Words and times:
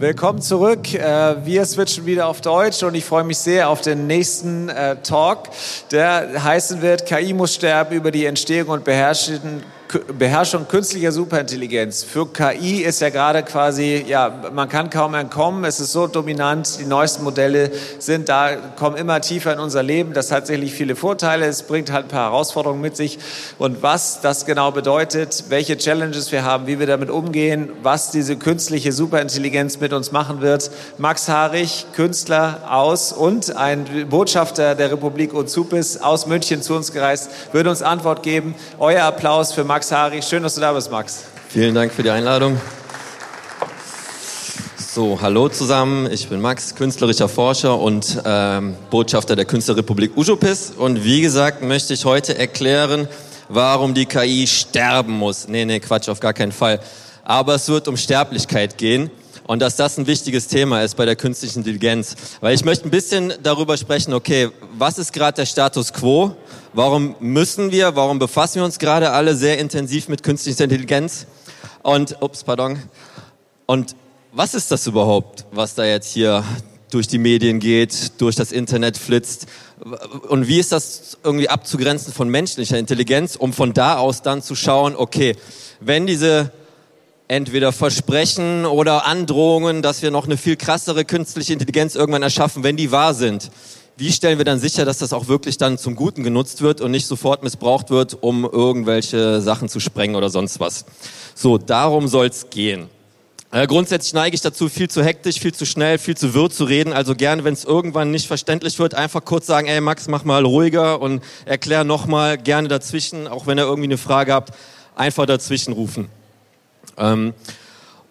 Willkommen 0.00 0.40
zurück. 0.40 0.94
Äh, 0.94 1.44
wir 1.44 1.62
switchen 1.66 2.06
wieder 2.06 2.26
auf 2.26 2.40
Deutsch 2.40 2.82
und 2.82 2.94
ich 2.94 3.04
freue 3.04 3.22
mich 3.22 3.36
sehr 3.36 3.68
auf 3.68 3.82
den 3.82 4.06
nächsten 4.06 4.70
äh, 4.70 4.96
Talk, 5.02 5.50
der 5.90 6.42
heißen 6.42 6.80
wird 6.80 7.04
KI 7.04 7.34
muss 7.34 7.54
sterben 7.54 7.94
über 7.94 8.10
die 8.10 8.24
Entstehung 8.24 8.70
und 8.70 8.84
Beherrschen 8.84 9.62
Beherrschung 10.18 10.68
künstlicher 10.68 11.10
Superintelligenz. 11.10 12.04
Für 12.04 12.26
KI 12.26 12.82
ist 12.82 13.00
ja 13.00 13.08
gerade 13.08 13.42
quasi, 13.42 14.04
ja, 14.06 14.32
man 14.52 14.68
kann 14.68 14.88
kaum 14.88 15.14
entkommen. 15.14 15.64
Es 15.64 15.80
ist 15.80 15.92
so 15.92 16.06
dominant. 16.06 16.78
Die 16.78 16.84
neuesten 16.84 17.24
Modelle 17.24 17.72
sind 17.98 18.28
da, 18.28 18.54
kommen 18.54 18.96
immer 18.96 19.20
tiefer 19.20 19.52
in 19.52 19.58
unser 19.58 19.82
Leben. 19.82 20.12
Das 20.12 20.30
hat 20.30 20.46
sicherlich 20.46 20.72
viele 20.72 20.94
Vorteile. 20.94 21.46
Es 21.46 21.64
bringt 21.64 21.90
halt 21.90 22.06
ein 22.06 22.08
paar 22.08 22.30
Herausforderungen 22.30 22.80
mit 22.80 22.96
sich. 22.96 23.18
Und 23.58 23.82
was 23.82 24.20
das 24.20 24.46
genau 24.46 24.70
bedeutet, 24.70 25.44
welche 25.48 25.76
Challenges 25.76 26.30
wir 26.30 26.44
haben, 26.44 26.66
wie 26.68 26.78
wir 26.78 26.86
damit 26.86 27.10
umgehen, 27.10 27.70
was 27.82 28.12
diese 28.12 28.36
künstliche 28.36 28.92
Superintelligenz 28.92 29.80
mit 29.80 29.92
uns 29.92 30.12
machen 30.12 30.40
wird. 30.40 30.70
Max 30.98 31.28
Harich, 31.28 31.86
Künstler 31.94 32.60
aus 32.68 33.12
und 33.12 33.56
ein 33.56 34.08
Botschafter 34.08 34.76
der 34.76 34.92
Republik 34.92 35.34
Uzupis 35.34 35.96
aus 35.96 36.26
München 36.26 36.62
zu 36.62 36.74
uns 36.74 36.92
gereist, 36.92 37.30
würde 37.52 37.70
uns 37.70 37.82
Antwort 37.82 38.22
geben. 38.22 38.54
Euer 38.78 39.02
Applaus 39.02 39.52
für 39.52 39.64
Max 39.64 39.79
Max 39.80 39.92
Hari. 39.92 40.20
Schön, 40.20 40.42
dass 40.42 40.56
du 40.56 40.60
da 40.60 40.74
bist, 40.74 40.90
Max. 40.90 41.24
Vielen 41.48 41.74
Dank 41.74 41.90
für 41.90 42.02
die 42.02 42.10
Einladung. 42.10 42.60
So, 44.76 45.18
hallo 45.22 45.48
zusammen. 45.48 46.06
Ich 46.12 46.28
bin 46.28 46.38
Max, 46.38 46.74
künstlerischer 46.74 47.30
Forscher 47.30 47.78
und 47.78 48.20
ähm, 48.26 48.76
Botschafter 48.90 49.36
der 49.36 49.46
Künstlerrepublik 49.46 50.14
Ujupis. 50.18 50.74
Und 50.76 51.02
wie 51.02 51.22
gesagt, 51.22 51.62
möchte 51.62 51.94
ich 51.94 52.04
heute 52.04 52.36
erklären, 52.36 53.08
warum 53.48 53.94
die 53.94 54.04
KI 54.04 54.46
sterben 54.46 55.14
muss. 55.14 55.48
Nee, 55.48 55.64
nee, 55.64 55.80
Quatsch, 55.80 56.10
auf 56.10 56.20
gar 56.20 56.34
keinen 56.34 56.52
Fall. 56.52 56.80
Aber 57.24 57.54
es 57.54 57.66
wird 57.70 57.88
um 57.88 57.96
Sterblichkeit 57.96 58.76
gehen 58.76 59.10
und 59.50 59.58
dass 59.58 59.74
das 59.74 59.98
ein 59.98 60.06
wichtiges 60.06 60.46
Thema 60.46 60.84
ist 60.84 60.96
bei 60.96 61.04
der 61.04 61.16
künstlichen 61.16 61.58
Intelligenz. 61.58 62.14
Weil 62.40 62.54
ich 62.54 62.64
möchte 62.64 62.86
ein 62.86 62.92
bisschen 62.92 63.32
darüber 63.42 63.76
sprechen, 63.76 64.14
okay, 64.14 64.50
was 64.78 64.96
ist 64.96 65.12
gerade 65.12 65.34
der 65.34 65.46
Status 65.46 65.92
quo? 65.92 66.36
Warum 66.72 67.16
müssen 67.18 67.72
wir, 67.72 67.96
warum 67.96 68.20
befassen 68.20 68.60
wir 68.60 68.64
uns 68.64 68.78
gerade 68.78 69.10
alle 69.10 69.34
sehr 69.34 69.58
intensiv 69.58 70.06
mit 70.06 70.22
künstlicher 70.22 70.62
Intelligenz? 70.62 71.26
Und, 71.82 72.22
ups, 72.22 72.44
pardon. 72.44 72.78
Und 73.66 73.96
was 74.30 74.54
ist 74.54 74.70
das 74.70 74.86
überhaupt, 74.86 75.46
was 75.50 75.74
da 75.74 75.84
jetzt 75.84 76.12
hier 76.12 76.44
durch 76.92 77.08
die 77.08 77.18
Medien 77.18 77.58
geht, 77.58 78.20
durch 78.20 78.36
das 78.36 78.52
Internet 78.52 78.96
flitzt? 78.96 79.46
Und 80.28 80.46
wie 80.46 80.60
ist 80.60 80.70
das 80.70 81.18
irgendwie 81.24 81.48
abzugrenzen 81.48 82.12
von 82.12 82.28
menschlicher 82.28 82.78
Intelligenz, 82.78 83.34
um 83.34 83.52
von 83.52 83.72
da 83.72 83.96
aus 83.96 84.22
dann 84.22 84.42
zu 84.42 84.54
schauen, 84.54 84.94
okay, 84.94 85.34
wenn 85.80 86.06
diese 86.06 86.52
entweder 87.30 87.70
Versprechen 87.70 88.66
oder 88.66 89.06
Androhungen, 89.06 89.82
dass 89.82 90.02
wir 90.02 90.10
noch 90.10 90.26
eine 90.26 90.36
viel 90.36 90.56
krassere 90.56 91.04
künstliche 91.04 91.52
Intelligenz 91.52 91.94
irgendwann 91.94 92.24
erschaffen, 92.24 92.64
wenn 92.64 92.76
die 92.76 92.90
wahr 92.90 93.14
sind. 93.14 93.52
Wie 93.96 94.10
stellen 94.10 94.38
wir 94.38 94.44
dann 94.44 94.58
sicher, 94.58 94.84
dass 94.84 94.98
das 94.98 95.12
auch 95.12 95.28
wirklich 95.28 95.56
dann 95.56 95.78
zum 95.78 95.94
Guten 95.94 96.24
genutzt 96.24 96.60
wird 96.60 96.80
und 96.80 96.90
nicht 96.90 97.06
sofort 97.06 97.44
missbraucht 97.44 97.90
wird, 97.90 98.20
um 98.20 98.44
irgendwelche 98.44 99.40
Sachen 99.40 99.68
zu 99.68 99.78
sprengen 99.78 100.16
oder 100.16 100.28
sonst 100.28 100.58
was? 100.58 100.84
So, 101.36 101.56
darum 101.56 102.08
soll's 102.08 102.50
gehen. 102.50 102.88
Äh, 103.52 103.68
grundsätzlich 103.68 104.12
neige 104.12 104.34
ich 104.34 104.40
dazu, 104.40 104.68
viel 104.68 104.90
zu 104.90 105.04
hektisch, 105.04 105.38
viel 105.38 105.54
zu 105.54 105.66
schnell, 105.66 105.98
viel 105.98 106.16
zu 106.16 106.34
wirr 106.34 106.50
zu 106.50 106.64
reden. 106.64 106.92
Also 106.92 107.14
gerne, 107.14 107.44
wenn 107.44 107.54
es 107.54 107.64
irgendwann 107.64 108.10
nicht 108.10 108.26
verständlich 108.26 108.76
wird, 108.80 108.94
einfach 108.94 109.24
kurz 109.24 109.46
sagen, 109.46 109.68
ey 109.68 109.80
Max, 109.80 110.08
mach 110.08 110.24
mal 110.24 110.44
ruhiger 110.44 111.00
und 111.00 111.22
erklär 111.44 111.84
nochmal 111.84 112.38
gerne 112.38 112.66
dazwischen, 112.66 113.28
auch 113.28 113.46
wenn 113.46 113.56
ihr 113.56 113.64
irgendwie 113.64 113.88
eine 113.88 113.98
Frage 113.98 114.32
habt, 114.32 114.52
einfach 114.96 115.26
dazwischen 115.26 115.72
rufen. 115.72 116.08
Ähm, 117.00 117.32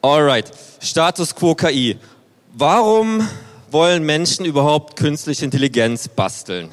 alright, 0.01 0.51
Status 0.81 1.35
quo 1.35 1.53
KI. 1.53 1.97
Warum 2.53 3.27
wollen 3.69 4.03
Menschen 4.03 4.45
überhaupt 4.45 4.95
künstliche 4.95 5.45
Intelligenz 5.45 6.07
basteln? 6.07 6.69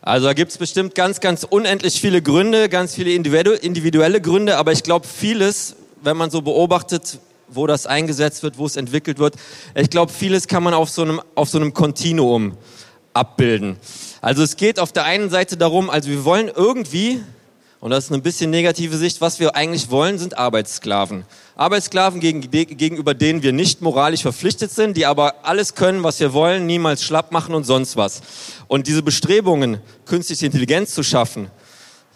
Also 0.00 0.26
da 0.26 0.32
gibt 0.32 0.50
es 0.50 0.56
bestimmt 0.56 0.94
ganz, 0.94 1.20
ganz 1.20 1.44
unendlich 1.44 2.00
viele 2.00 2.22
Gründe, 2.22 2.70
ganz 2.70 2.94
viele 2.94 3.12
individuelle 3.12 4.20
Gründe, 4.22 4.56
aber 4.56 4.72
ich 4.72 4.82
glaube 4.82 5.06
vieles, 5.06 5.76
wenn 6.02 6.16
man 6.16 6.30
so 6.30 6.40
beobachtet, 6.40 7.18
wo 7.48 7.66
das 7.66 7.86
eingesetzt 7.86 8.42
wird, 8.42 8.56
wo 8.56 8.64
es 8.64 8.76
entwickelt 8.76 9.18
wird, 9.18 9.36
ich 9.74 9.90
glaube 9.90 10.10
vieles 10.10 10.48
kann 10.48 10.62
man 10.62 10.72
auf 10.72 10.88
so 10.88 11.02
einem, 11.02 11.20
auf 11.34 11.50
so 11.50 11.58
einem 11.58 11.74
Kontinuum 11.74 12.56
abbilden. 13.12 13.76
Also 14.22 14.42
es 14.42 14.56
geht 14.56 14.80
auf 14.80 14.90
der 14.90 15.04
einen 15.04 15.28
Seite 15.28 15.58
darum, 15.58 15.90
also 15.90 16.08
wir 16.08 16.24
wollen 16.24 16.48
irgendwie 16.48 17.20
und 17.82 17.90
das 17.90 18.04
ist 18.04 18.12
eine 18.12 18.22
bisschen 18.22 18.50
negative 18.50 18.96
Sicht. 18.96 19.20
Was 19.20 19.40
wir 19.40 19.56
eigentlich 19.56 19.90
wollen, 19.90 20.16
sind 20.16 20.38
Arbeitssklaven. 20.38 21.24
Arbeitssklaven 21.56 22.20
gegenüber 22.20 23.12
denen 23.12 23.42
wir 23.42 23.52
nicht 23.52 23.82
moralisch 23.82 24.22
verpflichtet 24.22 24.70
sind, 24.70 24.96
die 24.96 25.04
aber 25.04 25.44
alles 25.44 25.74
können, 25.74 26.04
was 26.04 26.20
wir 26.20 26.32
wollen, 26.32 26.64
niemals 26.64 27.02
schlapp 27.02 27.32
machen 27.32 27.56
und 27.56 27.64
sonst 27.64 27.96
was. 27.96 28.22
Und 28.68 28.86
diese 28.86 29.02
Bestrebungen, 29.02 29.80
künstliche 30.06 30.46
Intelligenz 30.46 30.94
zu 30.94 31.02
schaffen, 31.02 31.50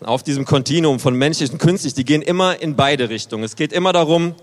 auf 0.04 0.22
diesem 0.22 0.44
Kontinuum 0.44 1.00
von 1.00 1.16
menschlich 1.16 1.50
und 1.50 1.58
künstlich, 1.58 1.94
die 1.94 2.04
gehen 2.04 2.22
immer 2.22 2.62
in 2.62 2.76
beide 2.76 3.08
Richtungen. 3.08 3.42
Es 3.42 3.56
geht 3.56 3.72
immer 3.72 3.92
darum, 3.92 4.36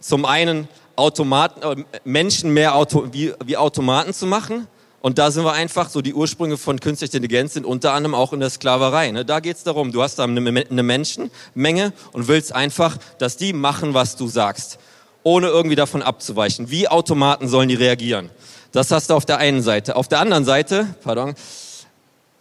zum 0.00 0.24
einen 0.24 0.66
Automaten, 0.96 1.60
äh, 1.62 1.84
Menschen 2.04 2.54
mehr 2.54 2.74
Auto, 2.74 3.06
wie, 3.12 3.34
wie 3.44 3.58
Automaten 3.58 4.14
zu 4.14 4.24
machen 4.26 4.66
und 5.02 5.18
da 5.18 5.30
sind 5.30 5.44
wir 5.44 5.52
einfach, 5.52 5.88
so 5.88 6.02
die 6.02 6.12
Ursprünge 6.12 6.58
von 6.58 6.78
künstlicher 6.78 7.14
Intelligenz 7.14 7.54
sind 7.54 7.64
unter 7.64 7.94
anderem 7.94 8.14
auch 8.14 8.34
in 8.34 8.40
der 8.40 8.50
Sklaverei. 8.50 9.10
Ne? 9.10 9.24
Da 9.24 9.40
geht's 9.40 9.62
darum, 9.62 9.92
du 9.92 10.02
hast 10.02 10.18
da 10.18 10.24
eine, 10.24 10.40
eine 10.40 10.82
Menschenmenge 10.82 11.92
und 12.12 12.28
willst 12.28 12.54
einfach, 12.54 12.98
dass 13.18 13.38
die 13.38 13.54
machen, 13.54 13.94
was 13.94 14.16
du 14.16 14.28
sagst, 14.28 14.78
ohne 15.22 15.48
irgendwie 15.48 15.76
davon 15.76 16.02
abzuweichen. 16.02 16.70
Wie 16.70 16.86
Automaten 16.86 17.48
sollen 17.48 17.70
die 17.70 17.76
reagieren? 17.76 18.30
Das 18.72 18.90
hast 18.90 19.08
du 19.08 19.14
auf 19.14 19.24
der 19.24 19.38
einen 19.38 19.62
Seite. 19.62 19.96
Auf 19.96 20.06
der 20.06 20.20
anderen 20.20 20.44
Seite, 20.44 20.94
pardon, 21.02 21.34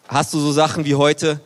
hast 0.10 0.34
du 0.34 0.40
so 0.40 0.52
Sachen 0.52 0.84
wie 0.84 0.96
heute, 0.96 1.40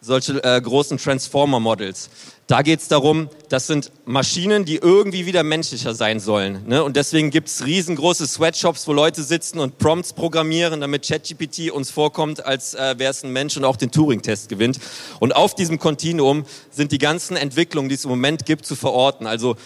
solche 0.00 0.42
äh, 0.42 0.60
großen 0.60 0.98
Transformer-Models. 0.98 2.10
Da 2.52 2.60
geht 2.60 2.80
es 2.80 2.88
darum, 2.88 3.30
das 3.48 3.66
sind 3.66 3.92
Maschinen, 4.04 4.66
die 4.66 4.76
irgendwie 4.76 5.24
wieder 5.24 5.42
menschlicher 5.42 5.94
sein 5.94 6.20
sollen. 6.20 6.66
Ne? 6.66 6.84
Und 6.84 6.96
deswegen 6.96 7.30
gibt 7.30 7.48
es 7.48 7.64
riesengroße 7.64 8.26
Sweatshops, 8.26 8.86
wo 8.86 8.92
Leute 8.92 9.22
sitzen 9.22 9.58
und 9.58 9.78
Prompts 9.78 10.12
programmieren, 10.12 10.82
damit 10.82 11.08
ChatGPT 11.08 11.70
uns 11.70 11.90
vorkommt, 11.90 12.44
als 12.44 12.74
äh, 12.74 12.98
wäre 12.98 13.10
es 13.10 13.24
ein 13.24 13.32
Mensch 13.32 13.56
und 13.56 13.64
auch 13.64 13.78
den 13.78 13.90
Turing-Test 13.90 14.50
gewinnt. 14.50 14.78
Und 15.18 15.34
auf 15.34 15.54
diesem 15.54 15.78
Kontinuum 15.78 16.44
sind 16.70 16.92
die 16.92 16.98
ganzen 16.98 17.38
Entwicklungen, 17.38 17.88
die 17.88 17.94
es 17.94 18.04
im 18.04 18.10
Moment 18.10 18.44
gibt, 18.44 18.66
zu 18.66 18.76
verorten. 18.76 19.26
Also 19.26 19.56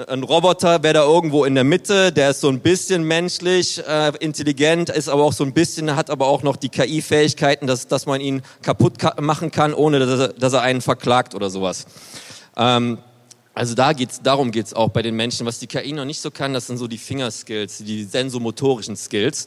ein 0.00 0.22
Roboter 0.22 0.82
wäre 0.82 0.94
da 0.94 1.02
irgendwo 1.04 1.44
in 1.44 1.54
der 1.54 1.64
Mitte, 1.64 2.12
der 2.12 2.30
ist 2.30 2.40
so 2.40 2.48
ein 2.48 2.60
bisschen 2.60 3.04
menschlich, 3.04 3.82
äh, 3.86 4.12
intelligent, 4.20 4.90
ist 4.90 5.08
aber 5.08 5.24
auch 5.24 5.32
so 5.32 5.44
ein 5.44 5.52
bisschen, 5.52 5.94
hat 5.96 6.10
aber 6.10 6.26
auch 6.26 6.42
noch 6.42 6.56
die 6.56 6.68
KI-Fähigkeiten, 6.68 7.66
dass, 7.66 7.88
dass 7.88 8.06
man 8.06 8.20
ihn 8.20 8.42
kaputt 8.62 8.94
machen 9.20 9.50
kann, 9.50 9.74
ohne 9.74 9.98
dass 9.98 10.20
er, 10.20 10.28
dass 10.28 10.52
er 10.52 10.62
einen 10.62 10.80
verklagt 10.80 11.34
oder 11.34 11.50
sowas. 11.50 11.86
Ähm, 12.56 12.98
also 13.54 13.74
da 13.74 13.92
geht's, 13.92 14.20
darum 14.22 14.50
geht's 14.50 14.74
auch 14.74 14.88
bei 14.88 15.02
den 15.02 15.14
Menschen. 15.14 15.46
Was 15.46 15.58
die 15.58 15.66
KI 15.66 15.92
noch 15.92 16.04
nicht 16.04 16.20
so 16.20 16.30
kann, 16.30 16.52
das 16.52 16.66
sind 16.66 16.78
so 16.78 16.88
die 16.88 16.98
Fingerskills, 16.98 17.78
die 17.78 18.04
sensomotorischen 18.04 18.96
Skills. 18.96 19.46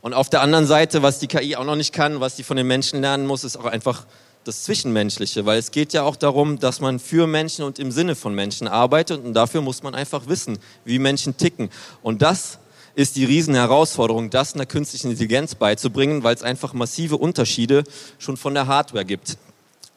Und 0.00 0.14
auf 0.14 0.28
der 0.30 0.42
anderen 0.42 0.66
Seite, 0.66 1.02
was 1.02 1.18
die 1.18 1.28
KI 1.28 1.56
auch 1.56 1.64
noch 1.64 1.76
nicht 1.76 1.92
kann, 1.92 2.20
was 2.20 2.36
die 2.36 2.42
von 2.42 2.56
den 2.56 2.66
Menschen 2.66 3.00
lernen 3.00 3.26
muss, 3.26 3.44
ist 3.44 3.56
auch 3.56 3.66
einfach 3.66 4.06
das 4.44 4.64
Zwischenmenschliche, 4.64 5.44
weil 5.46 5.58
es 5.58 5.70
geht 5.70 5.92
ja 5.92 6.02
auch 6.02 6.16
darum, 6.16 6.58
dass 6.58 6.80
man 6.80 6.98
für 6.98 7.26
Menschen 7.26 7.64
und 7.64 7.78
im 7.78 7.90
Sinne 7.90 8.14
von 8.14 8.34
Menschen 8.34 8.66
arbeitet 8.68 9.24
und 9.24 9.34
dafür 9.34 9.60
muss 9.60 9.82
man 9.82 9.94
einfach 9.94 10.26
wissen, 10.28 10.58
wie 10.84 10.98
Menschen 10.98 11.36
ticken. 11.36 11.70
Und 12.02 12.22
das 12.22 12.58
ist 12.94 13.16
die 13.16 13.24
Riesenherausforderung, 13.24 14.30
das 14.30 14.54
einer 14.54 14.66
künstlichen 14.66 15.10
Intelligenz 15.10 15.54
beizubringen, 15.54 16.24
weil 16.24 16.34
es 16.34 16.42
einfach 16.42 16.72
massive 16.72 17.16
Unterschiede 17.16 17.84
schon 18.18 18.36
von 18.36 18.54
der 18.54 18.66
Hardware 18.66 19.04
gibt. 19.04 19.38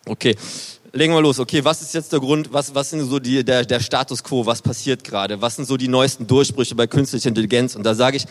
Okay, 0.05 0.35
legen 0.93 1.13
wir 1.13 1.21
los. 1.21 1.39
Okay, 1.39 1.63
was 1.63 1.81
ist 1.81 1.93
jetzt 1.93 2.11
der 2.11 2.19
Grund, 2.19 2.51
was, 2.51 2.75
was 2.75 2.89
sind 2.89 3.01
so 3.09 3.19
die, 3.19 3.43
der, 3.43 3.65
der 3.65 3.79
Status 3.79 4.23
quo, 4.23 4.45
was 4.45 4.61
passiert 4.61 5.03
gerade? 5.03 5.41
Was 5.41 5.55
sind 5.55 5.65
so 5.65 5.77
die 5.77 5.87
neuesten 5.87 6.27
Durchbrüche 6.27 6.75
bei 6.75 6.87
künstlicher 6.87 7.29
Intelligenz? 7.29 7.75
Und 7.75 7.83
da 7.83 7.95
sage 7.95 8.17
ich, 8.17 8.25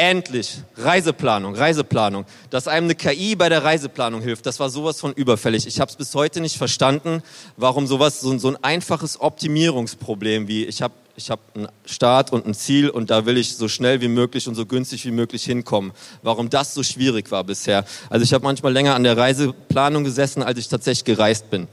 Endlich. 0.00 0.58
Reiseplanung, 0.76 1.56
Reiseplanung. 1.56 2.24
Dass 2.50 2.68
einem 2.68 2.86
eine 2.86 2.94
KI 2.94 3.34
bei 3.34 3.48
der 3.48 3.64
Reiseplanung 3.64 4.22
hilft, 4.22 4.46
das 4.46 4.60
war 4.60 4.70
sowas 4.70 5.00
von 5.00 5.12
überfällig. 5.12 5.66
Ich 5.66 5.80
habe 5.80 5.90
es 5.90 5.96
bis 5.96 6.14
heute 6.14 6.40
nicht 6.40 6.56
verstanden, 6.56 7.20
warum 7.56 7.88
sowas, 7.88 8.20
so, 8.20 8.38
so 8.38 8.46
ein 8.46 8.62
einfaches 8.62 9.20
Optimierungsproblem 9.20 10.46
wie 10.46 10.64
ich 10.66 10.82
habe 10.82 10.94
ich 11.16 11.32
hab 11.32 11.40
einen 11.56 11.66
Start 11.84 12.32
und 12.32 12.46
ein 12.46 12.54
Ziel 12.54 12.90
und 12.90 13.10
da 13.10 13.26
will 13.26 13.36
ich 13.36 13.56
so 13.56 13.66
schnell 13.66 14.00
wie 14.00 14.06
möglich 14.06 14.46
und 14.46 14.54
so 14.54 14.66
günstig 14.66 15.04
wie 15.04 15.10
möglich 15.10 15.42
hinkommen. 15.42 15.90
Warum 16.22 16.48
das 16.48 16.74
so 16.74 16.84
schwierig 16.84 17.32
war 17.32 17.42
bisher. 17.42 17.84
Also 18.08 18.22
ich 18.22 18.32
habe 18.32 18.44
manchmal 18.44 18.72
länger 18.72 18.94
an 18.94 19.02
der 19.02 19.16
Reiseplanung 19.16 20.04
gesessen, 20.04 20.44
als 20.44 20.60
ich 20.60 20.68
tatsächlich 20.68 21.04
gereist 21.04 21.50
bin. 21.50 21.66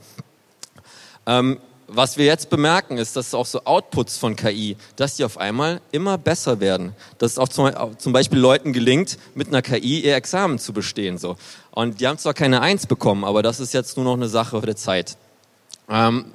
Ähm, 1.26 1.60
was 1.88 2.16
wir 2.16 2.24
jetzt 2.24 2.50
bemerken, 2.50 2.98
ist, 2.98 3.16
dass 3.16 3.32
auch 3.34 3.46
so 3.46 3.64
Outputs 3.64 4.16
von 4.16 4.34
KI, 4.36 4.76
dass 4.96 5.16
die 5.16 5.24
auf 5.24 5.38
einmal 5.38 5.80
immer 5.92 6.18
besser 6.18 6.60
werden. 6.60 6.94
Dass 7.18 7.32
es 7.32 7.38
auch 7.38 7.48
zum, 7.48 8.12
Beispiel 8.12 8.38
Leuten 8.38 8.72
gelingt, 8.72 9.18
mit 9.34 9.48
einer 9.48 9.62
KI 9.62 10.00
ihr 10.00 10.16
Examen 10.16 10.58
zu 10.58 10.72
bestehen. 10.72 11.18
So. 11.18 11.36
Und 11.70 12.00
die 12.00 12.06
haben 12.06 12.18
zwar 12.18 12.34
keine 12.34 12.60
Eins 12.60 12.86
bekommen, 12.86 13.24
aber 13.24 13.42
das 13.42 13.60
ist 13.60 13.72
jetzt 13.72 13.96
nur 13.96 14.04
noch 14.04 14.14
eine 14.14 14.28
Sache 14.28 14.60
der 14.60 14.76
Zeit. 14.76 15.16
Ähm, 15.88 16.26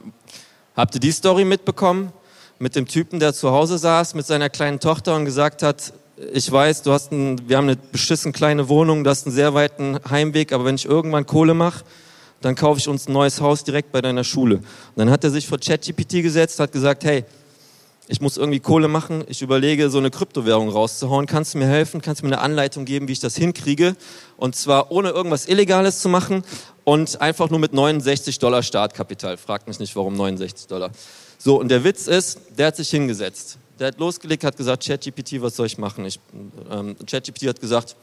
habt 0.75 0.95
ihr 0.95 1.01
die 1.01 1.11
Story 1.11 1.43
mitbekommen? 1.45 2.13
mit 2.61 2.75
dem 2.75 2.87
Typen, 2.87 3.19
der 3.19 3.33
zu 3.33 3.49
Hause 3.49 3.79
saß, 3.79 4.13
mit 4.13 4.27
seiner 4.27 4.47
kleinen 4.49 4.79
Tochter 4.79 5.15
und 5.15 5.25
gesagt 5.25 5.63
hat, 5.63 5.93
ich 6.31 6.49
weiß, 6.49 6.83
du 6.83 6.91
hast 6.91 7.11
ein, 7.11 7.49
wir 7.49 7.57
haben 7.57 7.67
eine 7.67 7.75
beschissen 7.75 8.31
kleine 8.31 8.69
Wohnung, 8.69 9.03
du 9.03 9.09
hast 9.09 9.25
einen 9.25 9.35
sehr 9.35 9.55
weiten 9.55 9.97
Heimweg, 10.07 10.53
aber 10.53 10.65
wenn 10.65 10.75
ich 10.75 10.85
irgendwann 10.85 11.25
Kohle 11.25 11.55
mache, 11.55 11.83
dann 12.41 12.55
kaufe 12.55 12.79
ich 12.79 12.87
uns 12.87 13.07
ein 13.07 13.13
neues 13.13 13.39
Haus 13.39 13.63
direkt 13.63 13.91
bei 13.91 14.01
deiner 14.01 14.23
Schule. 14.23 14.57
Und 14.57 14.65
dann 14.95 15.09
hat 15.09 15.23
er 15.23 15.29
sich 15.29 15.47
vor 15.47 15.59
ChatGPT 15.59 16.23
gesetzt, 16.23 16.59
hat 16.59 16.71
gesagt, 16.71 17.03
hey, 17.03 17.23
ich 18.07 18.19
muss 18.19 18.35
irgendwie 18.35 18.59
Kohle 18.59 18.89
machen, 18.89 19.23
ich 19.27 19.41
überlege, 19.41 19.89
so 19.89 19.97
eine 19.97 20.11
Kryptowährung 20.11 20.67
rauszuhauen. 20.67 21.27
Kannst 21.27 21.53
du 21.53 21.59
mir 21.59 21.67
helfen? 21.67 22.01
Kannst 22.01 22.21
du 22.21 22.25
mir 22.25 22.33
eine 22.33 22.41
Anleitung 22.41 22.83
geben, 22.83 23.07
wie 23.07 23.13
ich 23.13 23.21
das 23.21 23.37
hinkriege? 23.37 23.95
Und 24.35 24.55
zwar 24.55 24.91
ohne 24.91 25.11
irgendwas 25.11 25.47
Illegales 25.47 26.01
zu 26.01 26.09
machen 26.09 26.43
und 26.83 27.21
einfach 27.21 27.49
nur 27.49 27.59
mit 27.59 27.73
69 27.73 28.37
Dollar 28.39 28.63
Startkapital. 28.63 29.37
Fragt 29.37 29.67
mich 29.67 29.79
nicht, 29.79 29.95
warum 29.95 30.15
69 30.17 30.67
Dollar. 30.67 30.91
So, 31.37 31.59
und 31.59 31.69
der 31.69 31.83
Witz 31.83 32.07
ist, 32.07 32.39
der 32.57 32.67
hat 32.67 32.75
sich 32.75 32.89
hingesetzt. 32.89 33.57
Der 33.79 33.87
hat 33.87 33.99
losgelegt, 33.99 34.43
hat 34.43 34.57
gesagt, 34.57 34.85
ChatGPT, 34.85 35.41
was 35.41 35.55
soll 35.55 35.67
ich 35.67 35.77
machen? 35.77 36.05
Ich, 36.05 36.19
ähm, 36.69 36.95
ChatGPT 37.05 37.47
hat 37.47 37.61
gesagt, 37.61 37.95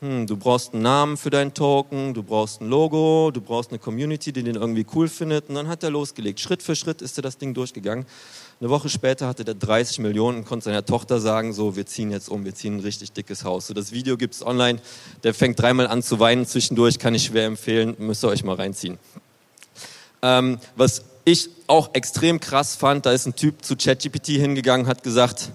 hm, 0.00 0.26
du 0.26 0.38
brauchst 0.38 0.72
einen 0.72 0.82
Namen 0.82 1.18
für 1.18 1.28
deinen 1.28 1.52
Token, 1.52 2.14
du 2.14 2.22
brauchst 2.22 2.62
ein 2.62 2.70
Logo, 2.70 3.30
du 3.34 3.42
brauchst 3.42 3.70
eine 3.70 3.78
Community, 3.78 4.32
die 4.32 4.42
den 4.42 4.54
irgendwie 4.54 4.86
cool 4.94 5.08
findet. 5.08 5.50
Und 5.50 5.56
dann 5.56 5.68
hat 5.68 5.82
er 5.82 5.90
losgelegt. 5.90 6.40
Schritt 6.40 6.62
für 6.62 6.74
Schritt 6.74 7.02
ist 7.02 7.18
er 7.18 7.22
das 7.22 7.36
Ding 7.36 7.52
durchgegangen. 7.52 8.06
Eine 8.60 8.70
Woche 8.70 8.88
später 8.88 9.26
hatte 9.26 9.44
der 9.44 9.56
30 9.56 9.98
Millionen 9.98 10.38
und 10.38 10.44
konnte 10.46 10.64
seiner 10.64 10.86
Tochter 10.86 11.20
sagen, 11.20 11.52
so, 11.52 11.76
wir 11.76 11.84
ziehen 11.84 12.10
jetzt 12.10 12.30
um, 12.30 12.46
wir 12.46 12.54
ziehen 12.54 12.78
ein 12.78 12.80
richtig 12.80 13.12
dickes 13.12 13.44
Haus. 13.44 13.66
So, 13.66 13.74
das 13.74 13.92
Video 13.92 14.16
gibt 14.16 14.32
es 14.32 14.46
online. 14.46 14.80
Der 15.22 15.34
fängt 15.34 15.60
dreimal 15.60 15.86
an 15.86 16.02
zu 16.02 16.18
weinen 16.18 16.46
zwischendurch, 16.46 16.98
kann 16.98 17.14
ich 17.14 17.26
schwer 17.26 17.44
empfehlen, 17.44 17.94
müsst 17.98 18.24
ihr 18.24 18.28
euch 18.28 18.42
mal 18.42 18.56
reinziehen. 18.56 18.98
Ähm, 20.22 20.58
was 20.76 21.04
ich 21.26 21.50
auch 21.66 21.90
extrem 21.92 22.40
krass 22.40 22.74
fand, 22.74 23.04
da 23.04 23.12
ist 23.12 23.26
ein 23.26 23.36
Typ 23.36 23.62
zu 23.62 23.76
ChatGPT 23.76 24.28
hingegangen, 24.28 24.86
hat 24.86 25.02
gesagt, 25.02 25.50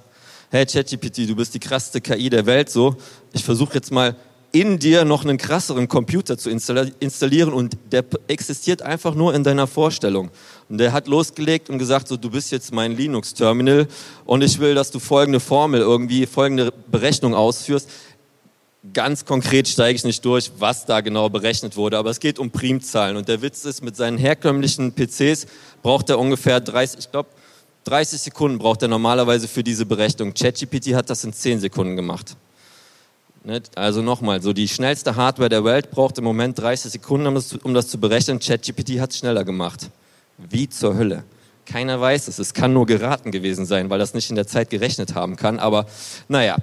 hey 0.51 0.67
ChatGPT, 0.67 1.29
du 1.29 1.35
bist 1.35 1.55
die 1.55 1.59
krasseste 1.59 1.99
KI 1.99 2.29
der 2.29 2.45
Welt, 2.45 2.69
so, 2.69 2.95
ich 3.33 3.43
versuche 3.43 3.73
jetzt 3.73 3.91
mal 3.91 4.15
in 4.55 4.79
dir 4.79 5.03
noch 5.03 5.25
einen 5.25 5.37
krasseren 5.37 5.89
Computer 5.89 6.37
zu 6.37 6.49
installieren 6.49 7.51
und 7.51 7.77
der 7.91 8.05
existiert 8.29 8.81
einfach 8.81 9.13
nur 9.13 9.35
in 9.35 9.43
deiner 9.43 9.67
Vorstellung. 9.67 10.31
Und 10.69 10.77
der 10.77 10.93
hat 10.93 11.07
losgelegt 11.07 11.69
und 11.69 11.77
gesagt, 11.77 12.07
so, 12.07 12.15
du 12.15 12.29
bist 12.29 12.53
jetzt 12.53 12.73
mein 12.73 12.95
Linux-Terminal 12.95 13.85
und 14.23 14.41
ich 14.41 14.57
will, 14.59 14.73
dass 14.73 14.91
du 14.91 14.99
folgende 14.99 15.41
Formel 15.41 15.81
irgendwie, 15.81 16.25
folgende 16.25 16.71
Berechnung 16.89 17.33
ausführst. 17.33 17.89
Ganz 18.93 19.25
konkret 19.25 19.67
steige 19.67 19.97
ich 19.97 20.05
nicht 20.05 20.23
durch, 20.23 20.49
was 20.57 20.85
da 20.85 21.01
genau 21.01 21.27
berechnet 21.27 21.75
wurde, 21.75 21.97
aber 21.97 22.11
es 22.11 22.21
geht 22.21 22.39
um 22.39 22.49
Primzahlen. 22.49 23.17
Und 23.17 23.27
der 23.27 23.41
Witz 23.41 23.65
ist, 23.65 23.83
mit 23.83 23.97
seinen 23.97 24.17
herkömmlichen 24.17 24.93
PCs 24.93 25.47
braucht 25.83 26.09
er 26.09 26.17
ungefähr 26.17 26.61
30, 26.61 26.99
ich 26.99 27.11
glaube, 27.11 27.27
30 27.83 28.21
Sekunden 28.21 28.57
braucht 28.57 28.81
er 28.83 28.87
normalerweise 28.87 29.49
für 29.49 29.65
diese 29.65 29.85
Berechnung. 29.85 30.33
ChatGPT 30.33 30.93
hat 30.93 31.09
das 31.09 31.25
in 31.25 31.33
10 31.33 31.59
Sekunden 31.59 31.97
gemacht. 31.97 32.37
Ne, 33.45 33.61
also 33.75 34.01
nochmal, 34.01 34.41
so 34.41 34.53
die 34.53 34.67
schnellste 34.67 35.15
Hardware 35.15 35.49
der 35.49 35.63
Welt 35.63 35.91
braucht 35.91 36.17
im 36.17 36.23
Moment 36.23 36.57
30 36.57 36.93
Sekunden, 36.93 37.27
um 37.27 37.35
das, 37.35 37.53
um 37.53 37.75
das 37.75 37.87
zu 37.87 37.99
berechnen. 37.99 38.39
ChatGPT 38.39 38.99
hat 38.99 39.11
es 39.11 39.19
schneller 39.19 39.43
gemacht. 39.43 39.91
Wie 40.39 40.67
zur 40.67 40.97
Hölle? 40.97 41.23
Keiner 41.67 42.01
weiß 42.01 42.27
es. 42.27 42.39
Es 42.39 42.55
kann 42.55 42.73
nur 42.73 42.87
geraten 42.87 43.29
gewesen 43.29 43.67
sein, 43.67 43.91
weil 43.91 43.99
das 43.99 44.15
nicht 44.15 44.31
in 44.31 44.35
der 44.35 44.47
Zeit 44.47 44.71
gerechnet 44.71 45.13
haben 45.13 45.35
kann. 45.35 45.59
Aber 45.59 45.85
naja, 46.27 46.57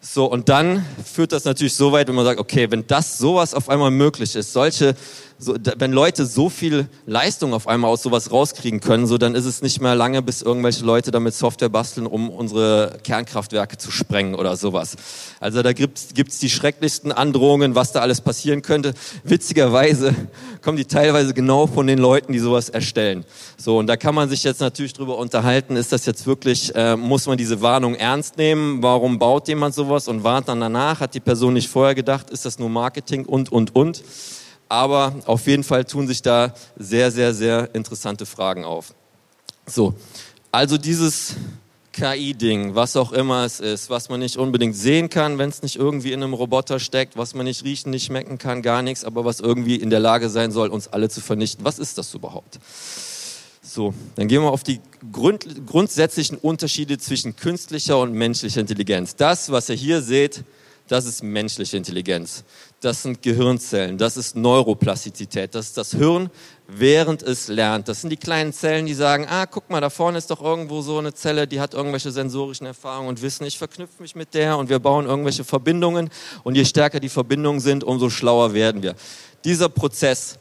so, 0.00 0.26
und 0.26 0.48
dann 0.48 0.86
führt 1.04 1.32
das 1.32 1.46
natürlich 1.46 1.74
so 1.74 1.90
weit, 1.90 2.06
wenn 2.06 2.14
man 2.14 2.24
sagt, 2.24 2.38
okay, 2.38 2.70
wenn 2.70 2.86
das 2.86 3.18
sowas 3.18 3.52
auf 3.52 3.68
einmal 3.68 3.90
möglich 3.90 4.36
ist, 4.36 4.52
solche 4.52 4.94
so, 5.38 5.56
wenn 5.78 5.92
Leute 5.92 6.26
so 6.26 6.48
viel 6.48 6.88
Leistung 7.06 7.54
auf 7.54 7.66
einmal 7.66 7.90
aus 7.90 8.02
sowas 8.02 8.30
rauskriegen 8.30 8.80
können, 8.80 9.06
so 9.06 9.18
dann 9.18 9.34
ist 9.34 9.44
es 9.46 9.62
nicht 9.62 9.80
mehr 9.80 9.94
lange, 9.94 10.22
bis 10.22 10.42
irgendwelche 10.42 10.84
Leute 10.84 11.10
damit 11.10 11.34
Software 11.34 11.68
basteln, 11.68 12.06
um 12.06 12.30
unsere 12.30 12.98
Kernkraftwerke 13.02 13.76
zu 13.76 13.90
sprengen 13.90 14.34
oder 14.36 14.56
sowas. 14.56 14.96
Also 15.40 15.62
da 15.62 15.72
gibt's 15.72 16.08
gibt's 16.14 16.38
die 16.38 16.48
schrecklichsten 16.48 17.10
Androhungen, 17.10 17.74
was 17.74 17.92
da 17.92 18.00
alles 18.00 18.20
passieren 18.20 18.62
könnte. 18.62 18.94
Witzigerweise 19.24 20.14
kommen 20.62 20.76
die 20.76 20.84
teilweise 20.84 21.34
genau 21.34 21.66
von 21.66 21.86
den 21.86 21.98
Leuten, 21.98 22.32
die 22.32 22.38
sowas 22.38 22.68
erstellen. 22.68 23.24
So 23.56 23.78
und 23.78 23.88
da 23.88 23.96
kann 23.96 24.14
man 24.14 24.28
sich 24.28 24.44
jetzt 24.44 24.60
natürlich 24.60 24.92
drüber 24.92 25.18
unterhalten, 25.18 25.76
ist 25.76 25.92
das 25.92 26.06
jetzt 26.06 26.26
wirklich, 26.26 26.74
äh, 26.74 26.96
muss 26.96 27.26
man 27.26 27.36
diese 27.36 27.60
Warnung 27.60 27.96
ernst 27.96 28.38
nehmen? 28.38 28.82
Warum 28.82 29.18
baut 29.18 29.48
jemand 29.48 29.74
sowas 29.74 30.06
und 30.06 30.22
warnt 30.22 30.48
dann 30.48 30.60
danach? 30.60 31.00
Hat 31.00 31.14
die 31.14 31.20
Person 31.20 31.54
nicht 31.54 31.68
vorher 31.68 31.94
gedacht? 31.94 32.30
Ist 32.30 32.44
das 32.44 32.58
nur 32.58 32.68
Marketing 32.68 33.26
und 33.26 33.50
und 33.50 33.74
und? 33.74 34.02
Aber 34.68 35.14
auf 35.26 35.46
jeden 35.46 35.64
Fall 35.64 35.84
tun 35.84 36.06
sich 36.06 36.22
da 36.22 36.54
sehr, 36.76 37.10
sehr, 37.10 37.34
sehr 37.34 37.74
interessante 37.74 38.26
Fragen 38.26 38.64
auf. 38.64 38.94
So, 39.66 39.94
also 40.52 40.78
dieses 40.78 41.36
KI-Ding, 41.94 42.74
was 42.74 42.96
auch 42.96 43.12
immer 43.12 43.44
es 43.44 43.60
ist, 43.60 43.88
was 43.88 44.08
man 44.08 44.20
nicht 44.20 44.36
unbedingt 44.36 44.74
sehen 44.74 45.08
kann, 45.08 45.38
wenn 45.38 45.48
es 45.48 45.62
nicht 45.62 45.76
irgendwie 45.76 46.12
in 46.12 46.22
einem 46.22 46.34
Roboter 46.34 46.80
steckt, 46.80 47.16
was 47.16 47.34
man 47.34 47.46
nicht 47.46 47.64
riechen, 47.64 47.90
nicht 47.90 48.06
schmecken 48.06 48.36
kann, 48.36 48.62
gar 48.62 48.82
nichts, 48.82 49.04
aber 49.04 49.24
was 49.24 49.40
irgendwie 49.40 49.76
in 49.76 49.90
der 49.90 50.00
Lage 50.00 50.28
sein 50.28 50.50
soll, 50.50 50.68
uns 50.68 50.88
alle 50.88 51.08
zu 51.08 51.20
vernichten. 51.20 51.64
Was 51.64 51.78
ist 51.78 51.96
das 51.96 52.12
überhaupt? 52.12 52.58
So, 53.62 53.94
dann 54.16 54.28
gehen 54.28 54.42
wir 54.42 54.50
auf 54.50 54.62
die 54.62 54.80
Grund, 55.10 55.66
grundsätzlichen 55.66 56.36
Unterschiede 56.36 56.98
zwischen 56.98 57.36
künstlicher 57.36 57.98
und 57.98 58.12
menschlicher 58.12 58.60
Intelligenz. 58.60 59.16
Das, 59.16 59.50
was 59.50 59.68
ihr 59.68 59.76
hier 59.76 60.02
seht, 60.02 60.44
das 60.88 61.06
ist 61.06 61.22
menschliche 61.22 61.76
Intelligenz. 61.76 62.44
Das 62.84 63.02
sind 63.02 63.22
Gehirnzellen, 63.22 63.96
das 63.96 64.18
ist 64.18 64.36
Neuroplastizität, 64.36 65.54
das 65.54 65.68
ist 65.68 65.78
das 65.78 65.92
Hirn, 65.92 66.28
während 66.68 67.22
es 67.22 67.48
lernt. 67.48 67.88
Das 67.88 68.02
sind 68.02 68.10
die 68.10 68.18
kleinen 68.18 68.52
Zellen, 68.52 68.84
die 68.84 68.92
sagen, 68.92 69.26
ah, 69.26 69.46
guck 69.46 69.70
mal, 69.70 69.80
da 69.80 69.88
vorne 69.88 70.18
ist 70.18 70.30
doch 70.30 70.42
irgendwo 70.42 70.82
so 70.82 70.98
eine 70.98 71.14
Zelle, 71.14 71.46
die 71.46 71.60
hat 71.60 71.72
irgendwelche 71.72 72.10
sensorischen 72.10 72.66
Erfahrungen 72.66 73.08
und 73.08 73.22
Wissen, 73.22 73.46
ich 73.46 73.56
verknüpfe 73.56 74.02
mich 74.02 74.14
mit 74.14 74.34
der 74.34 74.58
und 74.58 74.68
wir 74.68 74.80
bauen 74.80 75.06
irgendwelche 75.06 75.44
Verbindungen 75.44 76.10
und 76.42 76.56
je 76.56 76.66
stärker 76.66 77.00
die 77.00 77.08
Verbindungen 77.08 77.60
sind, 77.60 77.84
umso 77.84 78.10
schlauer 78.10 78.52
werden 78.52 78.82
wir. 78.82 78.96
Dieser 79.46 79.70
Prozess 79.70 80.38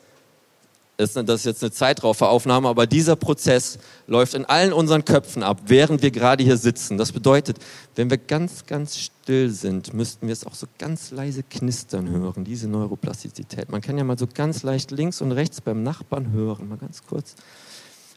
das 0.97 1.15
ist 1.15 1.45
jetzt 1.45 1.63
eine 1.63 1.71
Zeitrauferaufnahme, 1.71 2.69
aber 2.69 2.85
dieser 2.85 3.15
Prozess 3.15 3.79
läuft 4.05 4.35
in 4.35 4.45
allen 4.45 4.73
unseren 4.73 5.03
Köpfen 5.03 5.41
ab, 5.41 5.61
während 5.65 6.03
wir 6.03 6.11
gerade 6.11 6.43
hier 6.43 6.57
sitzen. 6.57 6.97
Das 6.97 7.11
bedeutet, 7.11 7.57
wenn 7.95 8.11
wir 8.11 8.17
ganz, 8.19 8.67
ganz 8.67 8.99
still 8.99 9.49
sind, 9.49 9.93
müssten 9.93 10.27
wir 10.27 10.33
es 10.33 10.45
auch 10.45 10.53
so 10.53 10.67
ganz 10.77 11.09
leise 11.09 11.41
knistern 11.41 12.09
hören, 12.09 12.43
diese 12.43 12.67
Neuroplastizität. 12.67 13.69
Man 13.69 13.81
kann 13.81 13.97
ja 13.97 14.03
mal 14.03 14.19
so 14.19 14.27
ganz 14.31 14.61
leicht 14.61 14.91
links 14.91 15.21
und 15.21 15.31
rechts 15.31 15.61
beim 15.61 15.81
Nachbarn 15.81 16.31
hören, 16.31 16.69
mal 16.69 16.77
ganz 16.77 17.01
kurz. 17.07 17.35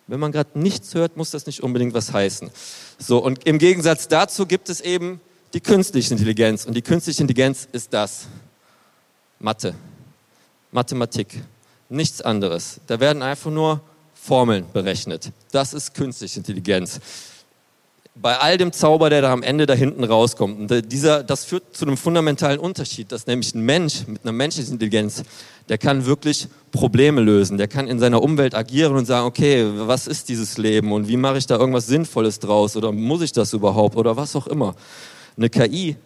Wenn 0.06 0.20
man 0.20 0.30
gerade 0.30 0.58
nichts 0.58 0.94
hört, 0.94 1.16
muss 1.16 1.30
das 1.30 1.46
nicht 1.46 1.62
unbedingt 1.62 1.94
was 1.94 2.12
heißen. 2.12 2.50
So, 2.98 3.18
und 3.24 3.46
im 3.46 3.58
Gegensatz 3.58 4.06
dazu 4.06 4.46
gibt 4.46 4.68
es 4.68 4.80
eben 4.80 5.20
die 5.54 5.60
künstliche 5.60 6.12
Intelligenz. 6.12 6.66
Und 6.66 6.74
die 6.74 6.82
künstliche 6.82 7.22
Intelligenz 7.22 7.66
ist 7.72 7.92
das. 7.92 8.26
Mathe. 9.38 9.74
Mathematik. 10.70 11.42
Nichts 11.88 12.20
anderes. 12.20 12.80
Da 12.86 13.00
werden 13.00 13.22
einfach 13.22 13.50
nur 13.50 13.80
Formeln 14.14 14.64
berechnet. 14.72 15.30
Das 15.52 15.72
ist 15.72 15.94
künstliche 15.94 16.38
Intelligenz. 16.38 17.00
Bei 18.16 18.38
all 18.38 18.56
dem 18.56 18.72
Zauber, 18.72 19.10
der 19.10 19.20
da 19.20 19.30
am 19.30 19.42
Ende 19.42 19.66
da 19.66 19.74
hinten 19.74 20.02
rauskommt, 20.02 20.70
dieser, 20.90 21.22
das 21.22 21.44
führt 21.44 21.76
zu 21.76 21.84
einem 21.84 21.98
fundamentalen 21.98 22.58
Unterschied, 22.58 23.12
dass 23.12 23.26
nämlich 23.26 23.54
ein 23.54 23.60
Mensch 23.60 24.06
mit 24.06 24.24
einer 24.24 24.32
menschlichen 24.32 24.72
Intelligenz, 24.72 25.22
der 25.68 25.76
kann 25.76 26.06
wirklich 26.06 26.48
Probleme 26.72 27.20
lösen, 27.20 27.58
der 27.58 27.68
kann 27.68 27.86
in 27.86 27.98
seiner 27.98 28.22
Umwelt 28.22 28.54
agieren 28.54 28.96
und 28.96 29.04
sagen, 29.04 29.26
okay, 29.26 29.66
was 29.76 30.06
ist 30.06 30.30
dieses 30.30 30.56
Leben 30.56 30.92
und 30.92 31.08
wie 31.08 31.18
mache 31.18 31.36
ich 31.36 31.46
da 31.46 31.58
irgendwas 31.58 31.88
Sinnvolles 31.88 32.38
draus 32.38 32.74
oder 32.74 32.90
muss 32.90 33.20
ich 33.20 33.32
das 33.32 33.52
überhaupt 33.52 33.96
oder 33.96 34.16
was 34.16 34.34
auch 34.34 34.46
immer. 34.46 34.74
Eine 35.36 35.50
KI 35.50 35.96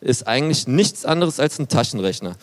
ist 0.00 0.28
eigentlich 0.28 0.68
nichts 0.68 1.04
anderes 1.04 1.40
als 1.40 1.58
ein 1.58 1.66
Taschenrechner. 1.66 2.36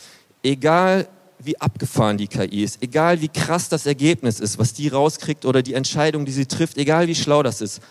Egal 0.43 1.07
wie 1.39 1.59
abgefahren 1.59 2.17
die 2.17 2.27
KI 2.27 2.63
ist, 2.63 2.81
egal 2.81 3.21
wie 3.21 3.27
krass 3.27 3.69
das 3.69 3.85
Ergebnis 3.85 4.39
ist, 4.39 4.57
was 4.57 4.73
die 4.73 4.87
rauskriegt 4.87 5.45
oder 5.45 5.61
die 5.61 5.73
Entscheidung, 5.73 6.25
die 6.25 6.31
sie 6.31 6.45
trifft, 6.45 6.77
egal 6.77 7.07
wie 7.07 7.15
schlau 7.15 7.43
das 7.43 7.61
ist, 7.61 7.81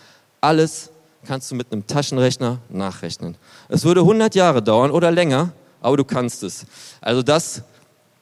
alles 0.41 0.89
kannst 1.25 1.51
du 1.51 1.55
mit 1.55 1.71
einem 1.71 1.85
Taschenrechner 1.87 2.59
nachrechnen. 2.69 3.37
Es 3.69 3.83
würde 3.83 4.01
100 4.01 4.35
Jahre 4.35 4.61
dauern 4.61 4.91
oder 4.91 5.11
länger, 5.11 5.53
aber 5.81 5.97
du 5.97 6.03
kannst 6.03 6.43
es. 6.43 6.65
Also 7.01 7.23
das 7.23 7.63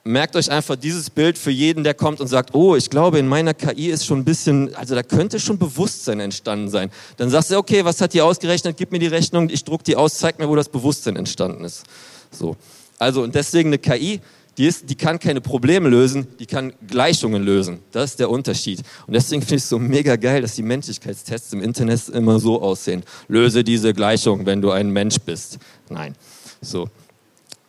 merkt 0.04 0.36
euch 0.36 0.50
einfach 0.50 0.76
dieses 0.76 1.08
Bild 1.08 1.38
für 1.38 1.50
jeden, 1.50 1.82
der 1.82 1.94
kommt 1.94 2.20
und 2.20 2.26
sagt, 2.26 2.54
oh, 2.54 2.76
ich 2.76 2.90
glaube, 2.90 3.18
in 3.18 3.26
meiner 3.26 3.54
KI 3.54 3.88
ist 3.88 4.04
schon 4.04 4.18
ein 4.18 4.24
bisschen, 4.24 4.74
also 4.74 4.94
da 4.94 5.02
könnte 5.02 5.40
schon 5.40 5.58
Bewusstsein 5.58 6.20
entstanden 6.20 6.68
sein. 6.68 6.90
Dann 7.16 7.30
sagst 7.30 7.50
du, 7.50 7.56
okay, 7.56 7.84
was 7.84 8.00
hat 8.00 8.12
die 8.12 8.20
ausgerechnet? 8.20 8.76
Gib 8.76 8.92
mir 8.92 8.98
die 8.98 9.06
Rechnung, 9.06 9.48
ich 9.48 9.64
druck 9.64 9.82
die 9.82 9.96
aus, 9.96 10.18
zeig 10.18 10.38
mir, 10.38 10.48
wo 10.48 10.56
das 10.56 10.68
Bewusstsein 10.68 11.16
entstanden 11.16 11.64
ist. 11.64 11.84
So. 12.30 12.56
Also, 12.98 13.22
und 13.22 13.34
deswegen 13.34 13.70
eine 13.70 13.78
KI 13.78 14.20
die, 14.56 14.66
ist, 14.66 14.88
die 14.88 14.94
kann 14.94 15.18
keine 15.18 15.40
Probleme 15.40 15.88
lösen, 15.88 16.26
die 16.38 16.46
kann 16.46 16.72
Gleichungen 16.86 17.42
lösen. 17.42 17.80
Das 17.92 18.10
ist 18.10 18.20
der 18.20 18.30
Unterschied. 18.30 18.82
Und 19.06 19.14
deswegen 19.14 19.42
finde 19.42 19.56
ich 19.56 19.62
es 19.62 19.68
so 19.68 19.78
mega 19.78 20.16
geil, 20.16 20.42
dass 20.42 20.54
die 20.54 20.62
Menschlichkeitstests 20.62 21.52
im 21.52 21.62
Internet 21.62 22.08
immer 22.08 22.38
so 22.38 22.62
aussehen. 22.62 23.02
Löse 23.28 23.64
diese 23.64 23.92
Gleichung, 23.92 24.46
wenn 24.46 24.62
du 24.62 24.70
ein 24.70 24.90
Mensch 24.90 25.18
bist. 25.18 25.58
Nein. 25.88 26.14
So. 26.60 26.88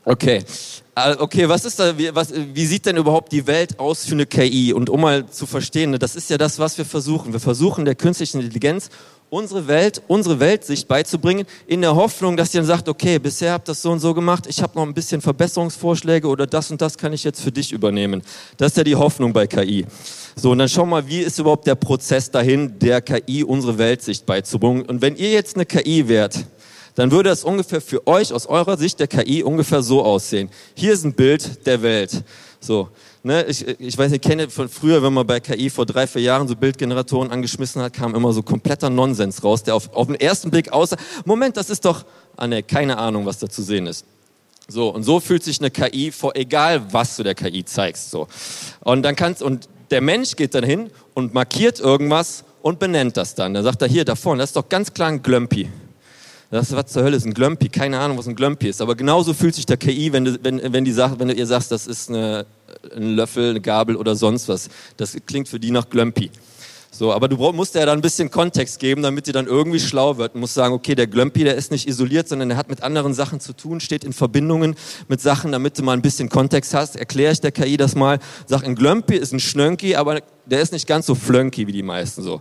Okay. 0.04 0.44
Äh, 0.96 1.16
okay, 1.18 1.50
was 1.50 1.66
ist 1.66 1.80
da, 1.80 1.98
wie, 1.98 2.14
was, 2.14 2.32
wie 2.34 2.66
sieht 2.66 2.86
denn 2.86 2.96
überhaupt 2.96 3.32
die 3.32 3.48
Welt 3.48 3.80
aus 3.80 4.06
für 4.06 4.14
eine 4.14 4.26
KI? 4.26 4.72
Und 4.72 4.90
um 4.90 5.02
mal 5.02 5.28
zu 5.30 5.46
verstehen, 5.46 5.98
das 6.00 6.16
ist 6.16 6.30
ja 6.30 6.38
das, 6.38 6.60
was 6.60 6.78
wir 6.78 6.86
versuchen. 6.86 7.34
Wir 7.34 7.40
versuchen 7.40 7.84
der 7.84 7.96
künstlichen 7.96 8.40
Intelligenz 8.40 8.90
unsere 9.30 9.68
Welt, 9.68 10.02
unsere 10.08 10.40
Weltsicht 10.40 10.88
beizubringen, 10.88 11.46
in 11.68 11.82
der 11.82 11.96
Hoffnung, 11.96 12.38
dass 12.38 12.54
ihr 12.54 12.62
dann 12.62 12.68
sagt, 12.68 12.88
okay, 12.88 13.20
bisher 13.20 13.54
habt 13.54 13.68
ihr 13.68 13.72
das 13.72 13.82
so 13.82 13.92
und 13.92 14.00
so 14.00 14.14
gemacht, 14.14 14.46
ich 14.48 14.62
habe 14.62 14.76
noch 14.76 14.84
ein 14.84 14.94
bisschen 14.94 15.22
Verbesserungsvorschläge 15.22 16.28
oder 16.28 16.48
das 16.48 16.72
und 16.72 16.82
das 16.82 16.98
kann 16.98 17.14
ich 17.14 17.24
jetzt 17.24 17.42
für 17.42 17.52
dich 17.52 17.72
übernehmen. 17.72 18.22
Das 18.58 18.72
ist 18.72 18.78
ja 18.78 18.84
die 18.84 18.96
Hoffnung 18.96 19.34
bei 19.34 19.48
KI. 19.48 19.86
So, 20.36 20.52
und 20.52 20.60
dann 20.60 20.70
schau 20.70 20.86
mal, 20.86 21.08
wie 21.08 21.20
ist 21.20 21.40
überhaupt 21.40 21.66
der 21.68 21.76
Prozess 21.76 22.30
dahin, 22.30 22.78
der 22.80 23.02
KI 23.02 23.44
unsere 23.44 23.78
Weltsicht 23.78 24.26
beizubringen. 24.26 24.84
Und 24.84 25.02
wenn 25.02 25.16
ihr 25.16 25.32
jetzt 25.32 25.56
eine 25.56 25.66
KI 25.66 26.08
wärt, 26.08 26.46
dann 26.96 27.12
würde 27.12 27.30
das 27.30 27.44
ungefähr 27.44 27.82
für 27.82 28.06
euch 28.08 28.34
aus 28.34 28.48
eurer 28.48 28.78
Sicht 28.78 29.00
der 29.00 29.08
KI 29.08 29.44
ungefähr 29.44 29.82
so 29.82 30.04
aussehen. 30.04 30.50
Hier 30.74 30.94
ist 30.94 31.04
ein 31.04 31.14
Bild 31.14 31.66
der 31.66 31.82
Welt. 31.82 32.24
So, 32.60 32.90
ne, 33.26 33.44
ich, 33.46 33.68
ich 33.68 33.98
weiß 33.98 34.12
nicht, 34.12 34.24
ich 34.24 34.30
kenne 34.30 34.50
von 34.50 34.70
früher, 34.70 35.02
wenn 35.04 35.14
man 35.14 35.26
bei 35.26 35.40
KI 35.40 35.70
vor 35.70 35.86
drei, 35.86 36.08
vier 36.08 36.22
Jahren 36.22 36.48
so 36.48 36.56
Bildgeneratoren 36.56 37.32
angeschmissen 37.32 37.82
hat, 37.82 37.94
kam 37.94 38.16
immer 38.16 38.32
so 38.32 38.44
kompletter 38.44 38.90
Nonsens 38.90 39.44
raus, 39.44 39.64
der 39.64 39.76
auf, 39.76 39.94
auf 39.94 40.08
den 40.08 40.16
ersten 40.16 40.52
Blick 40.52 40.72
aussah, 40.72 40.98
Moment, 41.26 41.58
das 41.58 41.70
ist 41.70 41.84
doch, 41.84 42.06
ah 42.38 42.48
ne, 42.48 42.64
keine 42.64 42.98
Ahnung, 42.98 43.26
was 43.26 43.40
da 43.40 43.50
zu 43.50 43.64
sehen 43.64 43.88
ist. 43.88 44.06
So, 44.68 44.90
und 44.90 45.04
so 45.04 45.20
fühlt 45.20 45.44
sich 45.44 45.60
eine 45.60 45.70
KI 45.70 46.12
vor, 46.12 46.36
egal 46.36 46.94
was 46.94 47.18
du 47.18 47.24
der 47.24 47.36
KI 47.36 47.66
zeigst, 47.66 48.12
so. 48.12 48.28
Und 48.82 49.04
dann 49.04 49.16
kannst, 49.16 49.42
und 49.42 49.70
der 49.92 50.02
Mensch 50.02 50.36
geht 50.36 50.56
dann 50.56 50.64
hin 50.64 50.90
und 51.14 51.34
markiert 51.34 51.80
irgendwas 51.80 52.44
und 52.62 52.80
benennt 52.80 53.18
das 53.18 53.36
dann. 53.36 53.54
Dann 53.54 53.64
sagt 53.64 53.82
er, 53.82 53.88
hier, 53.88 54.06
da 54.06 54.16
vorne, 54.16 54.42
das 54.42 54.50
ist 54.50 54.56
doch 54.56 54.70
ganz 54.70 54.94
klar 54.94 55.10
ein 55.10 55.22
Glömpi. 55.22 55.70
Das, 56.52 56.72
was 56.76 56.88
zur 56.88 57.04
Hölle 57.04 57.18
ist 57.18 57.26
ein 57.26 57.34
Glömpi? 57.34 57.70
Keine 57.70 58.00
Ahnung, 58.00 58.18
was 58.18 58.28
ein 58.28 58.36
Glömpi 58.36 58.68
ist. 58.68 58.82
Aber 58.82 58.96
genauso 58.96 59.34
fühlt 59.34 59.56
sich 59.56 59.66
der 59.66 59.78
KI, 59.78 60.14
wenn, 60.14 60.26
du, 60.26 60.40
wenn, 60.44 60.62
wenn, 60.74 60.86
die 60.86 60.92
sagt, 60.92 61.20
wenn 61.20 61.28
du 61.28 61.34
ihr 61.34 61.48
sagst, 61.48 61.72
das 61.72 61.88
ist 61.88 62.10
eine, 62.10 62.46
ein 62.96 63.16
Löffel, 63.16 63.52
eine 63.52 63.62
Gabel 63.62 63.96
oder 63.96 64.16
sonst 64.16 64.48
was. 64.48 64.70
Das 64.98 65.18
klingt 65.26 65.48
für 65.48 65.60
die 65.60 65.72
nach 65.72 65.90
Glömpi. 65.90 66.30
So, 66.98 67.12
aber 67.12 67.28
du 67.28 67.36
musst 67.52 67.76
ja 67.76 67.86
dann 67.86 68.00
ein 68.00 68.02
bisschen 68.02 68.32
Kontext 68.32 68.80
geben, 68.80 69.04
damit 69.04 69.28
die 69.28 69.34
dann 69.34 69.48
irgendwie 69.48 69.82
schlau 69.82 70.16
wird. 70.18 70.34
Du 70.34 70.40
musst 70.40 70.54
sagen, 70.54 70.74
okay, 70.74 70.96
der 70.96 71.08
Glömpi, 71.08 71.44
der 71.44 71.56
ist 71.56 71.70
nicht 71.70 71.90
isoliert, 71.90 72.30
sondern 72.30 72.48
der 72.48 72.58
hat 72.58 72.70
mit 72.70 72.84
anderen 72.84 73.14
Sachen 73.14 73.42
zu 73.42 73.52
tun, 73.52 73.82
steht 73.82 74.06
in 74.06 74.14
Verbindungen 74.14 74.76
mit 75.10 75.20
Sachen, 75.20 75.52
damit 75.52 75.78
du 75.78 75.84
mal 75.84 75.92
ein 75.92 76.02
bisschen 76.02 76.30
Kontext 76.30 76.74
hast. 76.74 76.96
Erkläre 76.96 77.34
ich 77.34 77.42
der 77.42 77.52
KI 77.52 77.76
das 77.76 77.96
mal. 77.96 78.20
Sag, 78.46 78.64
ein 78.64 78.76
Glömpi 78.76 79.16
ist 79.16 79.34
ein 79.34 79.42
Schnönki, 79.42 79.98
aber 79.98 80.22
der 80.46 80.62
ist 80.62 80.72
nicht 80.72 80.88
ganz 80.88 81.06
so 81.06 81.16
flönki 81.16 81.68
wie 81.68 81.74
die 81.74 81.84
meisten 81.84 82.24
so. 82.24 82.40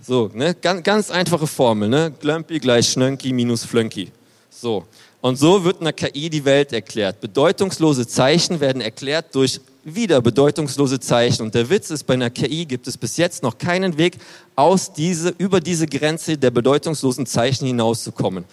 So, 0.00 0.30
ne? 0.34 0.54
ganz, 0.54 0.82
ganz 0.82 1.10
einfache 1.10 1.46
Formel, 1.46 1.88
ne? 1.88 2.12
Glömpi 2.20 2.58
gleich 2.58 2.90
Schnönki 2.90 3.32
minus 3.32 3.64
Flönki. 3.64 4.12
So. 4.50 4.84
Und 5.20 5.36
so 5.36 5.64
wird 5.64 5.80
einer 5.80 5.92
KI 5.92 6.30
die 6.30 6.44
Welt 6.44 6.72
erklärt. 6.72 7.20
Bedeutungslose 7.20 8.06
Zeichen 8.06 8.60
werden 8.60 8.82
erklärt 8.82 9.34
durch 9.34 9.60
wieder 9.82 10.20
bedeutungslose 10.20 11.00
Zeichen. 11.00 11.42
Und 11.42 11.54
der 11.54 11.70
Witz 11.70 11.90
ist, 11.90 12.04
bei 12.04 12.14
einer 12.14 12.30
KI 12.30 12.66
gibt 12.66 12.86
es 12.86 12.96
bis 12.96 13.16
jetzt 13.16 13.42
noch 13.42 13.56
keinen 13.56 13.96
Weg, 13.96 14.18
aus 14.54 14.92
diese, 14.92 15.34
über 15.38 15.60
diese 15.60 15.86
Grenze 15.86 16.36
der 16.36 16.50
bedeutungslosen 16.50 17.24
Zeichen 17.24 17.66
hinauszukommen. 17.66 18.44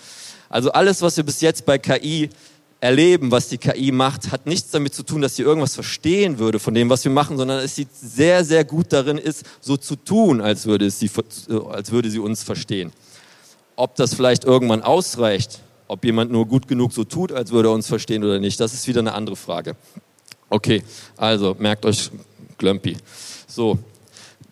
Also 0.50 0.72
alles, 0.72 1.02
was 1.02 1.18
wir 1.18 1.24
bis 1.24 1.42
jetzt 1.42 1.66
bei 1.66 1.78
KI 1.78 2.30
erleben, 2.84 3.32
was 3.32 3.48
die 3.48 3.58
KI 3.58 3.94
macht, 3.94 4.34
hat 4.34 4.46
nichts 4.46 4.72
damit 4.72 4.94
zu 4.94 5.04
tun, 5.04 5.22
dass 5.22 5.38
sie 5.38 5.42
irgendwas 5.42 5.74
verstehen 5.74 6.38
würde 6.38 6.60
von 6.60 6.74
dem, 6.74 6.90
was 6.90 7.06
wir 7.06 7.14
machen, 7.14 7.38
sondern 7.38 7.62
dass 7.62 7.76
sie 7.78 7.88
sehr, 7.94 8.44
sehr 8.44 8.66
gut 8.66 8.88
darin 8.92 9.18
ist, 9.18 9.46
so 9.62 9.78
zu 9.78 9.96
tun, 9.96 10.42
als 10.42 10.66
würde, 10.66 10.92
sie, 10.92 11.10
als 11.70 11.92
würde 11.94 12.10
sie 12.10 12.20
uns 12.20 12.44
verstehen. 12.44 12.92
Ob 13.78 13.96
das 13.96 14.14
vielleicht 14.14 14.44
irgendwann 14.44 14.82
ausreicht, 14.82 15.62
ob 15.88 16.04
jemand 16.04 16.30
nur 16.34 16.46
gut 16.46 16.68
genug 16.68 16.92
so 16.92 17.06
tut, 17.06 17.32
als 17.32 17.52
würde 17.52 17.70
er 17.70 17.72
uns 17.72 17.88
verstehen 17.88 18.22
oder 18.22 18.40
nicht, 18.40 18.60
das 18.60 18.74
ist 18.74 18.86
wieder 18.86 19.00
eine 19.00 19.14
andere 19.14 19.38
Frage. 19.38 19.78
Okay, 20.50 20.84
also 21.16 21.56
merkt 21.58 21.86
euch 21.86 22.12
Glömpi. 22.58 22.98
So, 23.48 23.80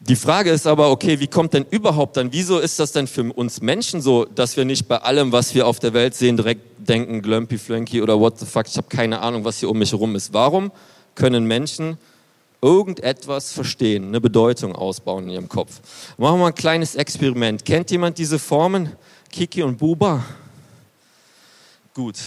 die 0.03 0.15
Frage 0.15 0.49
ist 0.49 0.65
aber, 0.65 0.89
okay, 0.89 1.19
wie 1.19 1.27
kommt 1.27 1.53
denn 1.53 1.63
überhaupt 1.69 2.17
dann, 2.17 2.33
wieso 2.33 2.57
ist 2.57 2.79
das 2.79 2.91
denn 2.91 3.05
für 3.05 3.31
uns 3.33 3.61
Menschen 3.61 4.01
so, 4.01 4.25
dass 4.25 4.57
wir 4.57 4.65
nicht 4.65 4.87
bei 4.87 4.97
allem, 4.97 5.31
was 5.31 5.53
wir 5.53 5.67
auf 5.67 5.79
der 5.79 5.93
Welt 5.93 6.15
sehen, 6.15 6.37
direkt 6.37 6.63
denken, 6.79 7.21
Glömpi, 7.21 7.59
Flönki 7.59 8.01
oder 8.01 8.19
what 8.19 8.39
the 8.39 8.47
fuck, 8.47 8.65
ich 8.67 8.77
habe 8.77 8.87
keine 8.87 9.19
Ahnung, 9.21 9.45
was 9.45 9.59
hier 9.59 9.69
um 9.69 9.77
mich 9.77 9.91
herum 9.91 10.15
ist. 10.15 10.33
Warum 10.33 10.71
können 11.13 11.45
Menschen 11.45 11.99
irgendetwas 12.63 13.53
verstehen, 13.53 14.07
eine 14.07 14.19
Bedeutung 14.19 14.75
ausbauen 14.75 15.25
in 15.25 15.29
ihrem 15.29 15.49
Kopf? 15.49 15.79
Machen 16.17 16.33
wir 16.33 16.41
mal 16.41 16.47
ein 16.47 16.55
kleines 16.55 16.95
Experiment. 16.95 17.63
Kennt 17.63 17.91
jemand 17.91 18.17
diese 18.17 18.39
Formen? 18.39 18.91
Kiki 19.31 19.61
und 19.61 19.77
Buba? 19.77 20.23
Gut. 21.93 22.17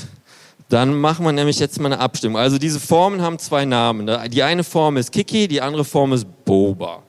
Dann 0.68 0.94
machen 0.94 1.24
wir 1.24 1.32
nämlich 1.32 1.58
jetzt 1.58 1.80
mal 1.80 1.92
eine 1.92 2.00
Abstimmung. 2.00 2.38
Also 2.38 2.56
diese 2.56 2.78
Formen 2.78 3.20
haben 3.20 3.38
zwei 3.38 3.64
Namen. 3.64 4.08
Die 4.30 4.42
eine 4.42 4.62
Form 4.64 4.96
ist 4.96 5.10
Kiki, 5.10 5.48
die 5.48 5.60
andere 5.60 5.84
Form 5.84 6.12
ist 6.12 6.26
Boba. 6.44 7.03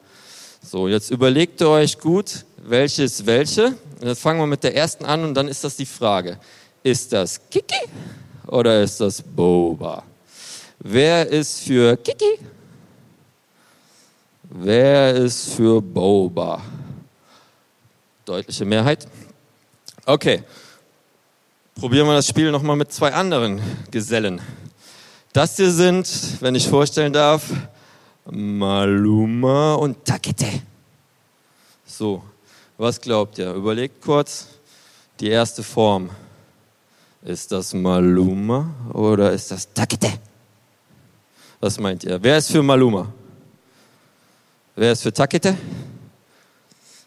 So, 0.68 0.88
jetzt 0.88 1.12
überlegt 1.12 1.62
ihr 1.62 1.70
euch 1.70 2.00
gut, 2.00 2.44
welche 2.58 3.04
ist 3.04 3.24
welche. 3.28 3.76
Jetzt 4.02 4.20
fangen 4.20 4.40
wir 4.40 4.48
mit 4.48 4.64
der 4.64 4.76
ersten 4.76 5.06
an 5.06 5.24
und 5.24 5.36
dann 5.36 5.48
ist 5.48 5.64
das 5.64 5.76
die 5.76 5.86
Frage. 5.86 6.40
Ist 6.82 7.14
das 7.14 7.40
Kiki 7.52 7.88
oder 8.48 8.82
ist 8.82 9.00
das 9.00 9.22
Boba? 9.22 10.02
Wer 10.80 11.28
ist 11.28 11.60
für 11.60 11.96
Kiki? 11.98 12.40
Wer 14.42 15.14
ist 15.14 15.54
für 15.54 15.80
Boba? 15.80 16.64
Deutliche 18.26 18.66
Mehrheit. 18.66 19.08
Okay, 20.04 20.42
probieren 21.76 22.08
wir 22.08 22.16
das 22.16 22.28
Spiel 22.28 22.50
nochmal 22.50 22.76
mit 22.76 22.92
zwei 22.92 23.14
anderen 23.14 23.62
Gesellen. 23.92 24.42
Das 25.32 25.58
hier 25.58 25.70
sind, 25.70 26.10
wenn 26.40 26.56
ich 26.56 26.68
vorstellen 26.68 27.14
darf, 27.14 27.44
Maluma 28.32 29.76
und 29.76 30.04
Takete. 30.04 30.48
So, 31.86 32.24
was 32.78 33.00
glaubt 33.00 33.38
ihr? 33.38 33.54
Überlegt 33.54 34.02
kurz 34.02 34.48
die 35.20 35.30
erste 35.30 35.64
Form. 35.64 36.10
Ist 37.24 37.52
das 37.52 37.74
Maluma 37.74 38.70
oder 38.94 39.32
ist 39.32 39.50
das 39.52 39.72
Takete? 39.74 40.14
Was 41.60 41.80
meint 41.80 42.04
ihr? 42.04 42.22
Wer 42.22 42.38
ist 42.38 42.52
für 42.52 42.62
Maluma? 42.62 43.12
Wer 44.76 44.92
ist 44.92 45.04
für 45.04 45.14
Takete? 45.14 45.58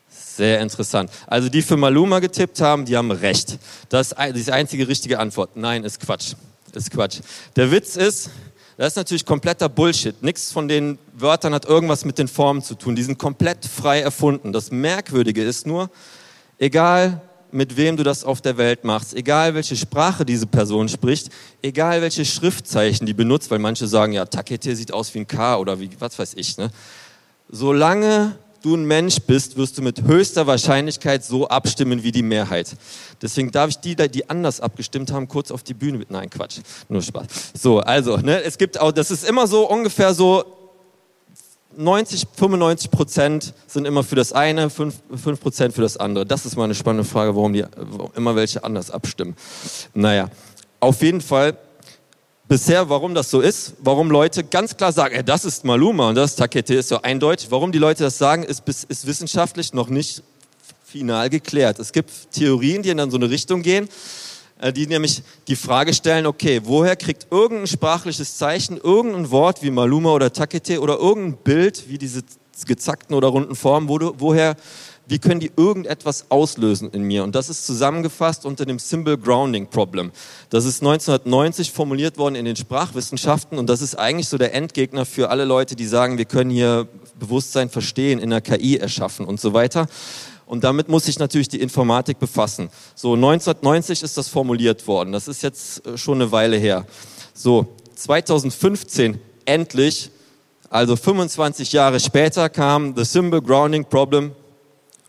Sehr 0.08 0.60
interessant. 0.60 1.10
Also 1.26 1.48
die 1.48 1.62
für 1.62 1.76
Maluma 1.76 2.20
getippt 2.20 2.60
haben, 2.60 2.84
die 2.84 2.96
haben 2.96 3.10
recht. 3.10 3.58
Das 3.88 4.12
ist 4.12 4.46
die 4.46 4.52
einzige 4.52 4.88
richtige 4.88 5.18
Antwort. 5.18 5.56
Nein, 5.56 5.84
ist 5.84 6.00
Quatsch. 6.00 6.34
Ist 6.72 6.90
Quatsch. 6.90 7.20
Der 7.56 7.70
Witz 7.70 7.96
ist, 7.96 8.30
das 8.78 8.92
ist 8.92 8.96
natürlich 8.96 9.26
kompletter 9.26 9.68
Bullshit. 9.68 10.22
Nichts 10.22 10.52
von 10.52 10.68
den 10.68 10.98
Wörtern 11.12 11.52
hat 11.52 11.64
irgendwas 11.64 12.04
mit 12.04 12.16
den 12.16 12.28
Formen 12.28 12.62
zu 12.62 12.76
tun. 12.76 12.94
Die 12.94 13.02
sind 13.02 13.18
komplett 13.18 13.66
frei 13.66 14.00
erfunden. 14.00 14.52
Das 14.52 14.70
Merkwürdige 14.70 15.42
ist 15.42 15.66
nur, 15.66 15.90
egal 16.58 17.20
mit 17.50 17.76
wem 17.76 17.96
du 17.96 18.04
das 18.04 18.22
auf 18.22 18.40
der 18.40 18.56
Welt 18.56 18.84
machst, 18.84 19.16
egal 19.16 19.54
welche 19.54 19.74
Sprache 19.74 20.24
diese 20.24 20.46
Person 20.46 20.88
spricht, 20.88 21.30
egal 21.60 22.02
welche 22.02 22.24
Schriftzeichen 22.24 23.04
die 23.04 23.14
benutzt, 23.14 23.50
weil 23.50 23.58
manche 23.58 23.88
sagen, 23.88 24.12
ja, 24.12 24.24
Takete 24.26 24.76
sieht 24.76 24.92
aus 24.92 25.12
wie 25.12 25.20
ein 25.20 25.26
K 25.26 25.56
oder 25.56 25.80
wie, 25.80 25.90
was 25.98 26.16
weiß 26.16 26.34
ich, 26.36 26.56
ne? 26.56 26.70
Solange 27.48 28.38
du 28.62 28.76
ein 28.76 28.84
Mensch 28.84 29.18
bist, 29.20 29.56
wirst 29.56 29.78
du 29.78 29.82
mit 29.82 30.02
höchster 30.02 30.46
Wahrscheinlichkeit 30.46 31.24
so 31.24 31.48
abstimmen 31.48 32.02
wie 32.02 32.12
die 32.12 32.22
Mehrheit. 32.22 32.76
Deswegen 33.22 33.50
darf 33.50 33.70
ich 33.70 33.78
die, 33.78 33.94
die 33.96 34.28
anders 34.28 34.60
abgestimmt 34.60 35.12
haben, 35.12 35.28
kurz 35.28 35.50
auf 35.50 35.62
die 35.62 35.74
Bühne 35.74 35.98
mit. 35.98 36.10
Nein, 36.10 36.30
Quatsch, 36.30 36.60
nur 36.88 37.02
Spaß. 37.02 37.26
So, 37.54 37.80
also, 37.80 38.16
ne, 38.16 38.42
es 38.42 38.58
gibt 38.58 38.80
auch, 38.80 38.92
das 38.92 39.10
ist 39.10 39.28
immer 39.28 39.46
so 39.46 39.68
ungefähr 39.68 40.14
so 40.14 40.44
90, 41.76 42.26
95 42.36 42.90
Prozent 42.90 43.54
sind 43.68 43.86
immer 43.86 44.02
für 44.02 44.16
das 44.16 44.32
eine, 44.32 44.68
5, 44.68 44.94
5 45.14 45.40
Prozent 45.40 45.74
für 45.74 45.82
das 45.82 45.96
andere. 45.96 46.26
Das 46.26 46.44
ist 46.44 46.56
mal 46.56 46.64
eine 46.64 46.74
spannende 46.74 47.08
Frage, 47.08 47.36
warum 47.36 47.52
die 47.52 47.64
warum 47.76 48.10
immer 48.16 48.34
welche 48.34 48.64
anders 48.64 48.90
abstimmen. 48.90 49.36
Naja, 49.94 50.28
auf 50.80 51.02
jeden 51.02 51.20
Fall 51.20 51.56
bisher, 52.48 52.88
warum 52.88 53.14
das 53.14 53.30
so 53.30 53.40
ist, 53.40 53.74
warum 53.80 54.10
Leute 54.10 54.42
ganz 54.42 54.76
klar 54.76 54.92
sagen, 54.92 55.14
ey, 55.14 55.22
das 55.22 55.44
ist 55.44 55.64
Maluma 55.64 56.08
und 56.08 56.14
das 56.14 56.34
Takete 56.34 56.74
ist 56.74 56.88
so 56.88 57.00
eindeutig. 57.02 57.50
Warum 57.50 57.70
die 57.70 57.78
Leute 57.78 58.04
das 58.04 58.18
sagen, 58.18 58.42
ist, 58.42 58.62
ist 58.66 59.06
wissenschaftlich 59.06 59.74
noch 59.74 59.88
nicht 59.88 60.22
final 60.84 61.28
geklärt. 61.28 61.78
Es 61.78 61.92
gibt 61.92 62.10
Theorien, 62.32 62.82
die 62.82 62.88
in 62.88 62.96
dann 62.96 63.10
so 63.10 63.18
eine 63.18 63.28
Richtung 63.28 63.62
gehen, 63.62 63.88
äh, 64.58 64.72
die 64.72 64.86
nämlich 64.86 65.22
die 65.46 65.56
Frage 65.56 65.92
stellen, 65.92 66.24
okay, 66.26 66.62
woher 66.64 66.96
kriegt 66.96 67.26
irgendein 67.30 67.66
sprachliches 67.66 68.38
Zeichen, 68.38 68.78
irgendein 68.78 69.30
Wort 69.30 69.62
wie 69.62 69.70
Maluma 69.70 70.12
oder 70.12 70.32
Takete 70.32 70.80
oder 70.80 70.98
irgendein 70.98 71.42
Bild 71.42 71.88
wie 71.88 71.98
diese 71.98 72.22
gezackten 72.66 73.14
oder 73.14 73.28
runden 73.28 73.54
Formen, 73.54 73.88
wo 73.88 73.98
du, 73.98 74.14
woher 74.18 74.56
wie 75.08 75.18
können 75.18 75.40
die 75.40 75.50
irgendetwas 75.56 76.26
auslösen 76.28 76.90
in 76.90 77.02
mir? 77.02 77.24
Und 77.24 77.34
das 77.34 77.48
ist 77.48 77.64
zusammengefasst 77.64 78.44
unter 78.44 78.66
dem 78.66 78.78
Symbol 78.78 79.16
Grounding 79.16 79.68
Problem. 79.68 80.12
Das 80.50 80.66
ist 80.66 80.82
1990 80.82 81.72
formuliert 81.72 82.18
worden 82.18 82.34
in 82.34 82.44
den 82.44 82.56
Sprachwissenschaften 82.56 83.58
und 83.58 83.68
das 83.68 83.80
ist 83.80 83.94
eigentlich 83.94 84.28
so 84.28 84.36
der 84.36 84.54
Endgegner 84.54 85.06
für 85.06 85.30
alle 85.30 85.46
Leute, 85.46 85.76
die 85.76 85.86
sagen, 85.86 86.18
wir 86.18 86.26
können 86.26 86.50
hier 86.50 86.86
Bewusstsein 87.18 87.70
verstehen, 87.70 88.18
in 88.18 88.28
der 88.30 88.42
KI 88.42 88.76
erschaffen 88.76 89.24
und 89.24 89.40
so 89.40 89.54
weiter. 89.54 89.86
Und 90.44 90.64
damit 90.64 90.88
muss 90.88 91.06
sich 91.06 91.18
natürlich 91.18 91.48
die 91.48 91.60
Informatik 91.60 92.18
befassen. 92.18 92.68
So 92.94 93.14
1990 93.14 94.02
ist 94.02 94.16
das 94.16 94.28
formuliert 94.28 94.86
worden. 94.86 95.12
Das 95.12 95.26
ist 95.26 95.42
jetzt 95.42 95.86
äh, 95.86 95.96
schon 95.96 96.20
eine 96.20 96.32
Weile 96.32 96.56
her. 96.56 96.86
So 97.34 97.66
2015 97.96 99.18
endlich, 99.46 100.10
also 100.68 100.96
25 100.96 101.72
Jahre 101.72 101.98
später 101.98 102.48
kam 102.50 102.94
The 102.94 103.04
Symbol 103.04 103.40
Grounding 103.40 103.86
Problem 103.86 104.32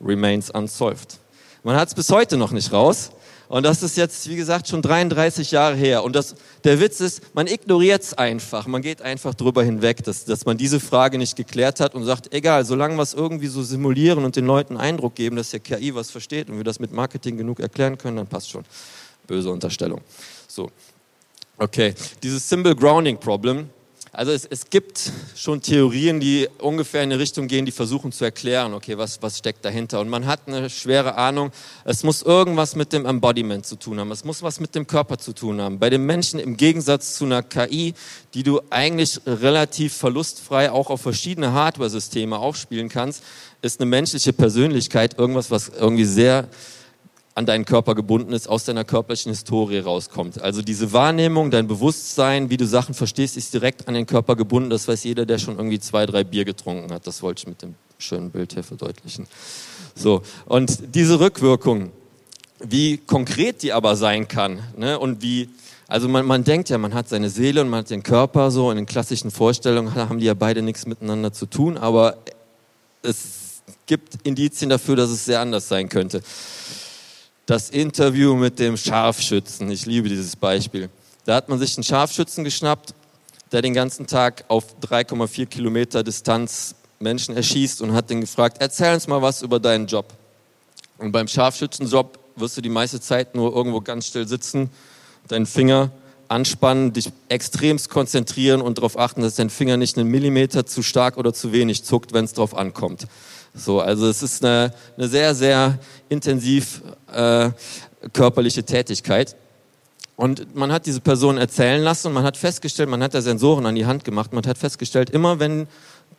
remains 0.01 0.49
unsolved. 0.49 1.19
Man 1.63 1.75
hat 1.75 1.89
es 1.89 1.95
bis 1.95 2.09
heute 2.09 2.37
noch 2.37 2.51
nicht 2.51 2.71
raus. 2.71 3.11
Und 3.49 3.63
das 3.63 3.81
ist 3.81 3.97
jetzt, 3.97 4.29
wie 4.29 4.35
gesagt, 4.35 4.67
schon 4.67 4.83
33 4.83 5.49
Jahre 5.49 5.75
her. 5.75 6.03
Und 6.03 6.15
das, 6.15 6.35
der 6.63 6.79
Witz 6.79 6.99
ist, 6.99 7.33
man 7.33 7.47
ignoriert 7.47 8.03
es 8.03 8.13
einfach. 8.13 8.67
Man 8.67 8.83
geht 8.83 9.01
einfach 9.01 9.33
drüber 9.33 9.63
hinweg, 9.63 10.03
dass, 10.03 10.23
dass 10.23 10.45
man 10.45 10.55
diese 10.55 10.79
Frage 10.79 11.17
nicht 11.17 11.35
geklärt 11.35 11.79
hat 11.79 11.95
und 11.95 12.03
sagt, 12.05 12.31
egal, 12.31 12.63
solange 12.63 12.95
wir 12.95 13.01
es 13.01 13.15
irgendwie 13.15 13.47
so 13.47 13.63
simulieren 13.63 14.23
und 14.23 14.35
den 14.35 14.45
Leuten 14.45 14.77
Eindruck 14.77 15.15
geben, 15.15 15.35
dass 15.35 15.49
der 15.49 15.61
KI 15.61 15.95
was 15.95 16.11
versteht 16.11 16.47
und 16.51 16.57
wir 16.57 16.63
das 16.63 16.79
mit 16.79 16.93
Marketing 16.93 17.37
genug 17.37 17.59
erklären 17.59 17.97
können, 17.97 18.17
dann 18.17 18.27
passt 18.27 18.51
schon. 18.51 18.63
Böse 19.25 19.49
Unterstellung. 19.49 20.01
So. 20.47 20.69
Okay. 21.57 21.95
Dieses 22.21 22.47
Symbol 22.47 22.75
Grounding 22.75 23.17
Problem 23.17 23.67
also 24.11 24.31
es, 24.31 24.45
es, 24.45 24.69
gibt 24.69 25.11
schon 25.35 25.61
Theorien, 25.61 26.19
die 26.19 26.47
ungefähr 26.57 27.03
in 27.03 27.11
eine 27.11 27.19
Richtung 27.19 27.47
gehen, 27.47 27.65
die 27.65 27.71
versuchen 27.71 28.11
zu 28.11 28.25
erklären, 28.25 28.73
okay, 28.73 28.97
was, 28.97 29.21
was 29.21 29.37
steckt 29.37 29.63
dahinter. 29.63 29.99
Und 29.99 30.09
man 30.09 30.25
hat 30.25 30.41
eine 30.47 30.69
schwere 30.69 31.15
Ahnung, 31.15 31.51
es 31.85 32.03
muss 32.03 32.21
irgendwas 32.21 32.75
mit 32.75 32.91
dem 32.91 33.05
Embodiment 33.05 33.65
zu 33.65 33.75
tun 33.75 33.99
haben, 33.99 34.11
es 34.11 34.23
muss 34.23 34.41
was 34.41 34.59
mit 34.59 34.73
dem 34.73 34.87
Körper 34.87 35.17
zu 35.17 35.33
tun 35.33 35.61
haben. 35.61 35.79
Bei 35.79 35.89
den 35.89 36.05
Menschen 36.05 36.39
im 36.39 36.57
Gegensatz 36.57 37.15
zu 37.15 37.25
einer 37.25 37.43
KI, 37.43 37.93
die 38.33 38.43
du 38.43 38.61
eigentlich 38.69 39.21
relativ 39.27 39.93
verlustfrei 39.93 40.71
auch 40.71 40.89
auf 40.89 41.01
verschiedene 41.01 41.53
Hardware-Systeme 41.53 42.37
aufspielen 42.37 42.89
kannst, 42.89 43.23
ist 43.61 43.79
eine 43.79 43.89
menschliche 43.89 44.33
Persönlichkeit 44.33 45.19
irgendwas, 45.19 45.51
was 45.51 45.69
irgendwie 45.69 46.05
sehr 46.05 46.47
an 47.39 47.45
deinen 47.45 47.63
Körper 47.63 47.95
gebunden 47.95 48.33
ist, 48.33 48.49
aus 48.49 48.65
deiner 48.65 48.83
körperlichen 48.83 49.31
Historie 49.31 49.79
rauskommt. 49.79 50.41
Also 50.41 50.61
diese 50.61 50.91
Wahrnehmung, 50.91 51.51
dein 51.51 51.67
Bewusstsein, 51.67 52.49
wie 52.49 52.57
du 52.57 52.67
Sachen 52.67 52.93
verstehst, 52.93 53.37
ist 53.37 53.53
direkt 53.53 53.87
an 53.87 53.93
den 53.93 54.05
Körper 54.05 54.35
gebunden. 54.35 54.69
Das 54.69 54.89
weiß 54.89 55.05
jeder, 55.05 55.25
der 55.25 55.37
schon 55.37 55.55
irgendwie 55.55 55.79
zwei, 55.79 56.05
drei 56.05 56.25
Bier 56.25 56.43
getrunken 56.43 56.91
hat. 56.91 57.07
Das 57.07 57.23
wollte 57.23 57.43
ich 57.43 57.47
mit 57.47 57.61
dem 57.61 57.75
schönen 57.97 58.29
Bild 58.29 58.51
hier 58.51 58.63
verdeutlichen. 58.63 59.25
So. 59.95 60.21
Und 60.47 60.93
diese 60.93 61.21
Rückwirkung, 61.21 61.91
wie 62.61 62.97
konkret 62.97 63.63
die 63.63 63.71
aber 63.71 63.95
sein 63.95 64.27
kann, 64.27 64.59
ne, 64.75 64.99
und 64.99 65.21
wie, 65.21 65.47
also 65.87 66.09
man, 66.09 66.25
man 66.25 66.43
denkt 66.43 66.67
ja, 66.67 66.77
man 66.77 66.93
hat 66.93 67.07
seine 67.07 67.29
Seele 67.29 67.61
und 67.61 67.69
man 67.69 67.79
hat 67.79 67.89
den 67.89 68.03
Körper 68.03 68.51
so, 68.51 68.69
in 68.69 68.75
den 68.75 68.85
klassischen 68.85 69.31
Vorstellungen 69.31 69.95
haben 69.95 70.19
die 70.19 70.25
ja 70.25 70.33
beide 70.33 70.61
nichts 70.61 70.85
miteinander 70.85 71.31
zu 71.31 71.45
tun, 71.45 71.77
aber 71.77 72.17
es 73.01 73.61
gibt 73.85 74.15
Indizien 74.23 74.69
dafür, 74.69 74.97
dass 74.97 75.09
es 75.09 75.23
sehr 75.23 75.39
anders 75.39 75.69
sein 75.69 75.87
könnte 75.87 76.21
das 77.49 77.71
Interview 77.71 78.35
mit 78.35 78.59
dem 78.59 78.77
Scharfschützen. 78.77 79.71
Ich 79.71 79.87
liebe 79.87 80.07
dieses 80.07 80.35
Beispiel. 80.35 80.87
Da 81.25 81.33
hat 81.33 81.49
man 81.49 81.57
sich 81.57 81.75
einen 81.75 81.83
Scharfschützen 81.83 82.43
geschnappt, 82.43 82.93
der 83.51 83.63
den 83.63 83.73
ganzen 83.73 84.05
Tag 84.05 84.45
auf 84.49 84.75
3,4 84.81 85.47
Kilometer 85.47 86.03
Distanz 86.03 86.75
Menschen 86.99 87.35
erschießt 87.35 87.81
und 87.81 87.93
hat 87.93 88.11
den 88.11 88.21
gefragt, 88.21 88.57
erzähl 88.59 88.93
uns 88.93 89.07
mal 89.07 89.23
was 89.23 89.41
über 89.41 89.59
deinen 89.59 89.87
Job. 89.87 90.13
Und 90.99 91.11
beim 91.11 91.27
Scharfschützenjob 91.27 92.19
wirst 92.35 92.57
du 92.57 92.61
die 92.61 92.69
meiste 92.69 93.01
Zeit 93.01 93.33
nur 93.33 93.55
irgendwo 93.55 93.81
ganz 93.81 94.05
still 94.05 94.27
sitzen, 94.27 94.69
deinen 95.27 95.47
Finger 95.47 95.89
anspannen, 96.27 96.93
dich 96.93 97.09
extremst 97.29 97.89
konzentrieren 97.89 98.61
und 98.61 98.77
darauf 98.77 98.99
achten, 98.99 99.21
dass 99.21 99.35
dein 99.35 99.49
Finger 99.49 99.77
nicht 99.77 99.97
einen 99.97 100.11
Millimeter 100.11 100.67
zu 100.67 100.83
stark 100.83 101.17
oder 101.17 101.33
zu 101.33 101.51
wenig 101.51 101.83
zuckt, 101.83 102.13
wenn 102.13 102.25
es 102.25 102.33
drauf 102.33 102.55
ankommt. 102.55 103.07
So, 103.53 103.79
also 103.79 104.07
es 104.07 104.21
ist 104.23 104.43
eine, 104.43 104.73
eine 104.97 105.07
sehr, 105.07 105.35
sehr 105.35 105.79
intensiv 106.07 106.81
äh, 107.11 107.49
körperliche 108.13 108.63
Tätigkeit. 108.63 109.35
Und 110.15 110.55
man 110.55 110.71
hat 110.71 110.85
diese 110.85 110.99
Person 110.99 111.37
erzählen 111.37 111.81
lassen 111.81 112.07
und 112.07 112.13
man 112.13 112.23
hat 112.23 112.35
festgestellt, 112.35 112.89
man 112.89 113.01
hat 113.01 113.13
da 113.13 113.21
Sensoren 113.21 113.65
an 113.65 113.75
die 113.75 113.85
Hand 113.85 114.03
gemacht, 114.03 114.33
man 114.33 114.45
hat 114.45 114.57
festgestellt, 114.57 115.09
immer 115.09 115.39
wenn 115.39 115.67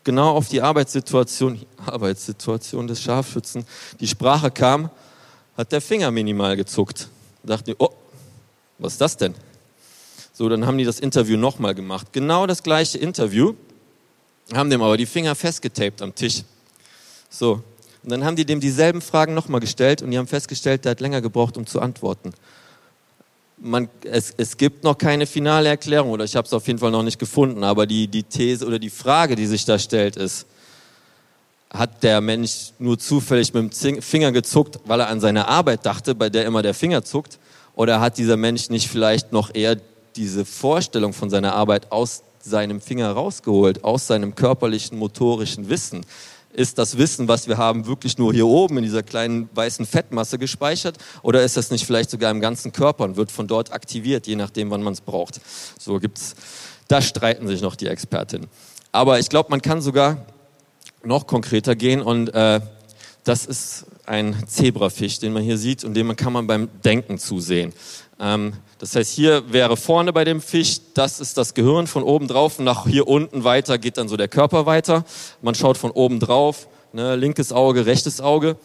genau 0.05 0.31
auf 0.31 0.49
die 0.49 0.63
Arbeitssituation, 0.63 1.61
Arbeitssituation 1.85 2.87
des 2.87 3.03
Scharfschützen 3.03 3.65
die 4.01 4.07
Sprache 4.07 4.51
kam, 4.51 4.91
hat 5.57 5.73
der 5.73 5.81
Finger 5.83 6.11
minimal 6.11 6.57
gezuckt. 6.57 7.09
Da 7.43 7.57
dachten 7.57 7.67
die, 7.67 7.77
oh, 7.79 7.91
was 8.79 8.93
ist 8.95 9.01
das 9.01 9.17
denn? 9.17 9.35
So, 10.33 10.49
dann 10.49 10.67
haben 10.67 10.79
die 10.79 10.85
das 10.85 11.01
Interview 11.01 11.37
nochmal 11.37 11.75
gemacht. 11.75 12.09
Genau 12.13 12.47
das 12.47 12.63
gleiche 12.63 12.97
Interview, 12.97 13.53
haben 14.55 14.71
dem 14.71 14.81
aber 14.81 14.97
die 14.97 15.07
Finger 15.07 15.35
festgetaped 15.35 16.01
am 16.01 16.15
Tisch. 16.15 16.45
So. 17.31 17.63
Und 18.03 18.11
dann 18.11 18.25
haben 18.25 18.37
die 18.37 18.45
dem 18.45 18.61
dieselben 18.61 19.01
Fragen 19.01 19.35
nochmal 19.35 19.61
gestellt 19.61 20.03
und 20.03 20.11
die 20.11 20.19
haben 20.19 20.27
festgestellt, 20.27 20.85
der 20.85 20.93
hat 20.93 21.01
länger 21.01 21.21
gebraucht, 21.21 21.57
um 21.57 21.67
zu 21.67 21.81
antworten. 21.81 22.33
Man, 23.59 23.89
es, 24.05 24.33
es 24.37 24.57
gibt 24.57 24.85
noch 24.85 24.97
keine 24.97 25.27
finale 25.27 25.69
Erklärung 25.69 26.11
oder 26.11 26.25
ich 26.25 26.35
habe 26.35 26.47
es 26.47 26.53
auf 26.53 26.67
jeden 26.67 26.79
Fall 26.79 26.91
noch 26.91 27.03
nicht 27.03 27.19
gefunden, 27.19 27.63
aber 27.63 27.87
die, 27.87 28.09
die 28.09 28.23
These 28.23 28.67
oder 28.67 28.79
die 28.79 28.91
Frage, 28.91 29.37
die 29.37 29.47
sich 29.47 29.67
da 29.67 29.79
stellt, 29.79 30.17
ist, 30.17 30.47
hat 31.71 32.03
der 32.03 32.21
Mensch 32.21 32.73
nur 32.79 32.99
zufällig 32.99 33.53
mit 33.55 33.85
dem 33.85 34.03
Finger 34.03 34.33
gezuckt, 34.33 34.81
weil 34.87 35.01
er 35.01 35.09
an 35.09 35.21
seine 35.21 35.47
Arbeit 35.47 35.87
dachte, 35.87 36.15
bei 36.15 36.29
der 36.31 36.47
immer 36.47 36.63
der 36.63 36.75
Finger 36.75 37.05
zuckt? 37.05 37.39
Oder 37.77 38.01
hat 38.01 38.19
dieser 38.19 38.37
Mensch 38.37 38.71
nicht 38.71 38.89
vielleicht 38.89 39.31
noch 39.31 39.55
eher 39.55 39.77
diese 40.17 40.45
Vorstellung 40.45 41.13
von 41.13 41.31
seiner 41.31 41.55
Arbeit 41.55 41.93
aus 41.93 42.23
seinem 42.43 42.81
Finger 42.81 43.13
rausgeholt, 43.13 43.85
aus 43.85 44.07
seinem 44.07 44.35
körperlichen, 44.35 44.99
motorischen 44.99 45.69
Wissen? 45.69 46.05
Ist 46.53 46.79
das 46.79 46.99
Wissen, 46.99 47.29
was 47.29 47.47
wir 47.47 47.59
haben, 47.59 47.87
wirklich 47.87 48.19
nur 48.19 48.33
hier 48.33 48.47
oben 48.47 48.79
in 48.79 48.83
dieser 48.83 49.05
kleinen 49.05 49.49
weißen 49.55 49.87
Fettmasse 49.87 50.37
gespeichert? 50.37 50.99
Oder 51.23 51.43
ist 51.43 51.57
das 51.57 51.71
nicht 51.71 51.87
vielleicht 51.87 52.11
sogar 52.11 52.31
im 52.31 52.41
ganzen 52.41 52.73
Körper 52.73 53.05
und 53.05 53.17
wird 53.17 53.31
von 53.31 53.47
dort 53.47 53.73
aktiviert, 53.73 54.27
je 54.27 54.37
nachdem, 54.37 54.71
wann 54.71 54.83
man 54.83 54.93
es 54.93 55.01
braucht? 55.01 55.41
So 55.79 55.99
gibt's, 55.99 56.35
da 56.89 57.01
streiten 57.01 57.47
sich 57.47 57.63
noch 57.63 57.77
die 57.77 57.87
Expertinnen. 57.87 58.49
Aber 58.91 59.21
ich 59.21 59.29
glaube, 59.29 59.51
man 59.51 59.63
kann 59.63 59.81
sogar 59.81 60.27
noch 61.05 61.27
konkreter 61.27 61.77
gehen 61.77 62.03
und 62.03 62.35
äh, 62.35 62.61
das 63.25 63.47
ist 63.47 63.87
ein 64.07 64.37
Zebrafisch, 64.47 65.21
den 65.21 65.33
man 65.33 65.43
hier 65.43 65.57
sieht 65.57 65.85
und 65.85 65.95
dem 65.95 66.15
kann 66.17 66.33
man 66.33 66.47
beim 66.47 66.69
Denken 66.85 67.19
zusehen. 67.19 67.73
Ähm, 68.19 68.55
das 68.81 68.97
heißt, 68.97 69.13
hier 69.13 69.53
wäre 69.53 69.77
vorne 69.77 70.11
bei 70.11 70.25
dem 70.25 70.41
Fisch, 70.41 70.81
das 70.95 71.21
ist 71.21 71.37
das 71.37 71.53
Gehirn 71.53 71.87
von 71.87 72.03
oben 72.03 72.27
drauf 72.29 72.59
und 72.59 72.65
nach 72.65 72.87
hier 72.87 73.07
unten 73.07 73.45
weiter 73.45 73.77
geht 73.77 73.99
dann 73.99 74.09
so 74.09 74.17
der 74.17 74.29
Körper 74.29 74.65
weiter. 74.65 75.05
Man 75.43 75.55
schaut 75.55 75.77
von 75.77 75.91
oben 75.91 76.19
drauf, 76.19 76.67
ne, 76.95 77.15
linkes 77.15 77.53
Auge, 77.53 77.85
rechtes 77.85 78.23
Auge. 78.23 78.57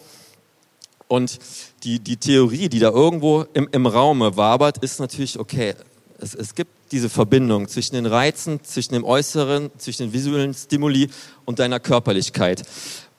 Und 1.10 1.38
die, 1.84 2.00
die 2.00 2.16
Theorie, 2.16 2.70
die 2.70 2.80
da 2.80 2.92
irgendwo 2.92 3.46
im, 3.54 3.68
im 3.74 3.86
Raume 3.86 4.38
wabert, 4.38 4.78
ist 4.78 5.02
natürlich, 5.02 5.38
okay, 5.38 5.74
es, 6.18 6.34
es 6.34 6.56
gibt 6.56 6.72
diese 6.94 7.10
Verbindung 7.10 7.68
zwischen 7.68 7.96
den 7.96 8.06
Reizen, 8.06 8.64
zwischen 8.64 8.94
dem 8.94 9.04
Äußeren, 9.04 9.70
zwischen 9.78 10.04
den 10.04 10.14
visuellen 10.14 10.54
Stimuli 10.54 11.10
und 11.44 11.60
deiner 11.60 11.82
Körperlichkeit. 11.82 12.64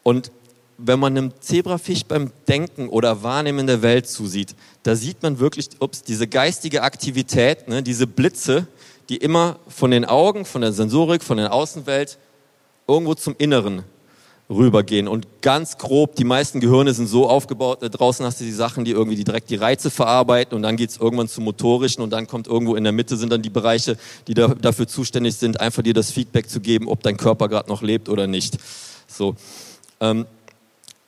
Und 0.02 0.32
wenn 0.78 0.98
man 0.98 1.16
einem 1.16 1.32
Zebrafisch 1.40 2.04
beim 2.04 2.30
Denken 2.48 2.88
oder 2.88 3.22
Wahrnehmen 3.22 3.66
der 3.66 3.82
Welt 3.82 4.06
zusieht, 4.06 4.54
da 4.82 4.94
sieht 4.94 5.22
man 5.22 5.38
wirklich, 5.38 5.68
ups, 5.80 6.02
diese 6.02 6.26
geistige 6.26 6.82
Aktivität, 6.82 7.68
ne, 7.68 7.82
diese 7.82 8.06
Blitze, 8.06 8.66
die 9.08 9.16
immer 9.16 9.58
von 9.68 9.90
den 9.90 10.04
Augen, 10.04 10.44
von 10.44 10.60
der 10.60 10.72
Sensorik, 10.72 11.22
von 11.22 11.38
der 11.38 11.52
Außenwelt 11.52 12.18
irgendwo 12.86 13.14
zum 13.14 13.34
Inneren 13.38 13.84
rübergehen. 14.48 15.08
Und 15.08 15.26
ganz 15.40 15.76
grob, 15.78 16.14
die 16.16 16.24
meisten 16.24 16.60
Gehirne 16.60 16.94
sind 16.94 17.06
so 17.06 17.28
aufgebaut, 17.28 17.78
da 17.82 17.88
draußen 17.88 18.24
hast 18.24 18.40
du 18.40 18.44
die 18.44 18.52
Sachen, 18.52 18.84
die 18.84 18.92
irgendwie 18.92 19.22
direkt 19.22 19.50
die 19.50 19.56
Reize 19.56 19.90
verarbeiten 19.90 20.54
und 20.54 20.62
dann 20.62 20.76
geht's 20.76 20.98
irgendwann 20.98 21.28
zum 21.28 21.44
motorischen 21.44 22.02
und 22.02 22.10
dann 22.10 22.26
kommt 22.26 22.46
irgendwo 22.46 22.76
in 22.76 22.84
der 22.84 22.92
Mitte 22.92 23.16
sind 23.16 23.32
dann 23.32 23.42
die 23.42 23.50
Bereiche, 23.50 23.96
die 24.28 24.34
da, 24.34 24.48
dafür 24.48 24.86
zuständig 24.86 25.36
sind, 25.36 25.60
einfach 25.60 25.82
dir 25.82 25.94
das 25.94 26.12
Feedback 26.12 26.48
zu 26.48 26.60
geben, 26.60 26.88
ob 26.88 27.02
dein 27.02 27.16
Körper 27.16 27.48
gerade 27.48 27.68
noch 27.68 27.82
lebt 27.82 28.08
oder 28.08 28.26
nicht. 28.26 28.58
So. 29.08 29.34
Ähm, 29.98 30.26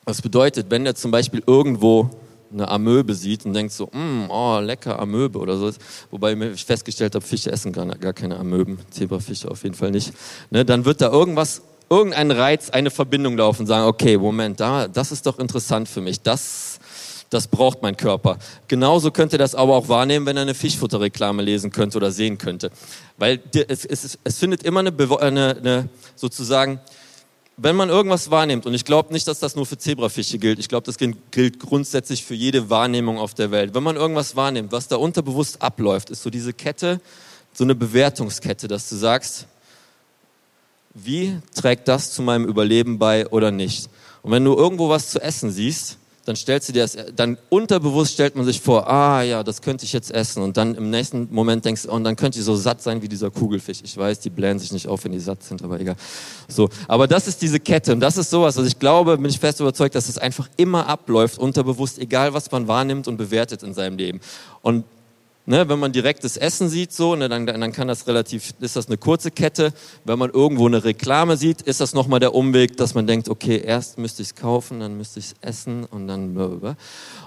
das 0.09 0.23
bedeutet, 0.23 0.71
wenn 0.71 0.85
der 0.85 0.95
zum 0.95 1.11
Beispiel 1.11 1.43
irgendwo 1.47 2.09
eine 2.51 2.67
Amöbe 2.69 3.15
sieht 3.15 3.45
und 3.45 3.53
denkt 3.53 3.73
so, 3.73 3.91
mm, 3.93 4.31
oh, 4.31 4.59
lecker 4.59 4.99
Amöbe 4.99 5.39
oder 5.39 5.59
so, 5.59 5.71
wobei 6.11 6.33
ich 6.33 6.65
festgestellt 6.65 7.15
habe, 7.15 7.25
Fische 7.25 7.53
essen 7.53 7.73
gar, 7.73 7.85
gar 7.85 8.15
keine 8.15 8.39
Amöben, 8.39 8.79
Zebrafische 8.91 9.51
auf 9.51 9.65
jeden 9.65 9.75
Fall 9.75 9.91
nicht, 9.91 10.15
ne, 10.51 10.65
dann 10.65 10.87
wird 10.87 11.03
da 11.03 11.13
irgendwas, 11.13 11.61
irgendein 11.91 12.31
Reiz, 12.31 12.71
eine 12.71 12.91
Verbindung 12.91 13.37
laufen 13.37 13.63
und 13.63 13.67
sagen, 13.67 13.87
okay, 13.87 14.17
Moment, 14.17 14.61
da, 14.61 14.89
das 14.89 15.13
ist 15.13 15.27
doch 15.27 15.39
interessant 15.39 15.91
für 15.91 16.01
mich, 16.01 16.23
das, 16.23 16.79
das 17.29 17.47
braucht 17.47 17.83
mein 17.83 17.99
Körper. 17.99 18.39
Genauso 18.67 19.11
könnte 19.11 19.37
das 19.37 19.55
aber 19.55 19.77
auch 19.77 19.91
wahrnehmen, 19.91 20.25
wenn 20.25 20.39
er 20.39 20.43
eine 20.43 20.55
Fischfutterreklame 20.55 21.43
lesen 21.43 21.71
könnte 21.71 21.99
oder 21.99 22.13
sehen 22.13 22.39
könnte. 22.39 22.71
Weil 23.19 23.41
es, 23.69 23.85
es, 23.85 24.19
es 24.25 24.39
findet 24.39 24.63
immer 24.63 24.81
eine, 24.81 24.91
eine, 25.21 25.57
eine 25.59 25.89
sozusagen 26.17 26.81
wenn 27.61 27.75
man 27.75 27.89
irgendwas 27.89 28.31
wahrnimmt, 28.31 28.67
und 28.67 28.75
ich 28.75 28.85
glaube 28.85 29.13
nicht, 29.13 29.27
dass 29.27 29.41
das 29.41 29.57
nur 29.57 29.67
für 29.67 29.77
Zebrafische 29.77 30.39
gilt, 30.39 30.61
ich 30.61 30.69
glaube, 30.69 30.87
das 30.87 30.97
gilt 30.97 31.59
grundsätzlich 31.59 32.25
für 32.25 32.35
jede 32.35 32.71
Wahrnehmung 32.71 33.19
auf 33.19 33.35
der 33.35 33.51
Welt. 33.51 33.75
Wenn 33.75 33.83
man 33.83 33.97
irgendwas 33.97 34.37
wahrnimmt, 34.37 34.71
was 34.71 34.87
da 34.87 34.97
unterbewusst 34.97 35.61
abläuft, 35.61 36.11
ist 36.11 36.23
so 36.23 36.31
diese 36.31 36.53
Kette, 36.53 37.01
so 37.53 37.65
eine 37.65 37.75
Bewertungskette, 37.75 38.69
dass 38.69 38.89
du 38.89 38.95
sagst, 38.95 39.49
wie 40.95 41.37
trägt 41.55 41.89
das 41.89 42.13
zu 42.13 42.23
meinem 42.23 42.45
Überleben 42.45 42.99
bei 42.99 43.27
oder 43.27 43.51
nicht? 43.51 43.91
Und 44.23 44.31
wenn 44.31 44.45
du 44.45 44.55
irgendwo 44.55 44.89
was 44.89 45.11
zu 45.11 45.21
essen 45.21 45.51
siehst, 45.51 45.99
dann 46.29 46.37
stellst 46.37 46.69
du 46.69 46.75
dir 46.75 46.83
das, 46.83 46.97
dann 47.17 47.39
unterbewusst 47.49 48.13
stellt 48.13 48.37
man 48.37 48.45
sich 48.45 48.61
vor, 48.61 48.87
ah 48.87 49.23
ja, 49.23 49.43
das 49.43 49.63
könnte 49.63 49.87
ich 49.87 49.95
jetzt 49.95 50.11
essen. 50.11 50.43
Und 50.43 50.59
dann 50.59 50.75
im 50.75 50.91
nächsten 50.91 51.29
Moment 51.31 51.65
denkst 51.65 51.85
du, 51.85 51.89
oh, 51.91 51.95
und 51.95 52.05
dann 52.05 52.17
könnte 52.17 52.39
ich 52.39 52.45
so 52.45 52.55
satt 52.55 52.83
sein 52.83 53.01
wie 53.01 53.09
dieser 53.09 53.31
Kugelfisch. 53.31 53.79
Ich 53.83 53.97
weiß, 53.97 54.21
die 54.21 54.29
blähen 54.29 54.59
sich 54.59 54.71
nicht 54.71 54.89
auf, 54.89 55.05
wenn 55.05 55.13
die 55.13 55.21
satt 55.21 55.43
sind, 55.43 55.63
aber 55.63 55.81
egal. 55.81 55.97
So, 56.47 56.69
aber 56.87 57.07
das 57.07 57.29
ist 57.29 57.41
diese 57.41 57.59
Kette 57.59 57.95
und 57.95 58.01
das 58.01 58.19
ist 58.19 58.29
sowas. 58.29 58.59
Also 58.59 58.69
ich 58.69 58.79
glaube, 58.79 59.17
bin 59.17 59.31
ich 59.31 59.39
fest 59.39 59.59
überzeugt, 59.61 59.95
dass 59.95 60.11
es 60.11 60.19
einfach 60.19 60.51
immer 60.59 60.87
abläuft, 60.87 61.39
unterbewusst, 61.39 61.99
egal 61.99 62.35
was 62.35 62.51
man 62.51 62.69
wahrnimmt 62.69 63.09
und 63.09 63.17
bewertet 63.17 63.63
in 63.63 63.73
seinem 63.73 63.97
Leben. 63.97 64.21
Und 64.61 64.85
Ne, 65.49 65.67
wenn 65.67 65.79
man 65.79 65.93
direktes 65.93 66.37
Essen 66.37 66.69
sieht, 66.69 66.93
so, 66.93 67.17
ne, 67.17 67.31
dann, 67.31 67.47
dann 67.47 67.73
kann 67.73 67.89
das 67.89 68.07
relativ, 68.07 68.53
ist 68.61 68.77
das 68.77 68.89
eine 68.89 68.99
kurze 68.99 69.31
Kette. 69.31 69.73
Wenn 70.05 70.19
man 70.19 70.29
irgendwo 70.29 70.67
eine 70.67 70.85
Reklame 70.85 71.39
sieht, 71.39 71.63
ist 71.63 71.81
das 71.81 71.95
nochmal 71.95 72.21
der 72.21 72.35
Umweg, 72.35 72.77
dass 72.77 72.93
man 72.93 73.07
denkt, 73.07 73.31
okay, 73.31 73.63
erst 73.65 73.97
müsste 73.97 74.21
ich 74.21 74.29
es 74.29 74.35
kaufen, 74.35 74.81
dann 74.81 74.99
müsste 74.99 75.21
ich 75.21 75.29
es 75.29 75.35
essen 75.41 75.87
und 75.87 76.07
dann. 76.07 76.77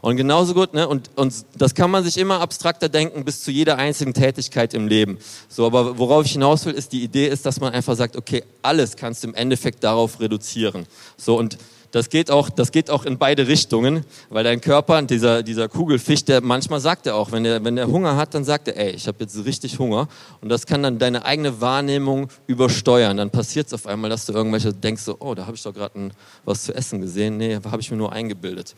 Und 0.02 0.18
genauso 0.18 0.54
gut, 0.54 0.76
ne, 0.76 0.88
und, 0.88 1.10
und 1.16 1.34
das 1.58 1.74
kann 1.74 1.90
man 1.90 2.04
sich 2.04 2.16
immer 2.20 2.42
abstrakter 2.42 2.90
denken 2.90 3.26
bis 3.26 3.42
zu 3.42 3.50
jeder 3.50 3.80
einzigen 3.80 4.14
Tätigkeit 4.14 4.76
im 4.76 4.88
Leben. 4.88 5.18
So, 5.50 5.66
aber 5.66 5.98
worauf 5.98 6.24
ich 6.24 6.34
hinaus 6.34 6.68
will, 6.68 6.76
ist 6.76 6.92
die 6.92 7.02
Idee 7.04 7.28
ist, 7.28 7.48
dass 7.48 7.60
man 7.60 7.74
einfach 7.74 7.96
sagt, 7.96 8.16
okay, 8.16 8.44
alles 8.62 8.98
kannst 8.98 9.24
du 9.24 9.30
im 9.30 9.34
Endeffekt 9.34 9.84
darauf 9.84 10.20
reduzieren. 10.20 10.86
So, 11.18 11.40
und 11.40 11.58
das 11.92 12.10
geht 12.10 12.32
auch, 12.32 12.50
das 12.50 12.72
geht 12.72 12.90
auch 12.90 13.06
in 13.06 13.18
beide 13.18 13.48
Richtungen, 13.48 14.06
weil 14.30 14.44
dein 14.44 14.62
Körper, 14.62 15.02
dieser, 15.02 15.44
dieser 15.44 15.68
Kugelfisch, 15.68 16.24
der 16.24 16.42
manchmal 16.42 16.80
sagt 16.80 17.06
er 17.06 17.16
auch, 17.16 17.32
wenn 17.32 17.44
er, 17.46 17.64
wenn 17.64 17.78
er 17.78 17.88
Hunger 17.88 18.16
hat, 18.16 18.34
dann 18.34 18.44
sagt 18.44 18.70
er, 18.70 18.78
ey, 18.78 18.92
ich 18.92 19.08
habe 19.08 19.18
jetzt 19.20 19.44
richtig 19.46 19.78
Hunger. 19.78 20.08
Und 20.42 20.50
das 20.50 20.66
kann 20.66 20.82
dann 20.84 21.00
deine 21.00 21.26
eigene 21.26 21.60
Wahrnehmung 21.60 22.30
übersteuern. 22.48 23.18
Dann 23.18 23.30
passiert 23.30 23.68
es 23.68 23.74
auf 23.74 23.88
einmal, 23.88 24.10
dass 24.10 24.26
du 24.26 24.34
irgendwelche 24.34 24.74
denkst, 24.74 25.04
so, 25.04 25.18
oh, 25.20 25.36
da 25.36 25.46
habe 25.46 25.56
ich 25.56 25.64
doch 25.64 25.74
gerade 25.74 26.12
was 26.46 26.64
zu 26.64 26.74
essen 26.74 27.02
gesehen. 27.02 27.38
Nee, 27.38 27.56
habe 27.56 27.82
ich 27.82 27.92
mir 27.92 27.98
nur 27.98 28.12
eingebildet. 28.12 28.74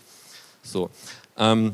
So. 0.63 0.89
Ähm, 1.37 1.73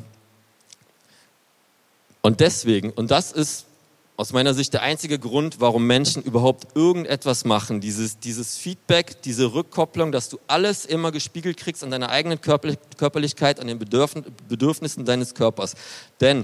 und 2.22 2.42
deswegen, 2.42 2.92
und 2.92 3.12
das 3.12 3.32
ist 3.32 3.66
aus 4.20 4.34
meiner 4.34 4.54
Sicht 4.54 4.74
der 4.74 4.82
einzige 4.82 5.18
Grund, 5.18 5.62
warum 5.62 5.88
Menschen 5.88 6.22
überhaupt 6.22 6.76
irgendetwas 6.76 7.46
machen. 7.46 7.80
Dieses, 7.80 8.20
dieses 8.20 8.58
Feedback, 8.58 9.22
diese 9.22 9.54
Rückkopplung, 9.54 10.12
dass 10.12 10.28
du 10.28 10.38
alles 10.46 10.84
immer 10.84 11.14
gespiegelt 11.14 11.56
kriegst 11.56 11.86
an 11.86 11.92
deiner 11.92 12.10
eigenen 12.10 12.42
Körperlichkeit, 12.42 13.62
an 13.62 13.68
den 13.68 13.80
Bedürfnissen 13.80 15.06
deines 15.06 15.36
Körpers. 15.36 15.76
Denn 16.20 16.44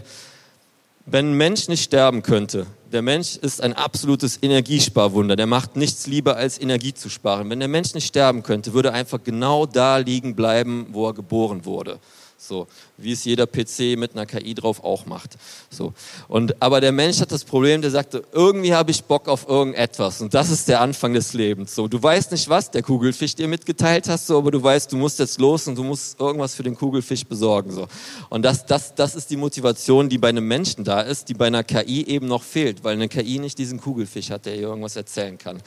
wenn 1.06 1.32
ein 1.32 1.34
Mensch 1.34 1.68
nicht 1.68 1.84
sterben 1.84 2.24
könnte, 2.24 2.66
der 2.94 3.02
Mensch 3.02 3.36
ist 3.36 3.60
ein 3.60 3.74
absolutes 3.74 4.42
Energiesparwunder, 4.42 5.36
der 5.36 5.46
macht 5.46 5.76
nichts 5.76 6.08
lieber 6.08 6.38
als 6.38 6.58
Energie 6.58 6.94
zu 6.94 7.10
sparen. 7.10 7.50
Wenn 7.50 7.60
der 7.60 7.68
Mensch 7.68 7.94
nicht 7.94 8.08
sterben 8.08 8.42
könnte, 8.42 8.72
würde 8.72 8.90
er 8.90 8.96
einfach 8.96 9.22
genau 9.22 9.66
da 9.66 9.98
liegen 9.98 10.34
bleiben, 10.34 10.88
wo 10.92 11.10
er 11.10 11.14
geboren 11.14 11.66
wurde. 11.66 12.00
So, 12.38 12.68
wie 12.98 13.14
es 13.14 13.24
jeder 13.24 13.48
PC 13.48 13.98
mit 13.98 14.12
einer 14.14 14.26
KI 14.26 14.54
drauf 14.54 14.84
auch 14.84 15.06
macht. 15.06 15.38
So. 15.70 15.94
Und, 16.28 16.62
aber 16.62 16.82
der 16.82 16.92
Mensch 16.92 17.22
hat 17.22 17.32
das 17.32 17.46
Problem, 17.46 17.82
der 17.82 17.92
sagte, 17.92 18.24
irgendwie 18.34 18.74
habe 18.74 18.92
ich 18.92 19.06
Bock 19.06 19.30
auf 19.30 19.48
irgendetwas. 19.48 20.22
Und 20.22 20.34
das 20.34 20.50
ist 20.50 20.68
der 20.68 20.82
Anfang 20.82 21.14
des 21.14 21.34
Lebens. 21.34 21.74
So, 21.74 21.88
du 21.88 22.02
weißt 22.02 22.34
nicht, 22.34 22.50
was 22.50 22.72
der 22.72 22.84
Kugelfisch 22.84 23.36
dir 23.36 23.48
mitgeteilt 23.48 24.10
hast, 24.10 24.28
so, 24.28 24.38
aber 24.38 24.52
du 24.52 24.62
weißt, 24.62 24.92
du 24.92 24.98
musst 24.98 25.20
jetzt 25.20 25.40
los 25.40 25.68
und 25.68 25.78
du 25.78 25.84
musst 25.84 26.20
irgendwas 26.20 26.56
für 26.56 26.64
den 26.64 26.76
Kugelfisch 26.76 27.26
besorgen. 27.26 27.72
So. 27.72 27.88
Und 28.30 28.44
das, 28.44 28.66
das, 28.66 28.94
das 28.94 29.16
ist 29.16 29.30
die 29.30 29.38
Motivation, 29.38 30.10
die 30.10 30.18
bei 30.18 30.30
einem 30.30 30.48
Menschen 30.48 30.84
da 30.84 31.02
ist, 31.02 31.30
die 31.30 31.34
bei 31.34 31.48
einer 31.48 31.64
KI 31.64 32.06
eben 32.06 32.28
noch 32.28 32.44
fehlt, 32.44 32.84
weil 32.84 32.94
eine 32.94 33.08
KI 33.08 33.40
nicht 33.40 33.58
diesen 33.58 33.80
Kugelfisch 33.80 34.30
hat, 34.30 34.46
der 34.46 34.56
ihr 34.56 34.64
irgendwas 34.64 34.98
erzählen 34.98 35.38
kann. 35.38 35.62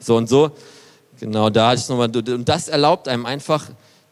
So 0.00 0.16
und 0.16 0.28
so, 0.28 0.50
genau 1.20 1.50
da 1.50 1.70
hatte 1.70 1.82
ich 1.82 1.88
nochmal, 1.88 2.10
und 2.16 2.48
das 2.48 2.68
erlaubt 2.68 3.06
einem 3.06 3.26
einfach, 3.26 3.68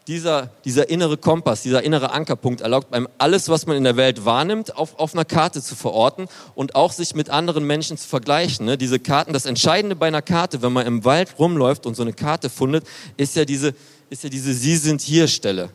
dieser, 0.06 0.50
dieser 0.64 0.90
innere 0.90 1.16
Kompass, 1.16 1.62
dieser 1.62 1.82
innere 1.82 2.10
Ankerpunkt 2.12 2.60
erlaubt 2.60 2.92
einem 2.92 3.08
alles, 3.18 3.48
was 3.48 3.66
man 3.66 3.76
in 3.76 3.84
der 3.84 3.96
Welt 3.96 4.24
wahrnimmt, 4.24 4.76
auf, 4.76 4.98
auf 4.98 5.14
einer 5.14 5.24
Karte 5.24 5.62
zu 5.62 5.74
verorten 5.74 6.28
und 6.54 6.74
auch 6.74 6.92
sich 6.92 7.14
mit 7.14 7.30
anderen 7.30 7.66
Menschen 7.66 7.96
zu 7.96 8.06
vergleichen. 8.06 8.66
Ne? 8.66 8.76
Diese 8.76 8.98
Karten, 8.98 9.32
das 9.32 9.46
Entscheidende 9.46 9.96
bei 9.96 10.08
einer 10.08 10.22
Karte, 10.22 10.62
wenn 10.62 10.72
man 10.72 10.86
im 10.86 11.04
Wald 11.04 11.38
rumläuft 11.38 11.86
und 11.86 11.94
so 11.94 12.02
eine 12.02 12.12
Karte 12.12 12.50
findet, 12.50 12.86
ist 13.16 13.34
ja 13.36 13.44
diese, 13.44 13.74
ist 14.10 14.24
ja 14.24 14.28
diese 14.28 14.52
Sie 14.52 14.76
sind 14.76 15.00
hier 15.00 15.26
Stelle. 15.26 15.70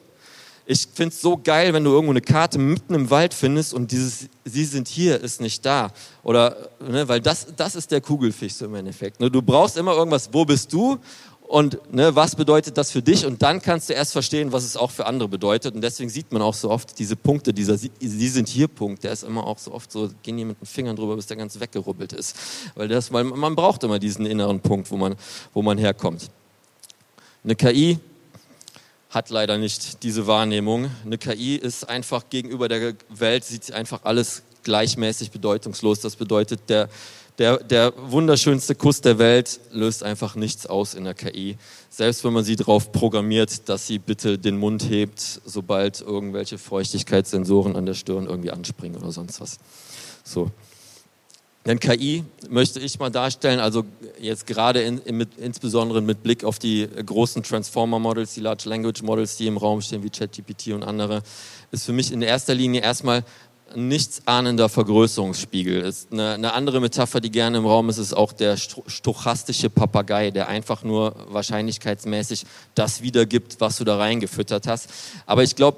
Ich 0.72 0.88
finde 0.94 1.16
es 1.16 1.20
so 1.20 1.36
geil, 1.36 1.74
wenn 1.74 1.84
du 1.84 1.90
irgendwo 1.90 2.12
eine 2.12 2.22
Karte 2.22 2.60
mitten 2.60 2.94
im 2.94 3.10
Wald 3.10 3.34
findest 3.34 3.74
und 3.74 3.92
dieses 3.92 4.30
Sie 4.46 4.66
sind 4.66 4.88
hier 4.88 5.20
ist 5.20 5.42
nicht 5.42 5.66
da. 5.66 5.92
Oder, 6.22 6.70
ne, 6.88 7.08
weil 7.08 7.22
das, 7.22 7.48
das 7.56 7.74
ist 7.74 7.90
der 7.90 8.02
Kugelfisch 8.02 8.54
so 8.54 8.66
im 8.66 8.76
Endeffekt. 8.76 9.20
Ne? 9.20 9.32
Du 9.32 9.42
brauchst 9.42 9.78
immer 9.78 9.94
irgendwas, 9.94 10.30
wo 10.32 10.46
bist 10.46 10.72
du? 10.72 11.00
Und 11.50 11.80
ne, 11.92 12.16
was 12.16 12.36
bedeutet 12.36 12.78
das 12.78 12.92
für 12.92 13.02
dich 13.02 13.26
und 13.26 13.42
dann 13.42 13.60
kannst 13.60 13.90
du 13.90 13.94
erst 13.94 14.14
verstehen, 14.14 14.52
was 14.52 14.64
es 14.64 14.78
auch 14.78 14.92
für 14.92 15.08
andere 15.08 15.28
bedeutet 15.28 15.74
und 15.74 15.82
deswegen 15.82 16.08
sieht 16.08 16.32
man 16.32 16.44
auch 16.44 16.54
so 16.54 16.70
oft 16.70 17.00
diese 17.00 17.16
Punkte, 17.16 17.52
dieser 17.54 17.76
Sie 17.76 17.90
sind 18.00 18.48
hier 18.48 18.68
Punkt, 18.68 19.04
der 19.04 19.12
ist 19.14 19.24
immer 19.24 19.48
auch 19.48 19.58
so 19.58 19.74
oft 19.74 19.92
so, 19.92 20.12
gehen 20.22 20.38
die 20.38 20.46
mit 20.46 20.62
den 20.62 20.68
Fingern 20.68 20.96
drüber, 20.96 21.16
bis 21.16 21.26
der 21.26 21.38
ganz 21.38 21.60
weggerubbelt 21.60 22.14
ist, 22.14 22.36
weil, 22.76 22.88
das, 22.88 23.12
weil 23.12 23.24
man 23.24 23.56
braucht 23.56 23.84
immer 23.84 23.98
diesen 23.98 24.28
inneren 24.28 24.60
Punkt, 24.60 24.92
wo 24.92 24.98
man, 24.98 25.16
wo 25.52 25.64
man 25.64 25.80
herkommt. 25.80 26.30
Eine 27.44 27.56
KI 27.56 27.98
hat 29.10 29.32
leider 29.32 29.58
nicht 29.58 30.04
diese 30.04 30.28
Wahrnehmung. 30.28 30.92
Eine 31.04 31.18
KI 31.18 31.56
ist 31.56 31.90
einfach 31.90 32.30
gegenüber 32.30 32.68
der 32.68 32.94
Welt, 33.10 33.44
sieht 33.44 33.64
sie 33.64 33.74
einfach 33.74 34.02
alles 34.04 34.44
gleichmäßig 34.62 35.32
bedeutungslos. 35.32 36.00
Das 36.00 36.16
bedeutet, 36.16 36.60
der, 36.68 36.90
der, 37.40 37.58
der 37.58 37.94
wunderschönste 37.98 38.76
Kuss 38.76 39.02
der 39.02 39.18
Welt 39.18 39.60
löst 39.72 40.04
einfach 40.04 40.36
nichts 40.36 40.68
aus 40.68 40.94
in 40.94 41.06
der 41.06 41.14
KI. 41.14 41.58
Selbst 41.90 42.24
wenn 42.24 42.34
man 42.34 42.44
sie 42.44 42.58
darauf 42.58 42.92
programmiert, 42.92 43.70
dass 43.70 43.88
sie 43.88 43.98
bitte 43.98 44.38
den 44.38 44.58
Mund 44.58 44.90
hebt, 44.90 45.42
sobald 45.46 46.02
irgendwelche 46.02 46.58
Feuchtigkeitssensoren 46.58 47.76
an 47.76 47.86
der 47.86 47.94
Stirn 47.94 48.28
irgendwie 48.28 48.52
anspringen 48.52 49.02
oder 49.02 49.12
sonst 49.12 49.40
was. 49.40 49.58
So. 50.24 50.52
Denn 51.66 51.80
KI 51.80 52.24
möchte 52.50 52.80
ich 52.80 53.00
mal 53.00 53.10
darstellen, 53.10 53.60
also 53.60 53.84
jetzt 54.20 54.48
gerade 54.48 54.82
in, 54.82 54.98
in, 55.00 55.18
mit, 55.18 55.38
insbesondere 55.38 56.02
mit 56.02 56.24
Blick 56.24 56.44
auf 56.44 56.58
die 56.58 56.88
großen 57.06 57.44
Transformer-Models, 57.44 58.34
die 58.34 58.40
Large 58.40 58.68
Language 58.68 59.02
Models, 59.04 59.38
die 59.38 59.48
im 59.48 59.58
Raum 59.58 59.82
stehen, 59.82 60.02
wie 60.04 60.10
ChatGPT 60.10 60.70
und 60.70 60.84
andere, 60.84 61.22
ist 61.72 61.86
für 61.86 61.94
mich 61.94 62.12
in 62.12 62.22
erster 62.22 62.56
Linie 62.56 62.82
erstmal 62.82 63.24
nichtsahnender 63.76 64.70
Vergrößerungsspiegel. 64.70 65.82
Ist 65.82 66.12
eine, 66.12 66.34
eine, 66.34 66.54
andere 66.54 66.80
Metapher, 66.80 67.20
die 67.20 67.32
gerne 67.32 67.58
im 67.58 67.66
Raum 67.66 67.90
ist, 67.90 67.98
ist 67.98 68.14
auch 68.14 68.32
der 68.32 68.58
stochastische 68.58 69.70
Papagei, 69.70 70.32
der 70.32 70.48
einfach 70.48 70.84
nur 70.84 71.16
wahrscheinlichkeitsmäßig 71.30 72.46
das 72.76 73.02
wiedergibt, 73.02 73.60
was 73.60 73.78
du 73.78 73.84
da 73.84 73.98
reingefüttert 73.98 74.68
hast. 74.68 74.90
Aber 75.26 75.44
ich 75.44 75.56
glaube, 75.56 75.78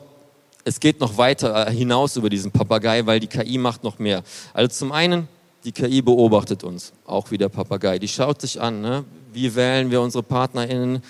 es 0.64 0.80
geht 0.80 1.00
noch 1.00 1.18
weiter 1.18 1.68
äh, 1.68 1.72
hinaus 1.72 2.16
über 2.16 2.30
diesen 2.30 2.52
Papagei, 2.52 3.06
weil 3.06 3.20
die 3.20 3.28
KI 3.28 3.58
macht 3.58 3.84
noch 3.84 4.00
mehr. 4.00 4.24
Also 4.54 4.68
zum 4.70 4.92
einen, 4.92 5.28
die 5.64 5.72
KI 5.72 6.02
beobachtet 6.02 6.64
uns, 6.64 6.94
auch 7.06 7.32
wie 7.32 7.38
der 7.38 7.50
Papagei. 7.50 8.00
Die 8.00 8.08
schaut 8.08 8.42
sich 8.42 8.62
an, 8.62 8.82
ne? 8.82 9.04
wie 9.34 9.56
wählen 9.56 9.92
wir 9.92 10.02
unsere 10.02 10.24
PartnerInnen, 10.24 11.02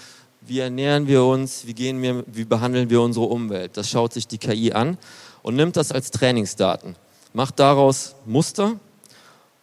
wie 0.42 0.60
ernähren 0.60 1.08
wir 1.08 1.24
uns, 1.24 1.68
wie, 1.68 1.74
gehen 1.74 2.02
wir, 2.02 2.24
wie 2.28 2.46
behandeln 2.46 2.90
wir 2.90 3.02
unsere 3.02 3.26
Umwelt. 3.26 3.78
Das 3.78 3.90
schaut 3.90 4.14
sich 4.14 4.28
die 4.28 4.38
KI 4.38 4.74
an 4.74 4.98
und 5.44 5.56
nimmt 5.56 5.78
das 5.78 5.92
als 5.92 6.12
Trainingsdaten, 6.12 6.96
macht 7.34 7.60
daraus 7.60 8.16
Muster 8.26 8.80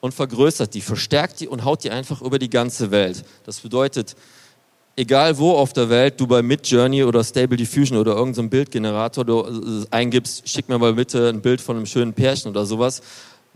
und 0.01 0.14
vergrößert 0.14 0.75
die, 0.75 0.81
verstärkt 0.81 1.41
die 1.41 1.49
und 1.49 1.64
haut 1.64 1.85
die 1.85 1.91
einfach 1.91 2.23
über 2.23 2.38
die 2.38 2.51
ganze 2.51 2.91
Welt. 2.91 3.25
Das 3.45 3.61
bedeutet, 3.61 4.17
egal 4.97 5.38
wo 5.38 5.53
auf 5.53 5.73
der 5.73 5.88
Welt 5.88 6.21
du 6.21 6.27
bei 6.27 6.43
Midjourney 6.43 7.05
oder 7.05 7.23
Stable 7.25 7.57
Diffusion 7.57 7.99
oder 7.99 8.17
irgendeinem 8.17 8.51
Bildgenerator 8.51 9.25
du 9.25 9.45
äh, 9.45 9.87
eingibst, 9.91 10.49
schick 10.49 10.69
mir 10.69 10.79
mal 10.79 10.95
bitte 10.95 11.29
ein 11.29 11.41
Bild 11.41 11.61
von 11.61 11.77
einem 11.77 11.87
schönen 11.87 12.12
Pärchen 12.12 12.51
oder 12.51 12.67
sowas, 12.67 13.03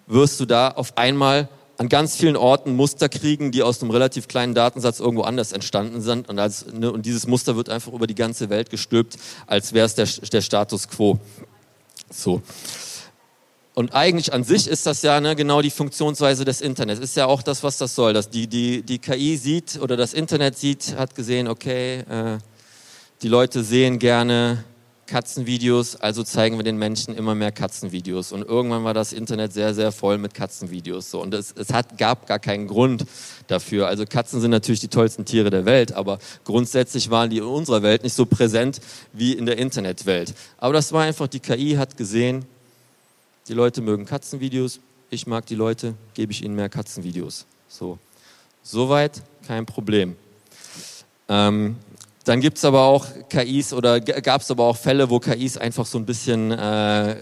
wirst 0.07 0.41
du 0.41 0.47
da 0.47 0.69
auf 0.69 0.97
einmal 0.97 1.49
an 1.79 1.89
ganz 1.89 2.17
vielen 2.17 2.37
Orten 2.37 2.77
Muster 2.77 3.09
kriegen, 3.09 3.51
die 3.51 3.63
aus 3.63 3.83
einem 3.83 3.91
relativ 3.91 4.29
kleinen 4.29 4.55
Datensatz 4.55 5.01
irgendwo 5.01 5.23
anders 5.23 5.53
entstanden 5.53 6.01
sind. 6.01 6.29
Und, 6.29 6.39
als, 6.39 6.67
ne, 6.73 6.93
und 6.93 7.07
dieses 7.07 7.27
Muster 7.27 7.57
wird 7.57 7.71
einfach 7.71 7.93
über 7.93 8.07
die 8.07 8.15
ganze 8.15 8.51
Welt 8.51 8.71
gestülpt, 8.71 9.17
als 9.47 9.73
wäre 9.73 9.87
es 9.87 9.95
der, 9.95 10.07
der 10.07 10.43
Status 10.43 10.89
quo. 10.89 11.19
So. 12.13 12.43
Und 13.75 13.95
eigentlich 13.95 14.33
an 14.35 14.45
sich 14.45 14.69
ist 14.69 14.85
das 14.85 15.01
ja 15.03 15.19
ne, 15.21 15.35
genau 15.35 15.63
die 15.63 15.71
Funktionsweise 15.71 16.45
des 16.45 16.61
Internets. 16.61 17.01
Ist 17.01 17.17
ja 17.17 17.27
auch 17.27 17.43
das, 17.43 17.63
was 17.63 17.79
das 17.79 17.95
soll. 17.95 18.13
Dass 18.13 18.29
die, 18.29 18.47
die, 18.47 18.83
die 18.83 18.99
KI 18.99 19.37
sieht 19.39 19.81
oder 19.81 19.97
das 19.97 20.13
Internet 20.13 20.59
sieht, 20.59 20.95
hat 20.97 21.15
gesehen, 21.15 21.49
okay, 21.49 22.01
äh, 22.01 22.39
die 23.23 23.29
Leute 23.29 23.65
sehen 23.65 23.99
gerne 23.99 24.65
Katzenvideos, 25.13 25.97
also 25.97 26.23
zeigen 26.25 26.57
wir 26.57 26.63
den 26.65 26.79
Menschen 26.79 27.15
immer 27.15 27.35
mehr 27.35 27.53
Katzenvideos. 27.53 28.33
Und 28.33 28.49
irgendwann 28.49 28.83
war 28.83 28.95
das 28.95 29.13
Internet 29.13 29.53
sehr, 29.53 29.75
sehr 29.75 29.93
voll 29.93 30.17
mit 30.17 30.33
Katzenvideos. 30.33 31.11
So. 31.11 31.21
Und 31.21 31.35
es, 31.35 31.53
es 31.53 31.71
hat, 31.71 31.99
gab 31.99 32.27
gar 32.27 32.39
keinen 32.39 32.67
Grund 32.67 33.05
dafür. 33.47 33.89
Also 33.89 34.07
Katzen 34.07 34.41
sind 34.41 34.53
natürlich 34.53 34.81
die 34.81 34.89
tollsten 34.89 35.27
Tiere 35.27 35.51
der 35.51 35.67
Welt, 35.67 35.93
aber 35.93 36.19
grundsätzlich 36.45 37.11
waren 37.11 37.29
die 37.29 37.37
in 37.37 37.45
unserer 37.45 37.83
Welt 37.83 38.05
nicht 38.05 38.15
so 38.15 38.25
präsent 38.25 38.81
wie 39.13 39.35
in 39.35 39.45
der 39.45 39.59
Internetwelt. 39.59 40.33
Aber 40.57 40.73
das 40.73 40.95
war 40.95 41.03
einfach, 41.03 41.29
die 41.29 41.41
KI 41.41 41.75
hat 41.75 41.99
gesehen, 41.99 42.47
die 43.49 43.55
Leute 43.55 43.83
mögen 43.83 44.07
Katzenvideos, 44.07 44.81
ich 45.11 45.27
mag 45.27 45.45
die 45.45 45.57
Leute, 45.57 45.93
gebe 46.15 46.33
ich 46.33 46.43
ihnen 46.43 46.55
mehr 46.55 46.71
Katzenvideos. 46.71 47.45
So. 47.69 47.99
Soweit 48.63 49.21
kein 49.47 49.67
Problem. 49.67 50.17
Ähm, 51.29 51.77
dann 52.25 52.41
gibt's 52.41 52.65
aber 52.65 52.83
auch 52.83 53.07
KIs 53.29 53.73
oder 53.73 54.01
gab 54.01 54.43
es 54.43 54.51
aber 54.51 54.65
auch 54.65 54.77
Fälle, 54.77 55.11
wo 55.11 55.19
KIs 55.19 55.57
einfach 55.57 55.87
so 55.87 55.99
ein 55.99 56.07
bisschen, 56.07 56.53
äh, 56.53 57.17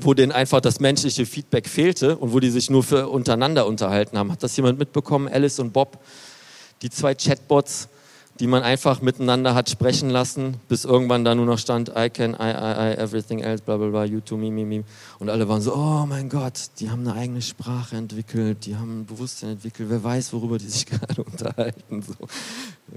wo 0.00 0.14
denen 0.14 0.32
einfach 0.32 0.60
das 0.60 0.80
menschliche 0.80 1.24
Feedback 1.24 1.68
fehlte 1.68 2.16
und 2.16 2.32
wo 2.32 2.40
die 2.40 2.50
sich 2.50 2.70
nur 2.70 2.82
für 2.82 3.08
untereinander 3.08 3.66
unterhalten 3.66 4.18
haben. 4.18 4.32
Hat 4.32 4.42
das 4.42 4.56
jemand 4.56 4.78
mitbekommen? 4.78 5.28
Alice 5.28 5.60
und 5.60 5.72
Bob, 5.72 5.98
die 6.82 6.90
zwei 6.90 7.14
Chatbots, 7.14 7.88
die 8.40 8.46
man 8.46 8.62
einfach 8.62 9.00
miteinander 9.02 9.54
hat 9.54 9.68
sprechen 9.68 10.10
lassen, 10.10 10.56
bis 10.68 10.84
irgendwann 10.84 11.24
da 11.24 11.34
nur 11.34 11.46
noch 11.46 11.58
stand, 11.58 11.90
I 11.96 12.08
can, 12.08 12.34
I, 12.34 12.50
I, 12.50 12.92
I, 12.92 12.94
everything 12.96 13.40
else, 13.40 13.62
bla 13.62 13.76
bla 13.76 13.88
bla, 13.88 14.04
you 14.04 14.20
too, 14.20 14.36
me, 14.36 14.50
me, 14.50 14.64
me. 14.64 14.84
Und 15.18 15.28
alle 15.28 15.48
waren 15.48 15.60
so, 15.60 15.74
oh 15.74 16.06
mein 16.06 16.28
Gott, 16.28 16.70
die 16.78 16.90
haben 16.90 17.06
eine 17.06 17.18
eigene 17.18 17.42
Sprache 17.42 17.96
entwickelt, 17.96 18.66
die 18.66 18.76
haben 18.76 19.00
ein 19.00 19.06
Bewusstsein 19.06 19.50
entwickelt, 19.50 19.90
wer 19.90 20.02
weiß, 20.02 20.32
worüber 20.32 20.58
die 20.58 20.68
sich 20.68 20.86
gerade 20.86 21.22
unterhalten. 21.22 22.02
So. 22.02 22.14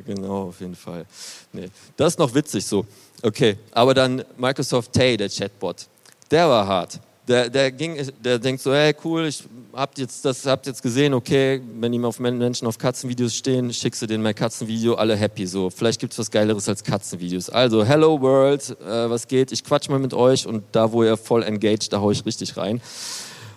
genau, 0.06 0.50
auf 0.50 0.60
jeden 0.60 0.76
Fall. 0.76 1.06
Nee, 1.54 1.70
das 1.98 2.14
ist 2.14 2.20
noch 2.20 2.34
witzig 2.34 2.66
so. 2.66 2.86
Okay, 3.24 3.58
aber 3.72 3.94
dann 3.94 4.24
Microsoft 4.38 4.94
Tay, 4.94 5.18
der 5.18 5.30
Chatbot, 5.30 5.88
der 6.30 6.48
war 6.48 6.68
hart. 6.68 7.00
Der, 7.28 7.50
der, 7.50 7.72
ging, 7.72 7.98
der 8.24 8.40
denkt 8.40 8.64
so, 8.64 8.74
hey 8.74 8.96
cool, 9.04 9.26
ich 9.28 9.44
habt 9.74 10.00
jetzt 10.00 10.26
das 10.26 10.46
habt 10.46 10.66
jetzt 10.66 10.82
gesehen, 10.82 11.14
okay, 11.14 11.62
wenn 11.80 11.94
ihm 11.94 12.04
auf 12.04 12.20
Menschen 12.20 12.68
auf 12.68 12.78
Katzenvideos 12.80 13.36
stehen, 13.36 13.72
schickst 13.72 14.02
du 14.02 14.08
denen 14.08 14.24
mein 14.24 14.34
Katzenvideo, 14.34 14.96
alle 14.96 15.16
happy 15.16 15.46
so. 15.46 15.70
Vielleicht 15.70 16.00
gibt's 16.00 16.18
was 16.18 16.32
geileres 16.32 16.68
als 16.68 16.84
Katzenvideos. 16.84 17.50
Also, 17.50 17.86
hello 17.86 18.20
world, 18.20 18.76
äh, 18.82 19.10
was 19.10 19.28
geht? 19.28 19.52
Ich 19.52 19.64
quatsch 19.64 19.88
mal 19.88 20.00
mit 20.00 20.16
euch 20.16 20.48
und 20.48 20.64
da 20.72 20.92
wo 20.92 21.04
ihr 21.04 21.16
voll 21.16 21.44
engaged, 21.44 21.94
da 21.94 22.02
hau 22.02 22.10
ich 22.10 22.26
richtig 22.26 22.58
rein. 22.58 22.82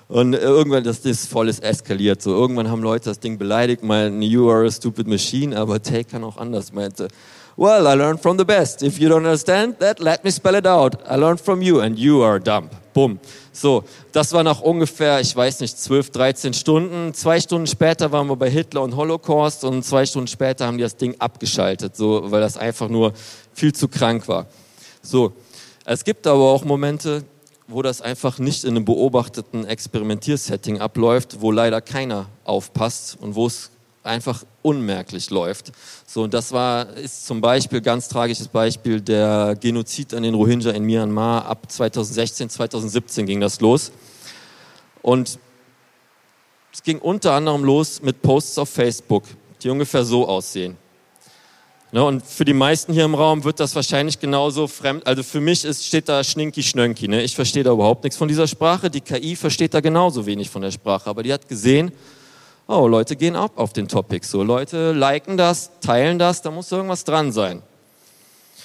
Und 0.09 0.35
irgendwann, 0.35 0.85
das 0.85 0.99
ist 0.99 1.31
volles 1.31 1.61
eskaliert. 1.61 2.21
So, 2.21 2.33
irgendwann 2.33 2.69
haben 2.69 2.83
Leute 2.83 3.07
das 3.07 3.21
Ding 3.21 3.39
beleidigt, 3.39 3.83
meinten, 3.83 4.21
you 4.21 4.51
are 4.51 4.67
a 4.67 4.71
stupid 4.71 5.09
machine, 5.09 5.57
aber 5.57 5.83
Tay 5.83 6.05
kann 6.05 6.23
auch 6.23 6.37
anders, 6.37 6.73
meinte, 6.73 7.09
well, 7.57 7.87
I 7.87 7.95
learned 7.95 8.21
from 8.21 8.39
the 8.39 8.45
best. 8.45 8.83
If 8.83 8.99
you 8.99 9.09
don't 9.09 9.25
understand 9.25 9.79
that, 9.79 10.01
let 10.01 10.25
me 10.25 10.31
spell 10.31 10.55
it 10.55 10.67
out. 10.67 11.01
I 11.09 11.17
learned 11.17 11.41
from 11.41 11.63
you 11.63 11.81
and 11.81 11.99
you 11.99 12.23
are 12.23 12.39
dumb. 12.39 12.71
Bumm. 12.93 13.19
So, 13.53 13.85
das 14.13 14.33
war 14.33 14.43
nach 14.43 14.61
ungefähr, 14.61 15.21
ich 15.21 15.35
weiß 15.35 15.61
nicht, 15.61 15.79
12, 15.79 16.11
13 16.11 16.55
Stunden. 16.55 17.15
Zwei 17.15 17.41
Stunden 17.41 17.67
später 17.67 18.13
waren 18.13 18.29
wir 18.29 18.37
bei 18.37 18.51
Hitler 18.51 18.83
und 18.83 18.97
Holocaust 18.97 19.65
und 19.65 19.85
zwei 19.85 20.07
Stunden 20.07 20.29
später 20.29 20.67
haben 20.67 20.79
die 20.79 20.85
das 20.85 20.97
Ding 20.97 21.17
abgeschaltet, 21.19 21.97
so, 21.97 22.31
weil 22.31 22.41
das 22.41 22.57
einfach 22.57 22.89
nur 22.89 23.13
viel 23.53 23.73
zu 23.73 23.89
krank 23.89 24.29
war. 24.29 24.47
So, 25.03 25.33
es 25.85 26.05
gibt 26.05 26.27
aber 26.27 26.51
auch 26.51 26.65
Momente, 26.65 27.25
wo 27.67 27.83
das 27.83 28.01
einfach 28.01 28.39
nicht 28.39 28.65
in 28.65 28.71
einem 28.71 28.85
beobachteten 28.85 29.67
Experimentiersetting 29.67 30.81
abläuft, 30.81 31.41
wo 31.41 31.51
leider 31.51 31.81
keiner 31.81 32.27
aufpasst 32.45 33.17
und 33.21 33.35
wo 33.35 33.47
es 33.47 33.71
einfach 34.05 34.45
unmerklich 34.63 35.31
läuft. 35.31 35.73
So, 36.07 36.23
und 36.23 36.35
das 36.35 36.53
war, 36.53 36.91
ist 36.97 37.27
zum 37.27 37.41
Beispiel 37.41 37.81
ganz 37.81 38.09
tragisches 38.09 38.49
Beispiel 38.49 39.01
der 39.01 39.57
Genozid 39.59 40.15
an 40.15 40.23
den 40.23 40.35
Rohingya 40.35 40.73
in 40.73 40.85
Myanmar. 40.85 41.47
Ab 41.47 41.71
2016, 41.71 42.51
2017 42.51 43.27
ging 43.27 43.41
das 43.41 43.61
los. 43.61 43.91
Und 45.03 45.39
es 46.73 46.83
ging 46.83 46.99
unter 46.99 47.33
anderem 47.33 47.65
los 47.65 48.03
mit 48.03 48.21
Posts 48.23 48.59
auf 48.59 48.69
Facebook, 48.69 49.25
die 49.63 49.71
ungefähr 49.71 50.05
so 50.05 50.29
aussehen. 50.29 50.77
Ne, 51.93 52.05
und 52.05 52.27
für 52.27 52.45
die 52.45 52.55
meisten 52.55 52.93
hier 52.93 53.05
im 53.05 53.15
Raum 53.15 53.45
wird 53.45 53.61
das 53.61 53.77
wahrscheinlich 53.77 54.19
genauso 54.19 54.67
fremd. 54.67 55.07
Also 55.07 55.23
für 55.23 55.41
mich 55.41 55.65
ist, 55.65 55.87
steht 55.87 56.09
da 56.09 56.25
Schninki 56.25 56.61
Schnönki. 56.61 57.07
Ne? 57.07 57.23
Ich 57.23 57.37
verstehe 57.37 57.63
da 57.63 57.71
überhaupt 57.71 58.03
nichts 58.03 58.17
von 58.17 58.27
dieser 58.27 58.49
Sprache. 58.49 58.91
Die 58.91 59.01
KI 59.01 59.37
versteht 59.37 59.75
da 59.75 59.81
genauso 59.81 60.27
wenig 60.27 60.51
von 60.51 60.63
der 60.63 60.73
Sprache. 60.73 61.09
Aber 61.09 61.23
die 61.23 61.33
hat 61.33 61.49
gesehen, 61.49 61.93
oh, 62.67 62.87
Leute 62.87 63.17
gehen 63.17 63.37
ab 63.37 63.53
auf 63.57 63.73
den 63.73 63.89
Topic. 63.89 64.27
So, 64.27 64.43
Leute 64.43 64.93
liken 64.93 65.37
das, 65.37 65.71
teilen 65.81 66.19
das, 66.19 66.43
da 66.43 66.51
muss 66.51 66.71
irgendwas 66.73 67.05
dran 67.05 67.33
sein. 67.33 67.63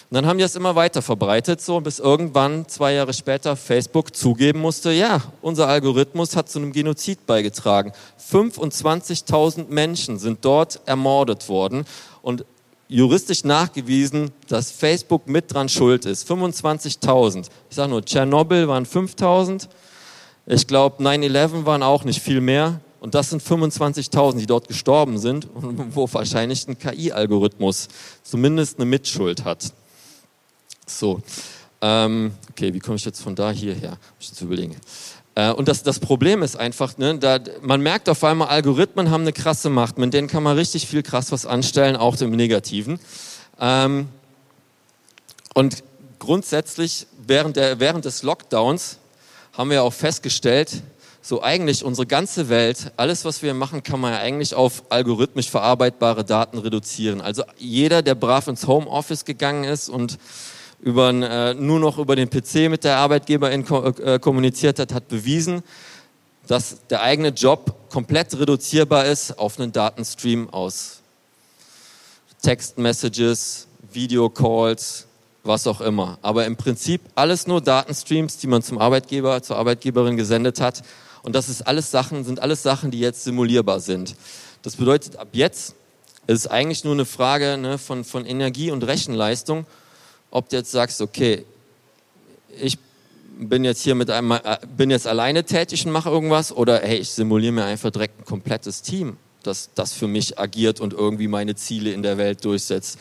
Und 0.09 0.15
dann 0.15 0.25
haben 0.25 0.39
die 0.39 0.43
das 0.43 0.55
immer 0.55 0.75
weiter 0.75 1.03
verbreitet, 1.03 1.61
so 1.61 1.79
bis 1.81 1.99
irgendwann 1.99 2.67
zwei 2.67 2.93
Jahre 2.93 3.13
später 3.13 3.55
Facebook 3.55 4.15
zugeben 4.15 4.59
musste, 4.59 4.91
ja, 4.91 5.21
unser 5.41 5.67
Algorithmus 5.67 6.35
hat 6.35 6.49
zu 6.49 6.57
einem 6.57 6.71
Genozid 6.71 7.27
beigetragen. 7.27 7.91
25.000 8.31 9.67
Menschen 9.69 10.17
sind 10.17 10.43
dort 10.43 10.79
ermordet 10.87 11.47
worden 11.47 11.85
und 12.23 12.43
juristisch 12.87 13.43
nachgewiesen, 13.43 14.31
dass 14.47 14.71
Facebook 14.71 15.27
mit 15.27 15.53
dran 15.53 15.69
schuld 15.69 16.05
ist. 16.05 16.27
25.000. 16.27 17.47
Ich 17.69 17.75
sage 17.75 17.91
nur, 17.91 18.03
Tschernobyl 18.03 18.67
waren 18.67 18.87
5.000. 18.87 19.67
Ich 20.47 20.65
glaube, 20.65 21.03
9-11 21.03 21.65
waren 21.65 21.83
auch 21.83 22.03
nicht 22.03 22.19
viel 22.19 22.41
mehr. 22.41 22.79
Und 22.99 23.15
das 23.15 23.29
sind 23.29 23.41
25.000, 23.41 24.37
die 24.37 24.45
dort 24.45 24.67
gestorben 24.67 25.17
sind 25.17 25.47
und 25.53 25.95
wo 25.95 26.07
wahrscheinlich 26.11 26.67
ein 26.67 26.77
KI-Algorithmus 26.77 27.87
zumindest 28.23 28.77
eine 28.77 28.85
Mitschuld 28.85 29.45
hat. 29.45 29.71
So, 30.85 31.21
ähm, 31.81 32.33
okay, 32.49 32.73
wie 32.73 32.79
komme 32.79 32.97
ich 32.97 33.05
jetzt 33.05 33.21
von 33.21 33.35
da 33.35 33.51
hierher? 33.51 33.91
Muss 33.91 33.99
ich 34.21 34.29
jetzt 34.29 34.41
überlegen. 34.41 34.75
Äh, 35.35 35.51
und 35.51 35.67
das, 35.67 35.83
das 35.83 35.99
Problem 35.99 36.43
ist 36.43 36.57
einfach, 36.57 36.97
ne, 36.97 37.17
da, 37.17 37.39
man 37.61 37.81
merkt 37.81 38.09
auf 38.09 38.23
einmal, 38.23 38.49
Algorithmen 38.49 39.09
haben 39.09 39.21
eine 39.21 39.33
krasse 39.33 39.69
Macht, 39.69 39.97
mit 39.97 40.13
denen 40.13 40.27
kann 40.27 40.43
man 40.43 40.57
richtig 40.57 40.87
viel 40.87 41.03
krass 41.03 41.31
was 41.31 41.45
anstellen, 41.45 41.95
auch 41.95 42.19
im 42.19 42.31
Negativen. 42.31 42.99
Ähm, 43.59 44.09
und 45.53 45.83
grundsätzlich 46.17 47.07
während, 47.25 47.55
der, 47.55 47.79
während 47.79 48.05
des 48.05 48.23
Lockdowns 48.23 48.97
haben 49.53 49.69
wir 49.69 49.83
auch 49.83 49.93
festgestellt, 49.93 50.81
so 51.29 51.43
eigentlich 51.43 51.85
unsere 51.85 52.07
ganze 52.07 52.49
Welt, 52.49 52.91
alles 52.97 53.23
was 53.23 53.43
wir 53.43 53.53
machen, 53.53 53.83
kann 53.83 53.99
man 53.99 54.13
ja 54.13 54.19
eigentlich 54.19 54.55
auf 54.55 54.81
algorithmisch 54.89 55.47
verarbeitbare 55.47 56.25
Daten 56.25 56.57
reduzieren. 56.57 57.21
Also 57.21 57.43
jeder, 57.59 58.01
der 58.01 58.15
brav 58.15 58.47
ins 58.47 58.65
Homeoffice 58.65 59.25
gegangen 59.25 59.63
ist 59.63 59.89
und 59.89 60.17
über, 60.81 61.09
äh, 61.09 61.53
nur 61.53 61.79
noch 61.79 61.99
über 61.99 62.15
den 62.15 62.31
PC 62.31 62.67
mit 62.67 62.83
der 62.83 62.97
Arbeitgeberin 62.97 63.63
ko 63.63 63.89
äh, 63.89 64.17
kommuniziert 64.17 64.79
hat, 64.79 64.91
hat 64.91 65.07
bewiesen, 65.07 65.61
dass 66.47 66.77
der 66.89 67.03
eigene 67.03 67.29
Job 67.29 67.75
komplett 67.91 68.33
reduzierbar 68.33 69.05
ist 69.05 69.37
auf 69.37 69.59
einen 69.59 69.71
Datenstream 69.71 70.49
aus 70.49 71.01
Textmessages, 72.41 73.67
Videocalls, 73.93 75.05
was 75.43 75.67
auch 75.67 75.81
immer. 75.81 76.17
Aber 76.23 76.47
im 76.47 76.55
Prinzip 76.55 77.01
alles 77.13 77.45
nur 77.45 77.61
Datenstreams, 77.61 78.37
die 78.37 78.47
man 78.47 78.63
zum 78.63 78.79
Arbeitgeber, 78.79 79.43
zur 79.43 79.57
Arbeitgeberin 79.57 80.17
gesendet 80.17 80.59
hat 80.59 80.81
und 81.23 81.35
das 81.35 81.49
ist 81.49 81.61
alles 81.63 81.91
Sachen, 81.91 82.23
sind 82.23 82.41
alles 82.41 82.63
Sachen, 82.63 82.91
die 82.91 82.99
jetzt 82.99 83.23
simulierbar 83.23 83.79
sind. 83.79 84.15
Das 84.61 84.75
bedeutet, 84.75 85.15
ab 85.17 85.29
jetzt 85.33 85.75
ist 86.27 86.39
es 86.39 86.47
eigentlich 86.47 86.83
nur 86.83 86.93
eine 86.93 87.05
Frage 87.05 87.57
ne, 87.57 87.77
von, 87.77 88.03
von 88.03 88.25
Energie 88.25 88.71
und 88.71 88.83
Rechenleistung, 88.83 89.65
ob 90.31 90.49
du 90.49 90.57
jetzt 90.57 90.71
sagst, 90.71 91.01
okay, 91.01 91.45
ich 92.61 92.77
bin 93.39 93.63
jetzt 93.63 93.81
hier 93.81 93.95
mit 93.95 94.09
einem, 94.11 94.31
äh, 94.31 94.57
bin 94.75 94.91
jetzt 94.91 95.07
alleine 95.07 95.43
tätig 95.43 95.85
und 95.85 95.91
mache 95.91 96.09
irgendwas 96.09 96.51
oder 96.51 96.81
hey, 96.81 96.97
ich 96.97 97.09
simuliere 97.09 97.53
mir 97.53 97.65
einfach 97.65 97.89
direkt 97.89 98.19
ein 98.19 98.25
komplettes 98.25 98.81
Team, 98.81 99.17
das, 99.43 99.69
das 99.75 99.93
für 99.93 100.07
mich 100.07 100.37
agiert 100.37 100.81
und 100.81 100.93
irgendwie 100.93 101.27
meine 101.27 101.55
Ziele 101.55 101.93
in 101.93 102.03
der 102.03 102.17
Welt 102.17 102.43
durchsetzt. 102.43 102.99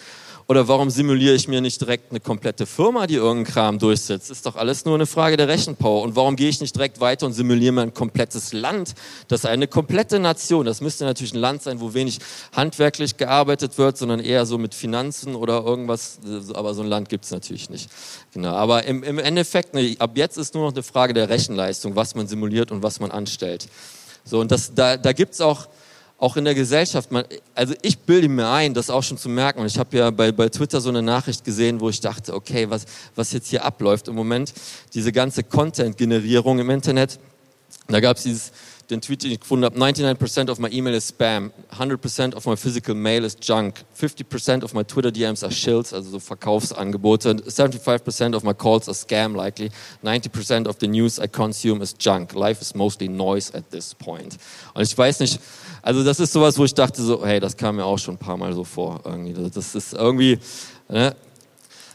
Oder 0.50 0.66
warum 0.66 0.88
simuliere 0.88 1.34
ich 1.34 1.46
mir 1.46 1.60
nicht 1.60 1.78
direkt 1.78 2.10
eine 2.10 2.20
komplette 2.20 2.64
Firma, 2.64 3.06
die 3.06 3.16
irgendeinen 3.16 3.44
Kram 3.44 3.78
durchsetzt? 3.78 4.30
Ist 4.30 4.46
doch 4.46 4.56
alles 4.56 4.86
nur 4.86 4.94
eine 4.94 5.04
Frage 5.04 5.36
der 5.36 5.46
Rechenpower. 5.46 6.00
Und 6.00 6.16
warum 6.16 6.36
gehe 6.36 6.48
ich 6.48 6.62
nicht 6.62 6.74
direkt 6.74 7.00
weiter 7.00 7.26
und 7.26 7.34
simuliere 7.34 7.72
mir 7.72 7.82
ein 7.82 7.92
komplettes 7.92 8.54
Land? 8.54 8.94
Das 9.28 9.40
ist 9.40 9.44
eine 9.44 9.66
komplette 9.66 10.18
Nation. 10.18 10.64
Das 10.64 10.80
müsste 10.80 11.04
natürlich 11.04 11.34
ein 11.34 11.38
Land 11.40 11.64
sein, 11.64 11.80
wo 11.80 11.92
wenig 11.92 12.20
handwerklich 12.56 13.18
gearbeitet 13.18 13.76
wird, 13.76 13.98
sondern 13.98 14.20
eher 14.20 14.46
so 14.46 14.56
mit 14.56 14.74
Finanzen 14.74 15.34
oder 15.34 15.62
irgendwas. 15.64 16.18
Aber 16.54 16.72
so 16.72 16.80
ein 16.80 16.88
Land 16.88 17.10
gibt 17.10 17.26
es 17.26 17.30
natürlich 17.30 17.68
nicht. 17.68 17.90
Genau. 18.32 18.54
Aber 18.54 18.84
im, 18.84 19.02
im 19.02 19.18
Endeffekt, 19.18 19.74
ne, 19.74 19.96
ab 19.98 20.12
jetzt 20.14 20.38
ist 20.38 20.54
nur 20.54 20.64
noch 20.64 20.72
eine 20.72 20.82
Frage 20.82 21.12
der 21.12 21.28
Rechenleistung, 21.28 21.94
was 21.94 22.14
man 22.14 22.26
simuliert 22.26 22.72
und 22.72 22.82
was 22.82 23.00
man 23.00 23.10
anstellt. 23.10 23.68
So, 24.24 24.40
und 24.40 24.50
das, 24.50 24.72
da, 24.72 24.96
da 24.96 25.12
gibt's 25.12 25.42
auch 25.42 25.68
auch 26.18 26.36
in 26.36 26.44
der 26.44 26.54
Gesellschaft, 26.54 27.12
man, 27.12 27.24
also 27.54 27.74
ich 27.80 27.96
bilde 28.00 28.28
mir 28.28 28.48
ein, 28.48 28.74
das 28.74 28.90
auch 28.90 29.04
schon 29.04 29.16
zu 29.16 29.28
merken. 29.28 29.60
Und 29.60 29.66
ich 29.66 29.78
habe 29.78 29.96
ja 29.96 30.10
bei, 30.10 30.32
bei 30.32 30.48
Twitter 30.48 30.80
so 30.80 30.88
eine 30.88 31.00
Nachricht 31.00 31.44
gesehen, 31.44 31.80
wo 31.80 31.88
ich 31.88 32.00
dachte, 32.00 32.34
okay, 32.34 32.68
was, 32.68 32.86
was 33.14 33.32
jetzt 33.32 33.48
hier 33.48 33.64
abläuft 33.64 34.08
im 34.08 34.16
Moment, 34.16 34.52
diese 34.94 35.12
ganze 35.12 35.44
Content-Generierung 35.44 36.58
im 36.58 36.70
Internet. 36.70 37.20
Da 37.86 38.00
gab 38.00 38.16
es 38.16 38.24
dieses, 38.24 38.52
den 38.90 39.00
Tweet, 39.00 39.22
den 39.22 39.32
ich 39.32 39.40
gefunden 39.40 39.64
habe, 39.64 39.78
99% 39.78 40.50
of 40.50 40.58
my 40.58 40.68
email 40.68 40.94
is 40.94 41.08
spam, 41.08 41.50
100% 41.78 42.34
of 42.34 42.46
my 42.46 42.56
physical 42.56 42.94
mail 42.94 43.24
is 43.24 43.36
junk, 43.40 43.84
50% 43.98 44.64
of 44.64 44.72
my 44.72 44.82
Twitter 44.82 45.10
DMs 45.10 45.44
are 45.44 45.52
shills, 45.52 45.92
also 45.92 46.10
so 46.10 46.18
Verkaufsangebote, 46.18 47.42
75% 47.46 48.34
of 48.34 48.44
my 48.44 48.54
calls 48.54 48.88
are 48.88 48.94
scam 48.94 49.36
likely, 49.36 49.70
90% 50.02 50.66
of 50.66 50.76
the 50.80 50.88
news 50.88 51.18
I 51.18 51.28
consume 51.28 51.82
is 51.82 51.94
junk, 51.98 52.34
life 52.34 52.62
is 52.62 52.74
mostly 52.74 53.08
noise 53.08 53.52
at 53.54 53.70
this 53.70 53.94
point. 53.94 54.38
Und 54.74 54.82
ich 54.82 54.96
weiß 54.96 55.20
nicht, 55.20 55.38
also 55.82 56.02
das 56.02 56.20
ist 56.20 56.32
sowas, 56.32 56.58
wo 56.58 56.64
ich 56.64 56.74
dachte 56.74 57.02
so, 57.02 57.24
hey, 57.24 57.40
das 57.40 57.56
kam 57.56 57.76
mir 57.76 57.84
auch 57.84 57.98
schon 57.98 58.14
ein 58.14 58.18
paar 58.18 58.36
Mal 58.36 58.52
so 58.52 58.64
vor. 58.64 59.00
Irgendwie. 59.04 59.34
Das 59.50 59.74
ist 59.74 59.92
irgendwie, 59.92 60.38
ne, 60.88 61.14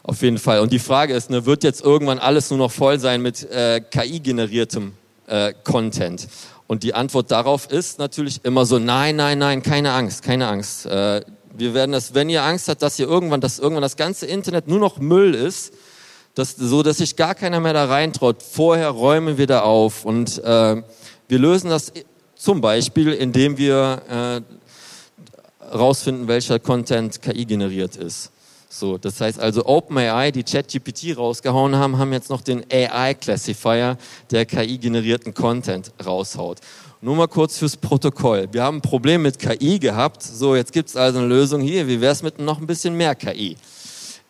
auf 0.03 0.21
jeden 0.21 0.37
Fall. 0.37 0.59
Und 0.59 0.71
die 0.71 0.79
Frage 0.79 1.13
ist, 1.13 1.29
ne, 1.29 1.45
wird 1.45 1.63
jetzt 1.63 1.81
irgendwann 1.81 2.19
alles 2.19 2.49
nur 2.49 2.59
noch 2.59 2.71
voll 2.71 2.99
sein 2.99 3.21
mit 3.21 3.49
äh, 3.51 3.81
KI-generiertem 3.81 4.93
äh, 5.27 5.53
Content? 5.63 6.27
Und 6.67 6.83
die 6.83 6.93
Antwort 6.93 7.31
darauf 7.31 7.69
ist 7.69 7.99
natürlich 7.99 8.43
immer 8.43 8.65
so, 8.65 8.79
nein, 8.79 9.15
nein, 9.15 9.37
nein, 9.37 9.61
keine 9.61 9.91
Angst, 9.91 10.23
keine 10.23 10.47
Angst. 10.47 10.85
Äh, 10.85 11.21
Wir 11.55 11.73
werden 11.73 11.91
das, 11.91 12.15
wenn 12.15 12.29
ihr 12.29 12.43
Angst 12.43 12.67
habt, 12.67 12.81
dass 12.81 12.97
ihr 12.97 13.07
irgendwann, 13.07 13.41
dass 13.41 13.59
irgendwann 13.59 13.83
das 13.83 13.95
ganze 13.95 14.25
Internet 14.25 14.67
nur 14.67 14.79
noch 14.79 14.97
Müll 14.97 15.35
ist, 15.35 15.73
dass, 16.35 16.55
so 16.55 16.81
dass 16.81 16.97
sich 16.97 17.15
gar 17.15 17.35
keiner 17.35 17.59
mehr 17.59 17.73
da 17.73 17.85
reintraut. 17.85 18.41
Vorher 18.41 18.89
räumen 18.89 19.37
wir 19.37 19.45
da 19.45 19.61
auf 19.61 20.03
und 20.03 20.43
äh, 20.43 20.81
wir 21.27 21.39
lösen 21.39 21.69
das 21.69 21.93
zum 22.35 22.59
Beispiel, 22.59 23.13
indem 23.13 23.57
wir 23.57 24.01
äh, 24.09 25.75
rausfinden, 25.75 26.27
welcher 26.27 26.59
Content 26.59 27.21
KI 27.21 27.45
generiert 27.45 27.95
ist. 27.95 28.32
So, 28.75 28.97
das 28.97 29.21
heißt 29.21 29.39
also 29.39 29.67
OpenAI, 29.67 30.31
die 30.31 30.41
ChatGPT 30.41 31.15
rausgehauen 31.15 31.75
haben, 31.75 31.99
haben 31.99 32.11
jetzt 32.11 32.31
noch 32.31 32.41
den 32.41 32.65
AI 32.71 33.13
Classifier, 33.13 33.99
der 34.31 34.47
KI 34.47 34.79
generierten 34.79 35.35
Content 35.35 35.91
raushaut. 36.03 36.57
Nur 36.99 37.15
mal 37.15 37.27
kurz 37.27 37.59
fürs 37.59 37.77
Protokoll. 37.77 38.47
Wir 38.51 38.63
haben 38.63 38.77
ein 38.77 38.81
Problem 38.81 39.21
mit 39.21 39.37
KI 39.37 39.77
gehabt. 39.77 40.23
So, 40.23 40.55
jetzt 40.55 40.73
gibt's 40.73 40.95
also 40.95 41.19
eine 41.19 41.27
Lösung 41.27 41.61
hier. 41.61 41.87
Wie 41.87 42.01
wär's 42.01 42.23
mit 42.23 42.39
noch 42.39 42.59
ein 42.59 42.65
bisschen 42.65 42.95
mehr 42.95 43.13
KI? 43.13 43.57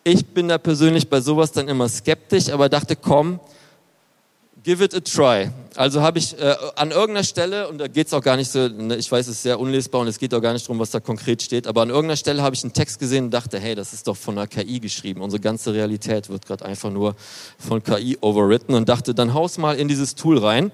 Ich 0.03 0.25
bin 0.25 0.49
da 0.49 0.57
persönlich 0.57 1.09
bei 1.09 1.21
sowas 1.21 1.53
dann 1.53 1.69
immer 1.69 1.87
skeptisch, 1.87 2.49
aber 2.49 2.67
dachte, 2.67 2.97
komm, 2.97 3.39
give 4.63 4.83
it 4.83 4.93
a 4.95 4.99
try. 4.99 5.49
Also 5.75 6.01
habe 6.01 6.19
ich 6.19 6.37
äh, 6.39 6.55
an 6.75 6.91
irgendeiner 6.91 7.23
Stelle, 7.23 7.67
und 7.67 7.77
da 7.79 7.87
geht 7.87 8.07
es 8.07 8.13
auch 8.13 8.21
gar 8.21 8.37
nicht 8.37 8.49
so, 8.49 8.67
ne, 8.67 8.95
ich 8.95 9.11
weiß, 9.11 9.27
es 9.27 9.37
ist 9.37 9.43
sehr 9.43 9.59
unlesbar 9.59 10.01
und 10.01 10.07
es 10.07 10.19
geht 10.19 10.33
auch 10.33 10.41
gar 10.41 10.53
nicht 10.53 10.65
darum, 10.65 10.79
was 10.79 10.91
da 10.91 10.99
konkret 10.99 11.41
steht, 11.41 11.67
aber 11.67 11.81
an 11.81 11.89
irgendeiner 11.89 12.17
Stelle 12.17 12.41
habe 12.41 12.55
ich 12.55 12.63
einen 12.63 12.73
Text 12.73 12.99
gesehen 12.99 13.25
und 13.25 13.31
dachte, 13.31 13.59
hey, 13.59 13.75
das 13.75 13.93
ist 13.93 14.07
doch 14.07 14.15
von 14.15 14.37
einer 14.37 14.47
KI 14.47 14.79
geschrieben. 14.79 15.21
Unsere 15.21 15.41
ganze 15.41 15.73
Realität 15.73 16.29
wird 16.29 16.45
gerade 16.45 16.65
einfach 16.65 16.89
nur 16.89 17.15
von 17.57 17.83
KI 17.83 18.17
overwritten 18.21 18.75
und 18.75 18.87
dachte, 18.87 19.13
dann 19.13 19.33
haus 19.33 19.57
mal 19.57 19.75
in 19.75 19.87
dieses 19.87 20.15
Tool 20.15 20.37
rein. 20.37 20.71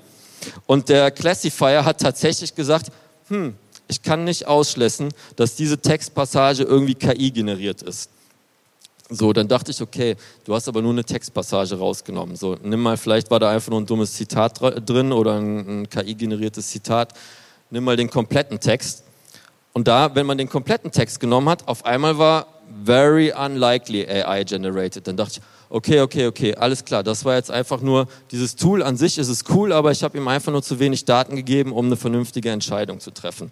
Und 0.65 0.89
der 0.89 1.12
Classifier 1.12 1.84
hat 1.84 1.99
tatsächlich 1.99 2.56
gesagt, 2.56 2.91
hm, 3.28 3.56
ich 3.88 4.04
kann 4.04 4.23
nicht 4.23 4.47
ausschließen, 4.47 5.10
dass 5.36 5.56
diese 5.56 5.80
Textpassage 5.80 6.63
irgendwie 6.63 6.95
KI 6.95 7.32
generiert 7.32 7.82
ist. 7.82 8.10
So, 9.11 9.33
dann 9.33 9.47
dachte 9.47 9.71
ich, 9.71 9.81
okay, 9.81 10.15
du 10.45 10.53
hast 10.53 10.67
aber 10.67 10.83
nur 10.83 10.91
eine 10.91 11.03
Textpassage 11.03 11.75
rausgenommen. 11.75 12.35
So, 12.35 12.57
nimm 12.61 12.79
mal, 12.81 12.95
vielleicht 12.95 13.31
war 13.31 13.39
da 13.39 13.49
einfach 13.49 13.71
nur 13.71 13.81
ein 13.81 13.87
dummes 13.87 14.13
Zitat 14.13 14.61
drin 14.61 15.11
oder 15.11 15.39
ein, 15.39 15.81
ein 15.81 15.89
KI-generiertes 15.89 16.67
Zitat. 16.69 17.13
Nimm 17.71 17.85
mal 17.85 17.97
den 17.97 18.09
kompletten 18.09 18.59
Text. 18.59 19.03
Und 19.73 19.87
da, 19.87 20.13
wenn 20.13 20.27
man 20.27 20.37
den 20.37 20.47
kompletten 20.47 20.91
Text 20.91 21.19
genommen 21.19 21.49
hat, 21.49 21.67
auf 21.67 21.85
einmal 21.85 22.19
war 22.19 22.47
very 22.85 23.31
unlikely 23.31 24.07
AI 24.07 24.43
generated. 24.43 25.07
Dann 25.07 25.17
dachte 25.17 25.39
ich, 25.39 25.41
okay, 25.69 26.01
okay, 26.01 26.27
okay, 26.27 26.55
alles 26.55 26.85
klar. 26.85 27.01
Das 27.01 27.25
war 27.25 27.35
jetzt 27.35 27.49
einfach 27.49 27.81
nur, 27.81 28.07
dieses 28.29 28.55
Tool 28.55 28.83
an 28.83 28.95
sich 28.95 29.17
ist 29.17 29.29
es 29.29 29.43
cool, 29.49 29.73
aber 29.73 29.91
ich 29.91 30.03
habe 30.03 30.17
ihm 30.17 30.27
einfach 30.27 30.51
nur 30.51 30.61
zu 30.61 30.79
wenig 30.79 31.05
Daten 31.05 31.35
gegeben, 31.35 31.71
um 31.71 31.87
eine 31.87 31.97
vernünftige 31.97 32.51
Entscheidung 32.51 32.99
zu 32.99 33.09
treffen. 33.11 33.51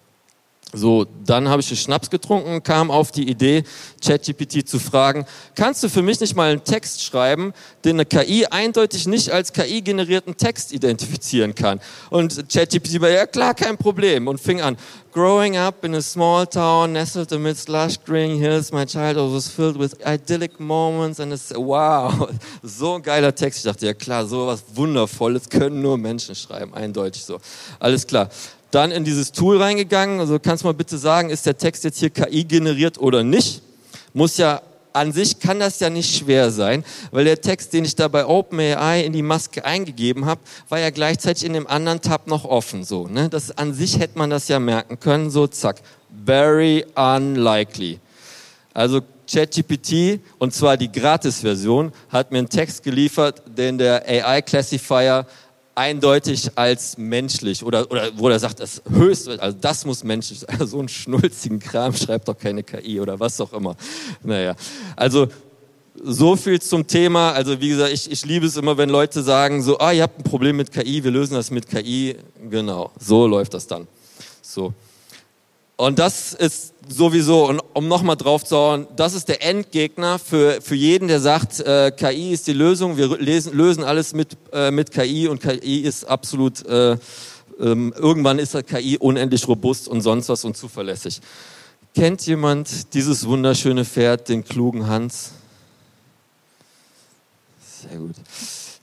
So, 0.74 1.06
dann 1.24 1.48
habe 1.48 1.62
ich 1.62 1.68
einen 1.70 1.78
Schnaps 1.78 2.10
getrunken, 2.10 2.62
kam 2.62 2.90
auf 2.90 3.10
die 3.10 3.26
Idee, 3.26 3.64
ChatGPT 4.04 4.68
zu 4.68 4.78
fragen, 4.78 5.24
kannst 5.54 5.82
du 5.82 5.88
für 5.88 6.02
mich 6.02 6.20
nicht 6.20 6.36
mal 6.36 6.50
einen 6.50 6.62
Text 6.62 7.02
schreiben, 7.02 7.54
den 7.86 7.96
eine 7.96 8.04
KI 8.04 8.44
eindeutig 8.44 9.06
nicht 9.06 9.30
als 9.30 9.54
KI-generierten 9.54 10.36
Text 10.36 10.74
identifizieren 10.74 11.54
kann? 11.54 11.80
Und 12.10 12.50
ChatGPT 12.52 13.00
war, 13.00 13.08
ja 13.08 13.26
klar, 13.26 13.54
kein 13.54 13.78
Problem. 13.78 14.28
Und 14.28 14.42
fing 14.42 14.60
an, 14.60 14.76
growing 15.18 15.56
up 15.56 15.84
in 15.84 15.94
a 15.94 16.00
small 16.00 16.46
town, 16.46 16.92
nestled 16.92 17.32
amidst 17.32 17.68
lush 17.68 17.96
green 18.04 18.38
hills, 18.38 18.70
my 18.70 18.84
childhood 18.84 19.32
was 19.32 19.48
filled 19.48 19.76
with 19.76 20.00
idyllic 20.06 20.60
moments 20.60 21.18
and 21.18 21.32
it's, 21.32 21.52
wow, 21.56 22.28
so 22.62 22.94
ein 22.94 23.02
geiler 23.02 23.34
Text. 23.34 23.58
Ich 23.58 23.64
dachte, 23.64 23.86
ja 23.86 23.94
klar, 23.94 24.24
so 24.26 24.46
was 24.46 24.62
Wundervolles 24.76 25.48
können 25.48 25.82
nur 25.82 25.98
Menschen 25.98 26.36
schreiben, 26.36 26.72
eindeutig 26.72 27.24
so. 27.24 27.40
Alles 27.80 28.06
klar 28.06 28.28
dann 28.70 28.90
in 28.90 29.02
dieses 29.02 29.32
Tool 29.32 29.60
reingegangen. 29.60 30.20
Also 30.20 30.38
kannst 30.38 30.62
du 30.62 30.68
mal 30.68 30.74
bitte 30.74 30.98
sagen, 30.98 31.30
ist 31.30 31.46
der 31.46 31.56
Text 31.56 31.84
jetzt 31.84 31.98
hier 31.98 32.10
KI 32.10 32.44
generiert 32.44 32.98
oder 32.98 33.24
nicht? 33.24 33.62
Muss 34.12 34.36
ja 34.36 34.60
an 34.98 35.12
sich 35.12 35.38
kann 35.38 35.60
das 35.60 35.80
ja 35.80 35.90
nicht 35.90 36.16
schwer 36.16 36.50
sein, 36.50 36.84
weil 37.10 37.24
der 37.24 37.40
Text, 37.40 37.72
den 37.72 37.84
ich 37.84 37.94
da 37.94 38.08
bei 38.08 38.26
OpenAI 38.26 39.04
in 39.04 39.12
die 39.12 39.22
Maske 39.22 39.64
eingegeben 39.64 40.26
habe, 40.26 40.40
war 40.68 40.78
ja 40.78 40.90
gleichzeitig 40.90 41.44
in 41.44 41.52
dem 41.52 41.66
anderen 41.66 42.00
Tab 42.00 42.26
noch 42.26 42.44
offen. 42.44 42.84
So, 42.84 43.06
ne? 43.06 43.28
Das 43.28 43.56
an 43.56 43.74
sich 43.74 43.98
hätte 43.98 44.18
man 44.18 44.30
das 44.30 44.48
ja 44.48 44.58
merken 44.58 45.00
können. 45.00 45.30
So, 45.30 45.46
zack, 45.46 45.80
very 46.24 46.84
unlikely. 46.94 48.00
Also 48.74 49.00
ChatGPT 49.30 50.20
und 50.38 50.54
zwar 50.54 50.76
die 50.76 50.90
Gratis-Version 50.90 51.92
hat 52.08 52.32
mir 52.32 52.38
einen 52.38 52.48
Text 52.48 52.82
geliefert, 52.82 53.42
den 53.46 53.78
der 53.78 54.04
AI 54.06 54.42
Classifier 54.42 55.26
eindeutig 55.78 56.50
als 56.56 56.98
menschlich 56.98 57.62
oder, 57.64 57.90
oder 57.90 58.10
wo 58.16 58.28
er 58.28 58.38
sagt, 58.38 58.60
das 58.60 58.82
höchst, 58.90 59.28
also 59.28 59.56
das 59.58 59.84
muss 59.84 60.04
menschlich 60.04 60.40
sein. 60.40 60.58
So 60.66 60.80
einen 60.80 60.88
schnulzigen 60.88 61.60
Kram 61.60 61.94
schreibt 61.94 62.28
doch 62.28 62.36
keine 62.36 62.62
KI 62.62 63.00
oder 63.00 63.18
was 63.20 63.40
auch 63.40 63.52
immer. 63.52 63.76
Naja, 64.22 64.54
also 64.96 65.28
so 66.02 66.36
viel 66.36 66.60
zum 66.60 66.86
Thema. 66.86 67.32
Also 67.32 67.60
wie 67.60 67.68
gesagt, 67.68 67.92
ich, 67.92 68.10
ich 68.10 68.24
liebe 68.26 68.46
es 68.46 68.56
immer, 68.56 68.76
wenn 68.76 68.90
Leute 68.90 69.22
sagen 69.22 69.62
so, 69.62 69.78
ah, 69.78 69.92
ihr 69.92 70.02
habt 70.02 70.18
ein 70.18 70.24
Problem 70.24 70.56
mit 70.56 70.72
KI, 70.72 71.02
wir 71.04 71.10
lösen 71.10 71.34
das 71.34 71.50
mit 71.50 71.68
KI. 71.68 72.16
Genau, 72.50 72.90
so 72.98 73.26
läuft 73.26 73.54
das 73.54 73.66
dann. 73.66 73.86
So. 74.42 74.74
Und 75.78 76.00
das 76.00 76.32
ist 76.32 76.74
sowieso, 76.88 77.46
und 77.48 77.60
um 77.72 77.86
nochmal 77.86 78.16
drauf 78.16 78.44
zu 78.44 78.56
hauen, 78.56 78.88
das 78.96 79.14
ist 79.14 79.28
der 79.28 79.44
Endgegner 79.44 80.18
für, 80.18 80.60
für 80.60 80.74
jeden, 80.74 81.06
der 81.06 81.20
sagt, 81.20 81.60
äh, 81.60 81.92
KI 81.92 82.32
ist 82.32 82.48
die 82.48 82.52
Lösung, 82.52 82.96
wir 82.96 83.16
lesen, 83.16 83.56
lösen 83.56 83.84
alles 83.84 84.12
mit, 84.12 84.36
äh, 84.52 84.72
mit 84.72 84.90
KI 84.90 85.28
und 85.28 85.40
KI 85.40 85.82
ist 85.82 86.02
absolut, 86.02 86.66
äh, 86.66 86.96
ähm, 87.60 87.94
irgendwann 87.96 88.40
ist 88.40 88.56
KI 88.66 88.98
unendlich 88.98 89.46
robust 89.46 89.86
und 89.86 90.00
sonst 90.00 90.28
was 90.28 90.44
und 90.44 90.56
zuverlässig. 90.56 91.20
Kennt 91.94 92.26
jemand 92.26 92.92
dieses 92.94 93.24
wunderschöne 93.28 93.84
Pferd, 93.84 94.28
den 94.28 94.44
klugen 94.44 94.88
Hans? 94.88 95.30
Sehr 97.88 98.00
gut. 98.00 98.16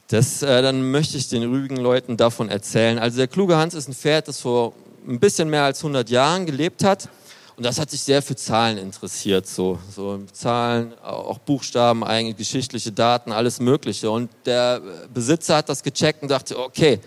Das, 0.08 0.42
äh, 0.42 0.62
dann 0.62 0.90
möchte 0.90 1.18
ich 1.18 1.28
den 1.28 1.42
übrigen 1.42 1.76
Leuten 1.76 2.16
davon 2.16 2.48
erzählen. 2.48 2.98
Also 2.98 3.18
der 3.18 3.28
kluge 3.28 3.58
Hans 3.58 3.74
ist 3.74 3.86
ein 3.86 3.94
Pferd, 3.94 4.28
das 4.28 4.40
vor 4.40 4.72
ein 5.06 5.20
bisschen 5.20 5.48
mehr 5.48 5.64
als 5.64 5.78
100 5.78 6.10
Jahren 6.10 6.46
gelebt 6.46 6.84
hat. 6.84 7.08
Und 7.56 7.64
das 7.64 7.80
hat 7.80 7.90
sich 7.90 8.02
sehr 8.02 8.20
für 8.20 8.36
Zahlen 8.36 8.76
interessiert, 8.76 9.46
so, 9.46 9.78
so 9.94 10.20
Zahlen, 10.30 10.92
auch 11.02 11.38
Buchstaben, 11.38 12.04
eigentlich 12.04 12.36
geschichtliche 12.36 12.92
Daten, 12.92 13.32
alles 13.32 13.60
Mögliche. 13.60 14.10
Und 14.10 14.30
der 14.44 14.82
Besitzer 15.12 15.56
hat 15.56 15.68
das 15.70 15.82
gecheckt 15.82 16.22
und 16.22 16.30
dachte, 16.30 16.58
okay, 16.58 17.00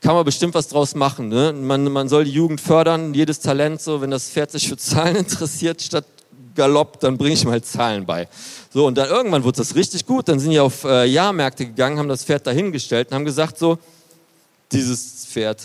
kann 0.00 0.14
man 0.14 0.24
bestimmt 0.24 0.54
was 0.54 0.68
draus 0.68 0.94
machen. 0.94 1.28
Ne? 1.28 1.52
Man, 1.52 1.84
man 1.92 2.08
soll 2.08 2.24
die 2.24 2.30
Jugend 2.30 2.62
fördern, 2.62 3.12
jedes 3.12 3.40
Talent 3.40 3.82
so, 3.82 4.00
wenn 4.00 4.10
das 4.10 4.30
Pferd 4.30 4.52
sich 4.52 4.68
für 4.68 4.78
Zahlen 4.78 5.16
interessiert, 5.26 5.82
statt 5.82 6.06
Galopp, 6.54 6.98
dann 7.00 7.18
bringe 7.18 7.34
ich 7.34 7.44
mal 7.44 7.62
Zahlen 7.62 8.06
bei. 8.06 8.26
So, 8.72 8.86
und 8.86 8.96
dann 8.96 9.08
irgendwann 9.08 9.44
wurde 9.44 9.58
das 9.58 9.74
richtig 9.74 10.06
gut. 10.06 10.28
Dann 10.28 10.40
sind 10.40 10.50
die 10.50 10.60
auf 10.60 10.84
äh, 10.84 11.04
Jahrmärkte 11.04 11.66
gegangen, 11.66 11.98
haben 11.98 12.08
das 12.08 12.24
Pferd 12.24 12.46
dahingestellt 12.46 13.08
und 13.08 13.14
haben 13.14 13.24
gesagt 13.24 13.58
so, 13.58 13.78
dieses 14.72 15.26
Pferd 15.26 15.60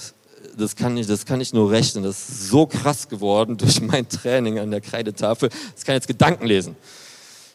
das 0.57 0.75
kann 0.75 0.97
ich, 0.97 1.07
das 1.07 1.25
kann 1.25 1.41
ich 1.41 1.53
nur 1.53 1.71
rechnen. 1.71 2.03
Das 2.03 2.29
ist 2.29 2.49
so 2.49 2.65
krass 2.65 3.09
geworden 3.09 3.57
durch 3.57 3.81
mein 3.81 4.07
Training 4.07 4.59
an 4.59 4.71
der 4.71 4.81
Kreidetafel. 4.81 5.49
Das 5.75 5.85
kann 5.85 5.95
jetzt 5.95 6.07
Gedanken 6.07 6.45
lesen. 6.45 6.75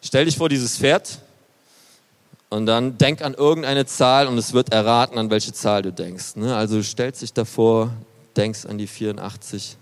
Stell 0.02 0.24
dich 0.24 0.36
vor 0.36 0.48
dieses 0.48 0.78
Pferd 0.78 1.20
und 2.50 2.66
dann 2.66 2.96
denk 2.98 3.22
an 3.22 3.34
irgendeine 3.34 3.86
Zahl 3.86 4.26
und 4.26 4.38
es 4.38 4.52
wird 4.52 4.72
erraten, 4.72 5.18
an 5.18 5.30
welche 5.30 5.52
Zahl 5.52 5.82
du 5.82 5.92
denkst. 5.92 6.36
Ne? 6.36 6.56
Also 6.56 6.82
stellst 6.82 7.22
dich 7.22 7.32
davor, 7.32 7.92
denkst 8.36 8.66
an 8.66 8.78
die 8.78 8.86
84. 8.86 9.76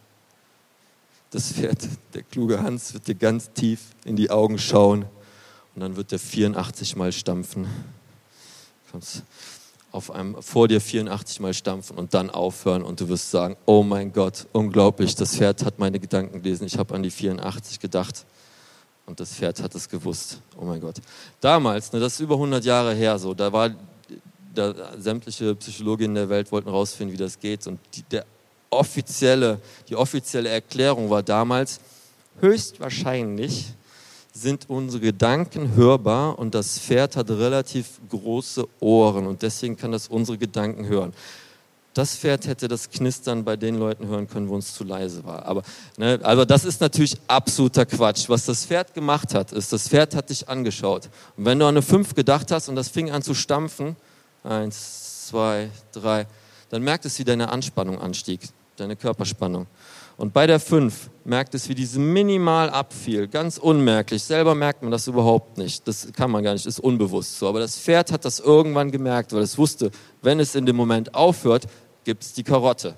Das 1.31 1.53
Pferd, 1.53 1.79
der 2.15 2.23
kluge 2.23 2.63
Hans, 2.63 2.95
wird 2.95 3.09
dir 3.09 3.15
ganz 3.15 3.51
tief 3.53 3.81
in 4.05 4.17
die 4.17 4.31
Augen 4.31 4.59
schauen 4.59 5.05
und 5.75 5.81
dann 5.83 5.97
wird 5.97 6.13
der 6.13 6.19
84 6.19 6.97
mal 6.97 7.13
stampfen. 7.13 7.67
Kommst 8.91 9.23
auf 9.97 10.11
einem 10.11 10.41
vor 10.43 10.69
dir 10.69 10.81
84 10.81 11.41
Mal 11.41 11.55
stampfen 11.55 11.97
und 11.97 12.13
dann 12.13 12.29
aufhören 12.29 12.83
und 12.83 13.01
du 13.01 13.09
wirst 13.09 13.31
sagen, 13.31 13.57
oh 13.65 13.83
mein 13.83 14.13
Gott, 14.13 14.47
unglaublich, 14.53 15.15
das 15.15 15.35
Pferd 15.37 15.65
hat 15.65 15.79
meine 15.79 15.99
Gedanken 15.99 16.43
gelesen, 16.43 16.67
ich 16.67 16.77
habe 16.77 16.95
an 16.95 17.03
die 17.03 17.11
84 17.11 17.81
gedacht 17.81 18.27
und 19.07 19.19
das 19.21 19.33
Pferd 19.33 19.63
hat 19.63 19.75
es 19.75 19.89
gewusst, 19.89 20.43
oh 20.61 20.67
mein 20.67 20.83
Gott. 20.83 20.97
Damals, 21.41 21.93
ne, 21.93 22.01
das 22.01 22.13
ist 22.13 22.21
über 22.21 22.35
100 22.35 22.63
Jahre 22.65 22.93
her 22.95 23.19
so, 23.19 23.33
da 23.33 23.51
war 23.51 23.71
da, 24.55 24.75
sämtliche 24.99 25.55
Psychologinnen 25.55 26.15
der 26.15 26.29
Welt 26.29 26.53
wollten 26.53 26.69
rausfinden, 26.69 27.15
wie 27.15 27.23
das 27.23 27.41
geht 27.41 27.67
und 27.67 27.81
die, 27.95 28.03
der 28.03 28.27
offizielle, 28.69 29.61
die 29.89 29.97
offizielle 29.97 30.51
Erklärung 30.51 31.09
war 31.09 31.23
damals, 31.23 31.81
höchstwahrscheinlich 32.41 33.73
sind 34.37 34.69
unsere 34.69 35.01
Gedanken 35.01 35.75
hörbar 35.75 36.39
und 36.39 36.55
das 36.55 36.79
Pferd 36.79 37.17
hat 37.17 37.31
relativ 37.31 38.01
große 38.11 38.67
Ohren 38.81 39.27
und 39.27 39.43
deswegen 39.43 39.77
kann 39.77 39.93
das 39.93 40.09
unsere 40.09 40.37
Gedanken 40.37 40.87
hören. 40.87 41.13
Das 41.95 42.15
Pferd 42.15 42.47
hätte 42.47 42.69
das 42.69 42.91
Knistern 42.91 43.43
bei 43.43 43.57
den 43.57 43.79
Leuten 43.79 44.07
hören 44.07 44.29
können, 44.29 44.51
wo 44.51 44.59
es 44.59 44.75
zu 44.75 44.85
leise 44.85 45.25
war. 45.25 45.47
Aber, 45.47 45.63
ne, 45.97 46.21
aber 46.23 46.45
das 46.45 46.67
ist 46.67 46.83
natürlich 46.83 47.17
absoluter 47.27 47.87
Quatsch. 47.87 48.29
Was 48.29 48.45
das 48.45 48.67
Pferd 48.67 48.93
gemacht 48.93 49.33
hat, 49.35 49.53
ist, 49.53 49.73
das 49.73 49.89
Pferd 49.89 50.15
hat 50.15 50.29
dich 50.29 50.47
angeschaut. 50.47 51.09
Und 51.39 51.47
wenn 51.47 51.59
du 51.59 51.65
an 51.65 51.71
eine 51.75 51.81
5 51.81 52.15
gedacht 52.15 52.53
hast 52.53 52.69
und 52.69 52.77
das 52.77 52.91
fing 52.91 53.11
an 53.11 53.23
zu 53.23 53.33
stampfen, 53.33 53.97
eins, 54.45 55.29
zwei, 55.29 55.71
drei, 55.93 56.27
dann 56.69 56.83
merkt 56.83 57.07
es, 57.07 57.19
wie 57.19 57.25
deine 57.25 57.49
Anspannung 57.49 57.99
anstieg, 57.99 58.41
deine 58.77 58.97
Körperspannung. 58.97 59.67
Und 60.17 60.33
bei 60.33 60.47
der 60.47 60.61
5 60.61 61.11
merkt 61.25 61.55
es, 61.55 61.69
wie 61.69 61.75
diese 61.75 61.99
minimal 61.99 62.71
abfiel, 62.71 63.29
ganz 63.29 63.59
unmerklich. 63.59 64.23
Selber 64.23 64.55
merkt 64.55 64.83
man 64.83 64.91
das 64.91 65.07
überhaupt 65.07 65.59
nicht. 65.59 65.87
Das 65.87 66.11
kann 66.13 66.31
man 66.31 66.43
gar 66.43 66.55
nicht, 66.55 66.65
ist 66.65 66.81
unbewusst 66.81 67.39
so. 67.39 67.49
Aber 67.49 67.61
das 67.61 67.79
Pferd 67.79 68.13
hat 68.13 68.25
das 68.25 68.41
irgendwann 68.41 68.91
gemerkt, 68.91 69.33
weil 69.33 69.43
es 69.43 69.59
wusste, 69.59 69.91
wenn 70.23 70.41
es 70.41 70.55
in 70.55 70.65
dem 70.65 70.77
Moment 70.77 71.15
aufhört, 71.15 71.67
gibt 72.05 72.23
es 72.23 72.33
die 72.33 72.45
Karotte. 72.45 72.95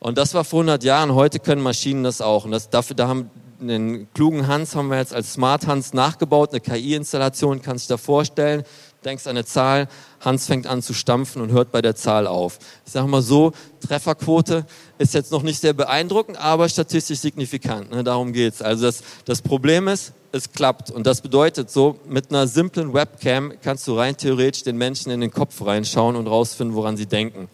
Und 0.00 0.18
das 0.18 0.34
war 0.34 0.44
vor 0.44 0.60
100 0.60 0.82
Jahren. 0.82 1.14
Heute 1.14 1.38
können 1.38 1.62
Maschinen 1.62 2.02
das 2.02 2.20
auch. 2.20 2.44
Und 2.44 2.50
das, 2.50 2.70
dafür, 2.70 2.96
da 2.96 3.06
haben 3.06 3.30
einen 3.60 4.12
klugen 4.12 4.46
Hans 4.48 4.74
haben 4.74 4.88
wir 4.88 4.98
jetzt 4.98 5.14
als 5.14 5.32
Smart 5.32 5.66
Hans 5.66 5.94
nachgebaut, 5.94 6.50
eine 6.50 6.60
KI-Installation, 6.60 7.62
du 7.62 7.72
dir 7.72 7.82
da 7.88 7.96
vorstellen 7.96 8.64
denkst 9.06 9.26
an 9.26 9.30
eine 9.30 9.44
Zahl, 9.44 9.88
Hans 10.20 10.46
fängt 10.46 10.66
an 10.66 10.82
zu 10.82 10.92
stampfen 10.92 11.40
und 11.40 11.52
hört 11.52 11.70
bei 11.72 11.80
der 11.80 11.94
Zahl 11.94 12.26
auf. 12.26 12.58
Ich 12.84 12.92
sage 12.92 13.06
mal 13.06 13.22
so, 13.22 13.52
Trefferquote 13.86 14.66
ist 14.98 15.14
jetzt 15.14 15.30
noch 15.30 15.42
nicht 15.42 15.60
sehr 15.60 15.72
beeindruckend, 15.72 16.38
aber 16.38 16.68
statistisch 16.68 17.20
signifikant. 17.20 17.90
Ne? 17.90 18.02
Darum 18.02 18.32
geht's. 18.32 18.60
Also 18.60 18.86
das, 18.86 19.02
das 19.24 19.42
Problem 19.42 19.88
ist, 19.88 20.12
es 20.32 20.52
klappt. 20.52 20.90
Und 20.90 21.06
das 21.06 21.20
bedeutet 21.20 21.70
so, 21.70 21.98
mit 22.08 22.30
einer 22.30 22.46
simplen 22.46 22.92
Webcam 22.92 23.52
kannst 23.62 23.86
du 23.88 23.96
rein 23.96 24.16
theoretisch 24.16 24.64
den 24.64 24.76
Menschen 24.76 25.10
in 25.10 25.20
den 25.20 25.30
Kopf 25.30 25.64
reinschauen 25.64 26.16
und 26.16 26.26
rausfinden, 26.26 26.76
woran 26.76 26.96
sie 26.96 27.06
denken. 27.06 27.48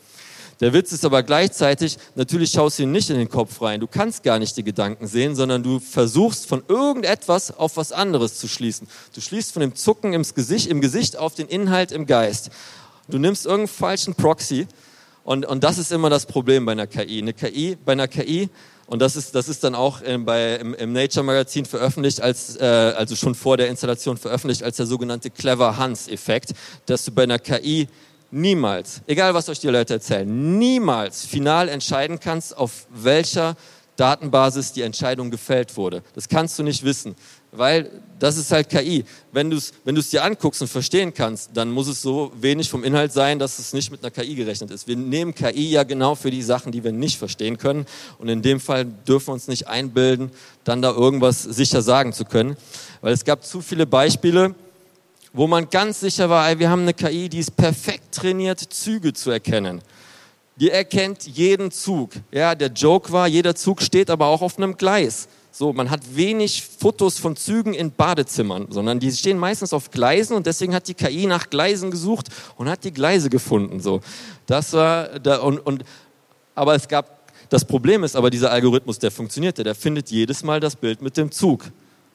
Der 0.62 0.72
Witz 0.72 0.92
ist 0.92 1.04
aber 1.04 1.24
gleichzeitig, 1.24 1.98
natürlich 2.14 2.52
schaust 2.52 2.78
du 2.78 2.84
ihn 2.84 2.92
nicht 2.92 3.10
in 3.10 3.16
den 3.16 3.28
Kopf 3.28 3.60
rein. 3.62 3.80
Du 3.80 3.88
kannst 3.88 4.22
gar 4.22 4.38
nicht 4.38 4.56
die 4.56 4.62
Gedanken 4.62 5.08
sehen, 5.08 5.34
sondern 5.34 5.64
du 5.64 5.80
versuchst 5.80 6.46
von 6.46 6.62
irgendetwas 6.68 7.50
auf 7.50 7.76
was 7.76 7.90
anderes 7.90 8.38
zu 8.38 8.46
schließen. 8.46 8.86
Du 9.12 9.20
schließt 9.20 9.52
von 9.52 9.58
dem 9.58 9.74
Zucken 9.74 10.12
im 10.12 10.22
Gesicht, 10.22 10.68
im 10.68 10.80
Gesicht 10.80 11.16
auf 11.16 11.34
den 11.34 11.48
Inhalt 11.48 11.90
im 11.90 12.06
Geist. 12.06 12.50
Du 13.08 13.18
nimmst 13.18 13.44
irgendeinen 13.44 13.76
falschen 13.76 14.14
Proxy 14.14 14.68
und, 15.24 15.46
und 15.46 15.64
das 15.64 15.78
ist 15.78 15.90
immer 15.90 16.10
das 16.10 16.26
Problem 16.26 16.64
bei 16.64 16.72
einer 16.72 16.86
KI. 16.86 17.20
Eine 17.20 17.32
KI, 17.32 17.76
bei 17.84 17.92
einer 17.92 18.06
KI 18.06 18.48
und 18.86 19.02
das 19.02 19.16
ist, 19.16 19.34
das 19.34 19.48
ist 19.48 19.64
dann 19.64 19.74
auch 19.74 20.00
ähm, 20.04 20.24
bei, 20.24 20.54
im, 20.56 20.74
im 20.74 20.92
Nature 20.92 21.24
Magazin 21.24 21.64
veröffentlicht, 21.64 22.20
als, 22.20 22.56
äh, 22.56 22.64
also 22.64 23.16
schon 23.16 23.34
vor 23.34 23.56
der 23.56 23.68
Installation 23.68 24.16
veröffentlicht, 24.16 24.62
als 24.62 24.76
der 24.76 24.86
sogenannte 24.86 25.30
Clever 25.30 25.76
Hans-Effekt, 25.76 26.52
dass 26.86 27.04
du 27.04 27.10
bei 27.10 27.24
einer 27.24 27.40
KI 27.40 27.88
niemals, 28.32 29.02
egal 29.06 29.34
was 29.34 29.48
euch 29.48 29.60
die 29.60 29.68
Leute 29.68 29.94
erzählen, 29.94 30.58
niemals 30.58 31.24
final 31.24 31.68
entscheiden 31.68 32.18
kannst, 32.18 32.56
auf 32.56 32.86
welcher 32.90 33.56
Datenbasis 33.96 34.72
die 34.72 34.82
Entscheidung 34.82 35.30
gefällt 35.30 35.76
wurde. 35.76 36.02
Das 36.14 36.28
kannst 36.28 36.58
du 36.58 36.62
nicht 36.62 36.82
wissen, 36.82 37.14
weil 37.52 37.90
das 38.18 38.38
ist 38.38 38.50
halt 38.50 38.70
KI. 38.70 39.04
Wenn 39.32 39.50
du 39.50 39.58
es 39.58 39.72
wenn 39.84 39.94
dir 39.94 40.24
anguckst 40.24 40.62
und 40.62 40.68
verstehen 40.68 41.12
kannst, 41.12 41.50
dann 41.54 41.70
muss 41.70 41.88
es 41.88 42.00
so 42.00 42.32
wenig 42.34 42.70
vom 42.70 42.84
Inhalt 42.84 43.12
sein, 43.12 43.38
dass 43.38 43.58
es 43.58 43.74
nicht 43.74 43.90
mit 43.90 44.02
einer 44.02 44.10
KI 44.10 44.34
gerechnet 44.34 44.70
ist. 44.70 44.88
Wir 44.88 44.96
nehmen 44.96 45.34
KI 45.34 45.70
ja 45.70 45.82
genau 45.82 46.14
für 46.14 46.30
die 46.30 46.42
Sachen, 46.42 46.72
die 46.72 46.82
wir 46.82 46.92
nicht 46.92 47.18
verstehen 47.18 47.58
können. 47.58 47.84
Und 48.18 48.28
in 48.28 48.40
dem 48.40 48.60
Fall 48.60 48.86
dürfen 48.86 49.28
wir 49.28 49.34
uns 49.34 49.46
nicht 49.46 49.68
einbilden, 49.68 50.30
dann 50.64 50.80
da 50.80 50.90
irgendwas 50.90 51.42
sicher 51.42 51.82
sagen 51.82 52.14
zu 52.14 52.24
können. 52.24 52.56
Weil 53.02 53.12
es 53.12 53.24
gab 53.24 53.44
zu 53.44 53.60
viele 53.60 53.86
Beispiele, 53.86 54.54
wo 55.32 55.46
man 55.46 55.68
ganz 55.70 56.00
sicher 56.00 56.28
war, 56.28 56.48
ey, 56.48 56.58
wir 56.58 56.70
haben 56.70 56.82
eine 56.82 56.94
KI, 56.94 57.28
die 57.28 57.38
ist 57.38 57.56
perfekt 57.56 58.14
trainiert, 58.14 58.60
Züge 58.60 59.12
zu 59.12 59.30
erkennen. 59.30 59.80
Die 60.56 60.70
erkennt 60.70 61.26
jeden 61.26 61.70
Zug. 61.70 62.10
Ja, 62.30 62.54
der 62.54 62.68
Joke 62.68 63.10
war, 63.10 63.26
jeder 63.26 63.54
Zug 63.54 63.80
steht 63.80 64.10
aber 64.10 64.26
auch 64.26 64.42
auf 64.42 64.58
einem 64.58 64.76
Gleis. 64.76 65.28
So, 65.50 65.72
man 65.72 65.90
hat 65.90 66.00
wenig 66.14 66.62
Fotos 66.62 67.18
von 67.18 67.36
Zügen 67.36 67.74
in 67.74 67.92
Badezimmern, 67.92 68.66
sondern 68.70 69.00
die 69.00 69.12
stehen 69.12 69.38
meistens 69.38 69.72
auf 69.72 69.90
Gleisen 69.90 70.34
und 70.34 70.46
deswegen 70.46 70.74
hat 70.74 70.88
die 70.88 70.94
KI 70.94 71.26
nach 71.26 71.50
Gleisen 71.50 71.90
gesucht 71.90 72.28
und 72.56 72.68
hat 72.68 72.84
die 72.84 72.92
Gleise 72.92 73.28
gefunden. 73.28 73.80
So, 73.80 74.00
das 74.46 74.72
war 74.72 75.18
da 75.18 75.40
und, 75.40 75.58
und 75.58 75.84
aber 76.54 76.74
es 76.74 76.88
gab 76.88 77.22
das 77.48 77.66
Problem 77.66 78.02
ist 78.02 78.16
aber 78.16 78.30
dieser 78.30 78.50
Algorithmus, 78.50 78.98
der 78.98 79.10
funktionierte, 79.10 79.62
der 79.62 79.74
findet 79.74 80.10
jedes 80.10 80.42
Mal 80.42 80.58
das 80.58 80.74
Bild 80.74 81.02
mit 81.02 81.18
dem 81.18 81.30
Zug 81.30 81.66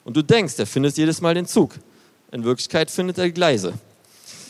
und 0.02 0.16
du 0.16 0.22
denkst, 0.22 0.56
der 0.56 0.66
findet 0.66 0.96
jedes 0.96 1.20
Mal 1.20 1.34
den 1.34 1.46
Zug. 1.46 1.74
In 2.30 2.44
Wirklichkeit 2.44 2.90
findet 2.90 3.16
er 3.16 3.30
Gleise. 3.30 3.72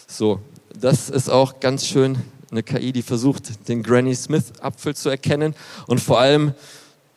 So, 0.08 0.40
das 0.74 1.10
ist 1.10 1.28
auch 1.28 1.60
ganz 1.60 1.86
schön 1.86 2.18
eine 2.50 2.64
KI, 2.64 2.90
die 2.90 3.02
versucht, 3.02 3.68
den 3.68 3.84
Granny 3.84 4.16
Smith 4.16 4.52
Apfel 4.60 4.96
zu 4.96 5.10
erkennen 5.10 5.54
und 5.86 6.00
vor 6.00 6.18
allem 6.18 6.54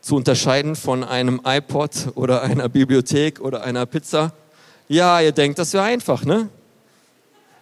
zu 0.01 0.16
unterscheiden 0.16 0.76
von 0.76 1.03
einem 1.03 1.41
iPod 1.43 2.09
oder 2.14 2.43
einer 2.43 2.70
Bibliothek 2.70 3.39
oder 3.39 3.64
einer 3.64 3.88
Pizza. 3.88 4.34
Ja, 4.88 5.20
ihr 5.20 5.32
denkt, 5.32 5.57
das 5.57 5.74
wäre 5.74 5.86
einfach, 5.86 6.26
ne? 6.26 6.47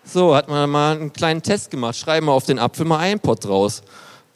So, 0.04 0.36
hat 0.36 0.50
man 0.50 0.70
mal 0.70 0.98
einen 0.98 1.14
kleinen 1.14 1.42
Test 1.42 1.72
gemacht. 1.72 1.96
Schreiben 1.96 2.26
wir 2.26 2.34
auf 2.34 2.46
den 2.46 2.60
Apfel 2.60 2.86
mal 2.86 3.14
iPod 3.14 3.46
draus. 3.46 3.82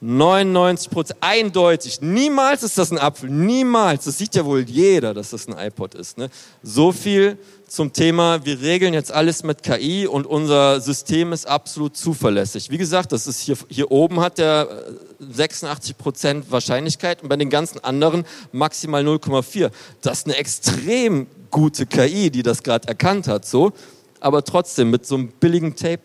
99 0.05 0.89
Prozent, 0.89 1.17
eindeutig. 1.21 2.01
Niemals 2.01 2.61
ist 2.61 2.77
das 2.77 2.91
ein 2.91 2.97
Apfel, 2.97 3.29
niemals. 3.29 4.03
Das 4.03 4.17
sieht 4.17 4.35
ja 4.35 4.43
wohl 4.43 4.61
jeder, 4.61 5.13
dass 5.13 5.29
das 5.29 5.47
ein 5.47 5.57
iPod 5.57 5.95
ist. 5.95 6.17
Ne? 6.17 6.29
So 6.61 6.91
viel 6.91 7.37
zum 7.69 7.93
Thema, 7.93 8.45
wir 8.45 8.59
regeln 8.59 8.93
jetzt 8.93 9.13
alles 9.13 9.43
mit 9.43 9.63
KI 9.63 10.05
und 10.05 10.27
unser 10.27 10.81
System 10.81 11.31
ist 11.31 11.47
absolut 11.47 11.95
zuverlässig. 11.95 12.69
Wie 12.69 12.77
gesagt, 12.77 13.13
das 13.13 13.27
ist 13.27 13.39
hier, 13.39 13.55
hier 13.69 13.91
oben 13.91 14.19
hat 14.19 14.39
der 14.39 14.67
86 15.19 15.91
äh, 15.91 15.93
Prozent 15.93 16.51
Wahrscheinlichkeit 16.51 17.23
und 17.23 17.29
bei 17.29 17.37
den 17.37 17.49
ganzen 17.49 17.81
anderen 17.81 18.25
maximal 18.51 19.07
0,4. 19.07 19.71
Das 20.01 20.19
ist 20.19 20.25
eine 20.25 20.35
extrem 20.35 21.27
gute 21.49 21.85
KI, 21.85 22.29
die 22.29 22.43
das 22.43 22.61
gerade 22.61 22.89
erkannt 22.89 23.29
hat, 23.29 23.45
so. 23.45 23.71
Aber 24.19 24.43
trotzdem, 24.43 24.89
mit 24.89 25.05
so 25.05 25.15
einem 25.15 25.29
billigen 25.29 25.77
Tape 25.77 26.01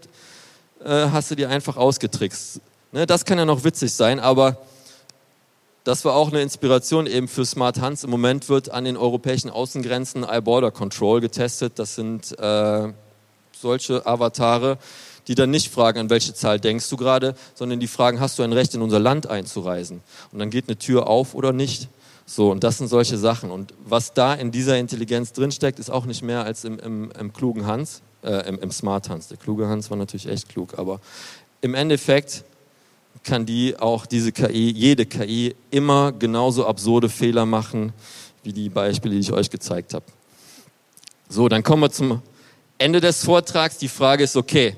äh, 0.85 1.09
hast 1.11 1.33
du 1.33 1.35
die 1.35 1.47
einfach 1.47 1.77
ausgetrickst. 1.77 2.61
Ne, 2.91 3.07
das 3.07 3.27
kann 3.27 3.37
ja 3.37 3.45
noch 3.45 3.65
witzig 3.65 3.93
sein, 3.93 4.19
aber 4.19 4.57
das 5.85 6.05
war 6.07 6.15
auch 6.15 6.29
eine 6.29 6.41
Inspiration 6.41 7.07
eben 7.07 7.29
für 7.29 7.45
Smart 7.45 7.81
Hans. 7.81 8.03
Im 8.03 8.11
Moment 8.11 8.49
wird 8.49 8.71
an 8.71 8.85
den 8.85 8.97
europäischen 8.97 9.51
Außengrenzen 9.51 10.25
iBorder 10.25 10.71
Control 10.71 11.21
getestet. 11.21 11.79
Das 11.79 11.95
sind 11.95 12.39
äh, 12.39 12.93
solche 13.53 14.07
Avatare, 14.07 14.79
die 15.29 15.35
dann 15.35 15.51
nicht 15.51 15.71
fragen, 15.71 15.99
an 15.99 16.11
welche 16.11 16.33
Zahl 16.33 16.59
denkst 16.59 16.89
du 16.89 16.97
gerade, 16.97 17.35
sondern 17.55 17.79
die 17.79 17.89
fragen, 17.89 18.21
hast 18.21 18.39
du 18.39 18.43
ein 18.43 18.53
Recht 18.55 18.75
in 18.75 18.81
unser 18.81 18.99
Land 18.99 19.27
einzureisen? 19.27 20.01
Und 20.33 20.39
dann 20.39 20.49
geht 20.49 20.69
eine 20.69 20.79
Tür 20.79 21.09
auf 21.09 21.35
oder 21.35 21.53
nicht. 21.53 21.89
So, 22.25 22.51
und 22.51 22.65
das 22.65 22.79
sind 22.79 22.89
solche 22.89 23.19
Sachen. 23.19 23.51
Und 23.51 23.75
was 23.85 24.15
da 24.15 24.33
in 24.33 24.51
dieser 24.51 24.79
Intelligenz 24.79 25.33
drinsteckt, 25.33 25.79
ist 25.79 25.91
auch 25.91 26.07
nicht 26.07 26.23
mehr 26.23 26.45
als 26.45 26.65
im, 26.65 26.79
im, 26.79 27.11
im 27.19 27.33
klugen 27.35 27.67
Hans, 27.67 28.01
äh, 28.23 28.49
im, 28.49 28.59
im 28.59 28.71
Smart 28.71 29.11
Hans. 29.11 29.29
Der 29.29 29.37
kluge 29.37 29.69
Hans 29.69 29.91
war 29.91 29.97
natürlich 29.99 30.29
echt 30.29 30.49
klug, 30.49 30.79
aber 30.79 31.01
im 31.61 31.75
Endeffekt 31.75 32.45
kann 33.29 33.45
die 33.45 33.79
auch 33.79 34.07
diese 34.07 34.33
KI, 34.33 34.71
jede 34.71 35.05
KI, 35.05 35.55
immer 35.71 36.13
genauso 36.13 36.67
absurde 36.67 37.11
Fehler 37.11 37.45
machen, 37.45 37.93
wie 38.43 38.55
die 38.55 38.71
Beispiele, 38.71 39.15
die 39.15 39.21
ich 39.21 39.33
euch 39.33 39.51
gezeigt 39.51 39.93
habe. 39.93 40.07
So, 41.29 41.47
dann 41.51 41.63
kommen 41.63 41.83
wir 41.83 41.91
zum 41.91 42.23
Ende 42.79 43.03
des 43.03 43.23
Vortrags. 43.23 43.77
Die 43.77 43.89
Frage 43.89 44.25
ist, 44.25 44.35
okay, 44.35 44.77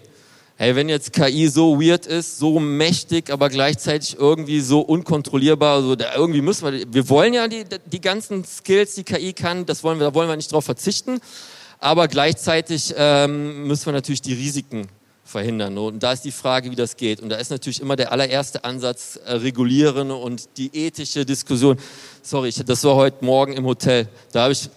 hey, 0.56 0.74
wenn 0.74 0.88
jetzt 0.88 1.12
KI 1.12 1.46
so 1.46 1.80
weird 1.80 2.06
ist, 2.06 2.40
so 2.40 2.58
mächtig, 2.58 3.30
aber 3.30 3.50
gleichzeitig 3.50 4.16
irgendwie 4.18 4.60
so 4.60 4.80
unkontrollierbar, 4.80 5.76
also 5.76 5.94
da 5.94 6.16
irgendwie 6.16 6.42
müssen 6.42 6.72
wir, 6.72 6.92
wir 6.92 7.08
wollen 7.08 7.32
ja 7.32 7.46
die, 7.46 7.64
die 7.86 8.00
ganzen 8.00 8.44
Skills, 8.44 8.96
die 8.96 9.04
KI 9.04 9.32
kann, 9.32 9.64
das 9.64 9.84
wollen 9.84 10.00
wir, 10.00 10.08
da 10.08 10.14
wollen 10.14 10.28
wir 10.28 10.34
nicht 10.34 10.50
drauf 10.50 10.64
verzichten, 10.64 11.20
aber 11.78 12.08
gleichzeitig 12.08 12.94
ähm, 12.96 13.68
müssen 13.68 13.86
wir 13.86 13.92
natürlich 13.92 14.22
die 14.22 14.34
Risiken 14.34 14.88
verhindern. 15.30 15.78
Und 15.78 16.02
da 16.02 16.12
ist 16.12 16.22
die 16.22 16.32
Frage, 16.32 16.70
wie 16.70 16.76
das 16.76 16.96
geht. 16.96 17.20
Und 17.20 17.28
da 17.28 17.36
ist 17.36 17.50
natürlich 17.50 17.80
immer 17.80 17.96
der 17.96 18.12
allererste 18.12 18.64
Ansatz 18.64 19.16
äh, 19.24 19.34
regulieren 19.34 20.10
und 20.10 20.48
die 20.56 20.70
ethische 20.74 21.24
Diskussion. 21.24 21.78
Sorry, 22.22 22.52
das 22.66 22.84
war 22.84 22.96
heute 22.96 23.24
Morgen 23.24 23.52
im 23.52 23.64
Hotel. 23.64 24.08
Da 24.32 24.42
habe 24.42 24.52
ich 24.52 24.68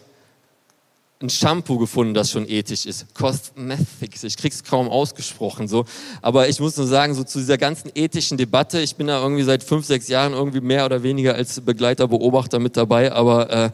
ein 1.22 1.30
Shampoo 1.30 1.78
gefunden, 1.78 2.14
das 2.14 2.32
schon 2.32 2.47
ethisch 2.47 2.86
ist. 2.86 3.14
Cosmetics. 3.16 4.24
Ich 4.24 4.36
krieg's 4.36 4.64
kaum 4.64 4.89
ausgesprochen 4.89 5.68
so. 5.68 5.86
Aber 6.22 6.49
ich 6.49 6.60
muss 6.60 6.76
nur 6.76 6.86
sagen, 6.86 7.16
so 7.16 7.24
zu 7.24 7.39
dieser 7.39 7.58
ganzen 7.58 7.91
ethischen 7.95 8.38
Debatte, 8.38 8.82
ich 8.82 8.97
bin 8.97 9.08
da 9.08 9.22
irgendwie 9.22 9.43
seit 9.43 9.64
fünf, 9.64 9.86
sechs 9.86 10.10
Jahren 10.10 10.34
irgendwie 10.34 10.60
mehr 10.60 10.86
oder 10.86 11.01
weniger 11.01 11.36
als 11.36 11.62
Begleiter, 11.62 12.10
Beobachter 12.10 12.60
mit 12.60 12.76
dabei, 12.76 13.14
aber 13.14 13.49
äh, 13.49 13.72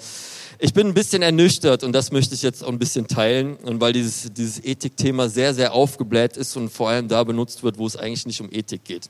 ich 0.61 0.73
bin 0.73 0.87
ein 0.87 0.93
bisschen 0.93 1.21
ernüchtert 1.21 1.85
und 1.85 1.93
das 1.93 2.11
möchte 2.11 2.35
ich 2.35 2.41
jetzt 2.41 2.63
auch 2.63 2.67
ein 2.67 2.79
bisschen 2.79 3.07
teilen. 3.07 3.55
Und 3.55 3.79
weil 3.79 3.93
dieses, 3.93 4.31
dieses 4.33 4.63
Ethikthema 4.63 5.29
sehr, 5.29 5.53
sehr 5.53 5.73
aufgebläht 5.73 6.35
ist 6.35 6.55
und 6.57 6.69
vor 6.69 6.89
allem 6.89 7.07
da 7.07 7.23
benutzt 7.23 7.63
wird, 7.63 7.77
wo 7.77 7.87
es 7.87 7.95
eigentlich 7.95 8.25
nicht 8.25 8.41
um 8.41 8.49
Ethik 8.51 8.83
geht. 8.83 9.09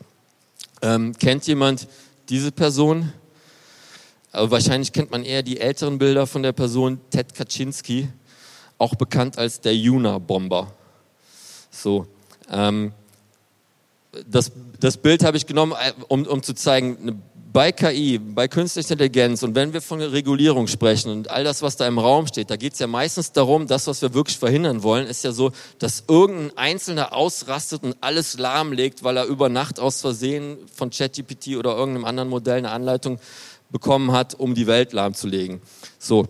Ähm, 0.83 1.13
kennt 1.17 1.47
jemand 1.47 1.87
diese 2.29 2.51
Person? 2.51 3.11
Aber 4.31 4.51
wahrscheinlich 4.51 4.93
kennt 4.93 5.09
man 5.09 5.23
eher 5.23 5.41
die 5.41 5.59
älteren 5.59 5.97
Bilder 5.97 6.27
von 6.27 6.43
der 6.43 6.51
Person 6.51 7.01
Ted 7.09 7.33
Kaczynski, 7.33 8.09
auch 8.77 8.93
bekannt 8.93 9.39
als 9.39 9.59
der 9.59 9.75
Juna-Bomber. 9.75 10.71
So, 11.71 12.05
ähm, 12.51 12.91
das, 14.27 14.51
das 14.79 14.97
Bild 14.97 15.23
habe 15.23 15.37
ich 15.37 15.47
genommen, 15.47 15.73
äh, 15.73 15.93
um, 16.07 16.27
um 16.27 16.43
zu 16.43 16.53
zeigen, 16.53 16.97
eine 17.01 17.19
bei 17.51 17.71
KI, 17.71 18.19
bei 18.19 18.47
künstlicher 18.47 18.91
Intelligenz 18.91 19.41
und 19.41 19.55
wenn 19.55 19.73
wir 19.73 19.81
von 19.81 20.01
Regulierung 20.01 20.67
sprechen 20.67 21.11
und 21.11 21.31
all 21.31 21.43
das, 21.43 21.63
was 21.63 21.77
da 21.77 21.87
im 21.87 21.97
Raum 21.97 22.27
steht, 22.27 22.51
da 22.51 22.57
geht 22.57 22.73
es 22.73 22.79
ja 22.79 22.85
meistens 22.85 23.31
darum, 23.31 23.65
das, 23.65 23.87
was 23.87 24.01
wir 24.03 24.13
wirklich 24.13 24.37
verhindern 24.37 24.83
wollen, 24.83 25.07
ist 25.07 25.23
ja 25.23 25.31
so, 25.31 25.51
dass 25.79 26.03
irgendein 26.07 26.57
Einzelner 26.57 27.13
ausrastet 27.13 27.83
und 27.83 27.95
alles 28.01 28.37
lahmlegt, 28.37 29.03
weil 29.03 29.17
er 29.17 29.25
über 29.25 29.49
Nacht 29.49 29.79
aus 29.79 30.01
Versehen 30.01 30.57
von 30.73 30.91
ChatGPT 30.91 31.57
oder 31.57 31.75
irgendeinem 31.75 32.05
anderen 32.05 32.29
Modell 32.29 32.59
eine 32.59 32.69
Anleitung 32.69 33.19
bekommen 33.71 34.11
hat, 34.11 34.35
um 34.35 34.53
die 34.53 34.67
Welt 34.67 34.93
lahmzulegen. 34.93 35.61
So. 35.97 36.27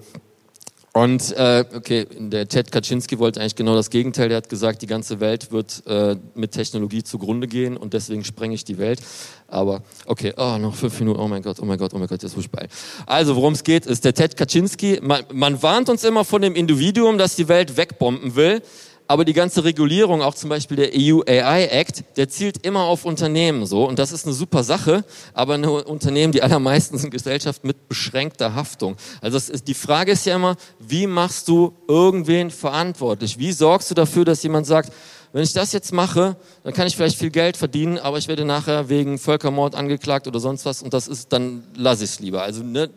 Und 0.99 1.31
äh, 1.37 1.63
okay, 1.77 2.07
der 2.17 2.49
Ted 2.49 2.73
Kaczynski 2.73 3.19
wollte 3.19 3.39
eigentlich 3.39 3.55
genau 3.55 3.73
das 3.73 3.89
Gegenteil. 3.89 4.27
Der 4.27 4.35
hat 4.35 4.49
gesagt, 4.49 4.81
die 4.81 4.85
ganze 4.85 5.21
Welt 5.21 5.49
wird 5.49 5.81
äh, 5.87 6.17
mit 6.35 6.51
Technologie 6.51 7.03
zugrunde 7.03 7.47
gehen 7.47 7.77
und 7.77 7.93
deswegen 7.93 8.25
sprenge 8.25 8.53
ich 8.53 8.65
die 8.65 8.77
Welt. 8.77 8.99
Aber 9.47 9.81
okay, 10.07 10.33
oh, 10.35 10.57
noch 10.57 10.75
fünf 10.75 10.99
Minuten. 10.99 11.21
Oh 11.21 11.29
mein 11.29 11.41
Gott, 11.41 11.59
oh 11.61 11.65
mein 11.65 11.77
Gott, 11.77 11.93
oh 11.93 11.97
mein 11.97 12.09
Gott, 12.09 12.21
jetzt 12.21 12.35
muss 12.35 12.43
ich 12.43 12.51
beeilen. 12.51 12.69
Also, 13.05 13.37
worum 13.37 13.53
es 13.53 13.63
geht, 13.63 13.85
ist 13.85 14.03
der 14.03 14.13
Ted 14.13 14.35
Kaczynski. 14.35 14.99
Man, 15.01 15.23
man 15.31 15.63
warnt 15.63 15.87
uns 15.87 16.03
immer 16.03 16.25
von 16.25 16.41
dem 16.41 16.53
Individuum, 16.53 17.17
das 17.17 17.37
die 17.37 17.47
Welt 17.47 17.77
wegbomben 17.77 18.35
will 18.35 18.61
aber 19.09 19.25
die 19.25 19.33
ganze 19.33 19.63
Regulierung, 19.63 20.21
auch 20.21 20.35
zum 20.35 20.51
Beispiel 20.51 20.77
der 20.77 20.91
EU 20.95 21.21
AI 21.27 21.65
Act, 21.65 22.03
der 22.15 22.29
zielt 22.29 22.63
immer 22.63 22.83
auf 22.83 23.05
Unternehmen 23.05 23.65
so 23.65 23.87
und 23.87 23.97
das 23.97 24.11
ist 24.11 24.27
eine 24.27 24.35
super 24.35 24.63
Sache, 24.63 25.03
aber 25.33 25.55
eine 25.55 25.71
Unternehmen, 25.71 26.31
die 26.31 26.43
allermeisten 26.43 26.99
sind 26.99 27.09
Gesellschaft 27.09 27.63
mit 27.63 27.89
beschränkter 27.89 28.53
Haftung. 28.53 28.97
Also 29.19 29.37
ist, 29.37 29.67
die 29.67 29.73
Frage 29.73 30.11
ist 30.11 30.27
ja 30.27 30.35
immer, 30.35 30.57
wie 30.77 31.07
machst 31.07 31.47
du 31.47 31.73
irgendwen 31.87 32.51
verantwortlich? 32.51 33.39
Wie 33.39 33.51
sorgst 33.51 33.89
du 33.89 33.95
dafür, 33.95 34.25
dass 34.25 34.43
jemand 34.43 34.67
sagt, 34.67 34.93
wenn 35.31 35.43
ich 35.43 35.53
das 35.53 35.73
jetzt 35.73 35.93
mache, 35.93 36.35
dann 36.63 36.73
kann 36.73 36.87
ich 36.87 36.95
vielleicht 36.95 37.17
viel 37.17 37.29
Geld 37.29 37.55
verdienen, 37.55 37.97
aber 37.99 38.17
ich 38.17 38.27
werde 38.27 38.45
nachher 38.45 38.89
wegen 38.89 39.19
Völkermord 39.19 39.75
angeklagt 39.75 40.27
oder 40.27 40.39
sonst 40.39 40.65
was 40.65 40.81
und 40.81 40.93
das 40.93 41.07
ist, 41.07 41.31
dann 41.31 41.63
lasse 41.75 42.03
ich 42.03 42.11
es 42.11 42.19
lieber. 42.19 42.41
Also 42.41 42.63
ne, 42.63 42.89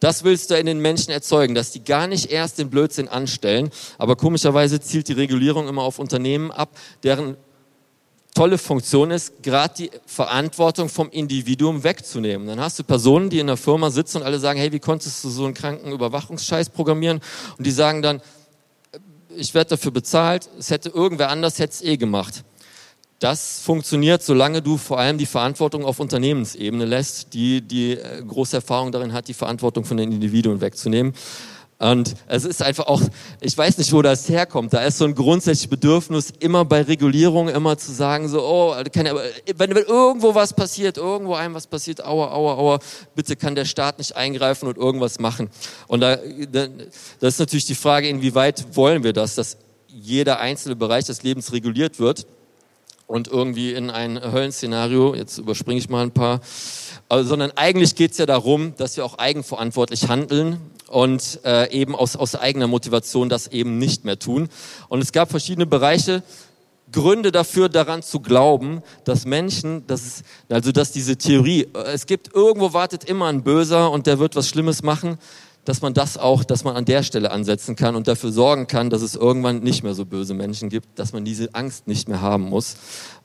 das 0.00 0.24
willst 0.24 0.50
du 0.50 0.58
in 0.58 0.66
den 0.66 0.80
Menschen 0.80 1.10
erzeugen, 1.10 1.54
dass 1.54 1.70
die 1.70 1.84
gar 1.84 2.06
nicht 2.06 2.30
erst 2.30 2.58
den 2.58 2.70
Blödsinn 2.70 3.08
anstellen, 3.08 3.70
aber 3.98 4.16
komischerweise 4.16 4.80
zielt 4.80 5.08
die 5.08 5.12
Regulierung 5.12 5.68
immer 5.68 5.82
auf 5.82 5.98
Unternehmen 5.98 6.50
ab, 6.50 6.70
deren 7.04 7.36
tolle 8.36 8.58
Funktion 8.58 9.10
ist, 9.10 9.42
gerade 9.42 9.74
die 9.78 9.90
Verantwortung 10.04 10.90
vom 10.90 11.08
Individuum 11.08 11.82
wegzunehmen. 11.82 12.46
Dann 12.46 12.60
hast 12.60 12.78
du 12.78 12.84
Personen, 12.84 13.30
die 13.30 13.38
in 13.38 13.46
der 13.46 13.56
Firma 13.56 13.90
sitzen 13.90 14.18
und 14.18 14.24
alle 14.24 14.38
sagen, 14.38 14.58
hey, 14.58 14.70
wie 14.72 14.78
konntest 14.78 15.24
du 15.24 15.30
so 15.30 15.46
einen 15.46 15.54
kranken 15.54 15.90
Überwachungsscheiß 15.90 16.68
programmieren? 16.68 17.22
Und 17.56 17.66
die 17.66 17.70
sagen 17.70 18.02
dann, 18.02 18.20
ich 19.36 19.54
werde 19.54 19.70
dafür 19.70 19.92
bezahlt, 19.92 20.48
es 20.58 20.70
hätte 20.70 20.88
irgendwer 20.88 21.30
anders 21.30 21.58
hätte 21.58 21.74
es 21.74 21.82
eh 21.82 21.96
gemacht. 21.96 22.44
Das 23.18 23.60
funktioniert, 23.60 24.22
solange 24.22 24.60
du 24.60 24.76
vor 24.76 24.98
allem 24.98 25.16
die 25.16 25.26
Verantwortung 25.26 25.86
auf 25.86 26.00
Unternehmensebene 26.00 26.84
lässt, 26.84 27.32
die 27.32 27.62
die 27.62 27.92
äh, 27.92 28.22
große 28.22 28.56
Erfahrung 28.56 28.92
darin 28.92 29.14
hat, 29.14 29.28
die 29.28 29.34
Verantwortung 29.34 29.84
von 29.84 29.96
den 29.96 30.12
Individuen 30.12 30.60
wegzunehmen. 30.60 31.14
Und 31.78 32.14
es 32.26 32.46
ist 32.46 32.62
einfach 32.62 32.86
auch, 32.86 33.02
ich 33.40 33.56
weiß 33.56 33.76
nicht, 33.76 33.92
wo 33.92 34.00
das 34.00 34.28
herkommt. 34.30 34.72
Da 34.72 34.82
ist 34.84 34.96
so 34.96 35.04
ein 35.04 35.14
grundsätzliches 35.14 35.68
Bedürfnis, 35.68 36.32
immer 36.40 36.64
bei 36.64 36.80
Regulierung 36.80 37.50
immer 37.50 37.76
zu 37.76 37.92
sagen, 37.92 38.28
so, 38.28 38.42
oh, 38.42 38.74
kann, 38.92 39.04
wenn, 39.04 39.74
wenn 39.74 39.84
irgendwo 39.84 40.34
was 40.34 40.54
passiert, 40.54 40.96
irgendwo 40.96 41.34
einem 41.34 41.54
was 41.54 41.66
passiert, 41.66 42.02
aua, 42.02 42.32
aua, 42.32 42.54
aua, 42.54 42.78
bitte 43.14 43.36
kann 43.36 43.54
der 43.54 43.66
Staat 43.66 43.98
nicht 43.98 44.16
eingreifen 44.16 44.68
und 44.68 44.78
irgendwas 44.78 45.18
machen. 45.18 45.50
Und 45.86 46.00
da, 46.00 46.16
das 47.20 47.34
ist 47.34 47.40
natürlich 47.40 47.66
die 47.66 47.74
Frage, 47.74 48.08
inwieweit 48.08 48.74
wollen 48.74 49.04
wir 49.04 49.12
das, 49.12 49.34
dass 49.34 49.58
jeder 49.88 50.40
einzelne 50.40 50.76
Bereich 50.76 51.04
des 51.04 51.22
Lebens 51.22 51.52
reguliert 51.52 51.98
wird 51.98 52.26
und 53.06 53.28
irgendwie 53.28 53.72
in 53.72 53.90
ein 53.90 54.20
Höllenszenario, 54.20 55.14
jetzt 55.14 55.38
überspringe 55.38 55.78
ich 55.78 55.88
mal 55.88 56.02
ein 56.02 56.10
paar, 56.10 56.40
also, 57.08 57.28
sondern 57.28 57.52
eigentlich 57.52 57.94
geht 57.94 58.12
es 58.12 58.18
ja 58.18 58.26
darum, 58.26 58.74
dass 58.76 58.96
wir 58.96 59.04
auch 59.04 59.18
eigenverantwortlich 59.18 60.08
handeln 60.08 60.58
und 60.88 61.40
äh, 61.44 61.70
eben 61.70 61.94
aus, 61.94 62.16
aus 62.16 62.34
eigener 62.34 62.66
Motivation 62.66 63.28
das 63.28 63.48
eben 63.48 63.78
nicht 63.78 64.04
mehr 64.04 64.18
tun. 64.18 64.48
Und 64.88 65.02
es 65.02 65.12
gab 65.12 65.30
verschiedene 65.30 65.66
Bereiche, 65.66 66.22
Gründe 66.92 67.32
dafür, 67.32 67.68
daran 67.68 68.02
zu 68.02 68.20
glauben, 68.20 68.82
dass 69.04 69.24
Menschen, 69.24 69.86
dass 69.86 70.06
es, 70.06 70.22
also 70.48 70.70
dass 70.72 70.92
diese 70.92 71.16
Theorie, 71.16 71.68
äh, 71.74 71.92
es 71.92 72.06
gibt 72.06 72.34
irgendwo 72.34 72.72
wartet 72.72 73.04
immer 73.04 73.26
ein 73.26 73.42
Böser 73.42 73.90
und 73.90 74.06
der 74.06 74.18
wird 74.18 74.36
was 74.36 74.48
Schlimmes 74.48 74.82
machen, 74.82 75.18
dass 75.66 75.82
man 75.82 75.92
das 75.92 76.16
auch, 76.16 76.44
dass 76.44 76.64
man 76.64 76.76
an 76.76 76.84
der 76.84 77.02
Stelle 77.02 77.30
ansetzen 77.30 77.76
kann 77.76 77.96
und 77.96 78.08
dafür 78.08 78.32
sorgen 78.32 78.66
kann, 78.66 78.88
dass 78.88 79.02
es 79.02 79.16
irgendwann 79.16 79.60
nicht 79.60 79.82
mehr 79.82 79.94
so 79.94 80.06
böse 80.06 80.32
Menschen 80.32 80.70
gibt, 80.70 80.98
dass 80.98 81.12
man 81.12 81.24
diese 81.24 81.54
Angst 81.54 81.86
nicht 81.88 82.08
mehr 82.08 82.20
haben 82.20 82.44
muss. 82.44 82.76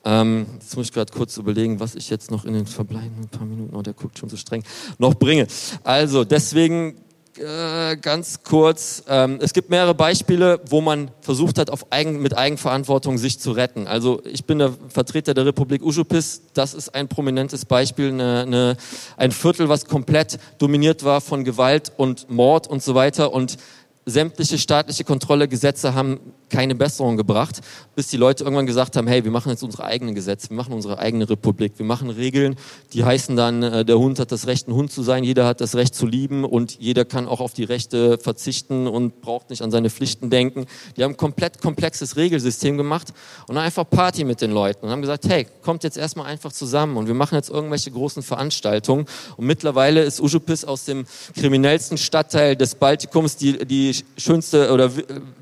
Ähm, 0.04 0.46
jetzt 0.54 0.76
muss 0.76 0.86
ich 0.86 0.92
gerade 0.92 1.12
kurz 1.12 1.36
überlegen, 1.36 1.78
was 1.78 1.94
ich 1.94 2.10
jetzt 2.10 2.30
noch 2.30 2.44
in 2.44 2.52
den 2.52 2.66
verbleibenden 2.66 3.28
paar 3.28 3.46
Minuten, 3.46 3.74
oh, 3.74 3.82
der 3.82 3.94
guckt 3.94 4.18
schon 4.18 4.28
so 4.28 4.36
streng, 4.36 4.64
noch 4.98 5.14
bringe. 5.14 5.46
Also 5.84 6.24
deswegen 6.24 6.96
äh, 7.38 7.96
ganz 7.96 8.42
kurz, 8.42 9.04
ähm, 9.08 9.38
es 9.40 9.52
gibt 9.52 9.70
mehrere 9.70 9.94
Beispiele, 9.94 10.60
wo 10.68 10.80
man 10.80 11.10
versucht 11.22 11.58
hat, 11.58 11.70
auf 11.70 11.90
Eigen, 11.90 12.20
mit 12.20 12.36
Eigenverantwortung 12.36 13.16
sich 13.16 13.38
zu 13.38 13.52
retten. 13.52 13.86
Also 13.86 14.22
ich 14.24 14.44
bin 14.44 14.58
der 14.58 14.72
Vertreter 14.88 15.32
der 15.32 15.46
Republik 15.46 15.82
Uschupis, 15.82 16.42
das 16.52 16.74
ist 16.74 16.94
ein 16.94 17.08
prominentes 17.08 17.64
Beispiel, 17.64 18.08
eine, 18.08 18.42
eine, 18.42 18.76
ein 19.16 19.32
Viertel, 19.32 19.68
was 19.68 19.86
komplett 19.86 20.38
dominiert 20.58 21.04
war 21.04 21.20
von 21.20 21.44
Gewalt 21.44 21.92
und 21.96 22.28
Mord 22.28 22.66
und 22.66 22.82
so 22.82 22.94
weiter 22.94 23.32
und 23.32 23.56
sämtliche 24.04 24.58
staatliche 24.58 25.04
Kontrolle, 25.04 25.48
Gesetze 25.48 25.94
haben 25.94 26.20
keine 26.52 26.76
Besserung 26.76 27.16
gebracht, 27.16 27.60
bis 27.96 28.06
die 28.08 28.16
Leute 28.16 28.44
irgendwann 28.44 28.66
gesagt 28.66 28.96
haben, 28.96 29.08
hey, 29.08 29.24
wir 29.24 29.32
machen 29.32 29.50
jetzt 29.50 29.64
unsere 29.64 29.84
eigenen 29.84 30.14
Gesetze, 30.14 30.50
wir 30.50 30.56
machen 30.56 30.72
unsere 30.72 30.98
eigene 30.98 31.28
Republik, 31.28 31.72
wir 31.78 31.86
machen 31.86 32.10
Regeln, 32.10 32.56
die 32.92 33.04
heißen 33.04 33.34
dann, 33.34 33.62
äh, 33.62 33.84
der 33.84 33.98
Hund 33.98 34.20
hat 34.20 34.30
das 34.30 34.46
Recht, 34.46 34.68
ein 34.68 34.74
Hund 34.74 34.92
zu 34.92 35.02
sein, 35.02 35.24
jeder 35.24 35.46
hat 35.46 35.60
das 35.60 35.74
Recht 35.74 35.94
zu 35.94 36.06
lieben 36.06 36.44
und 36.44 36.78
jeder 36.78 37.04
kann 37.04 37.26
auch 37.26 37.40
auf 37.40 37.54
die 37.54 37.64
Rechte 37.64 38.18
verzichten 38.18 38.86
und 38.86 39.20
braucht 39.22 39.50
nicht 39.50 39.62
an 39.62 39.70
seine 39.70 39.90
Pflichten 39.90 40.30
denken. 40.30 40.66
Die 40.96 41.02
haben 41.02 41.12
ein 41.12 41.16
komplett 41.16 41.60
komplexes 41.60 42.16
Regelsystem 42.16 42.76
gemacht 42.76 43.08
und 43.48 43.56
einfach 43.56 43.88
Party 43.88 44.24
mit 44.24 44.40
den 44.40 44.52
Leuten 44.52 44.86
und 44.86 44.92
haben 44.92 45.00
gesagt, 45.00 45.26
hey, 45.28 45.46
kommt 45.62 45.84
jetzt 45.84 45.96
erstmal 45.96 46.26
einfach 46.26 46.52
zusammen 46.52 46.96
und 46.98 47.06
wir 47.06 47.14
machen 47.14 47.34
jetzt 47.34 47.50
irgendwelche 47.50 47.90
großen 47.90 48.22
Veranstaltungen 48.22 49.06
und 49.36 49.46
mittlerweile 49.46 50.02
ist 50.02 50.20
Ujupis 50.20 50.64
aus 50.64 50.84
dem 50.84 51.06
kriminellsten 51.34 51.96
Stadtteil 51.96 52.56
des 52.56 52.74
Baltikums 52.74 53.36
die, 53.36 53.64
die 53.66 53.96
schönste 54.18 54.70
oder 54.72 54.90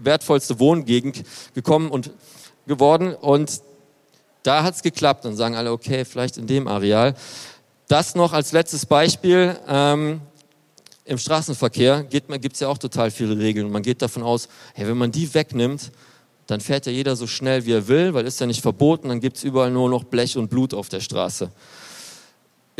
wertvollste 0.02 0.60
Wohngegend 0.60 0.99
gekommen 1.54 1.90
und 1.90 2.10
geworden. 2.66 3.14
Und 3.14 3.60
da 4.42 4.62
hat 4.62 4.74
es 4.74 4.82
geklappt. 4.82 5.26
Und 5.26 5.36
sagen 5.36 5.56
alle, 5.56 5.72
okay, 5.72 6.04
vielleicht 6.04 6.36
in 6.36 6.46
dem 6.46 6.68
Areal. 6.68 7.14
Das 7.88 8.14
noch 8.14 8.32
als 8.32 8.52
letztes 8.52 8.86
Beispiel. 8.86 9.58
Ähm, 9.66 10.20
Im 11.04 11.18
Straßenverkehr 11.18 12.04
gibt 12.04 12.30
es 12.30 12.60
ja 12.60 12.68
auch 12.68 12.78
total 12.78 13.10
viele 13.10 13.36
Regeln. 13.36 13.70
man 13.70 13.82
geht 13.82 14.00
davon 14.00 14.22
aus, 14.22 14.48
hey, 14.74 14.86
wenn 14.86 14.96
man 14.96 15.10
die 15.10 15.32
wegnimmt, 15.34 15.90
dann 16.46 16.60
fährt 16.60 16.86
ja 16.86 16.92
jeder 16.92 17.16
so 17.16 17.26
schnell, 17.26 17.64
wie 17.66 17.72
er 17.72 17.86
will, 17.86 18.14
weil 18.14 18.26
ist 18.26 18.40
ja 18.40 18.46
nicht 18.46 18.60
verboten. 18.60 19.08
Dann 19.08 19.20
gibt 19.20 19.36
es 19.36 19.44
überall 19.44 19.70
nur 19.70 19.88
noch 19.88 20.04
Blech 20.04 20.36
und 20.36 20.48
Blut 20.50 20.74
auf 20.74 20.88
der 20.88 21.00
Straße. 21.00 21.50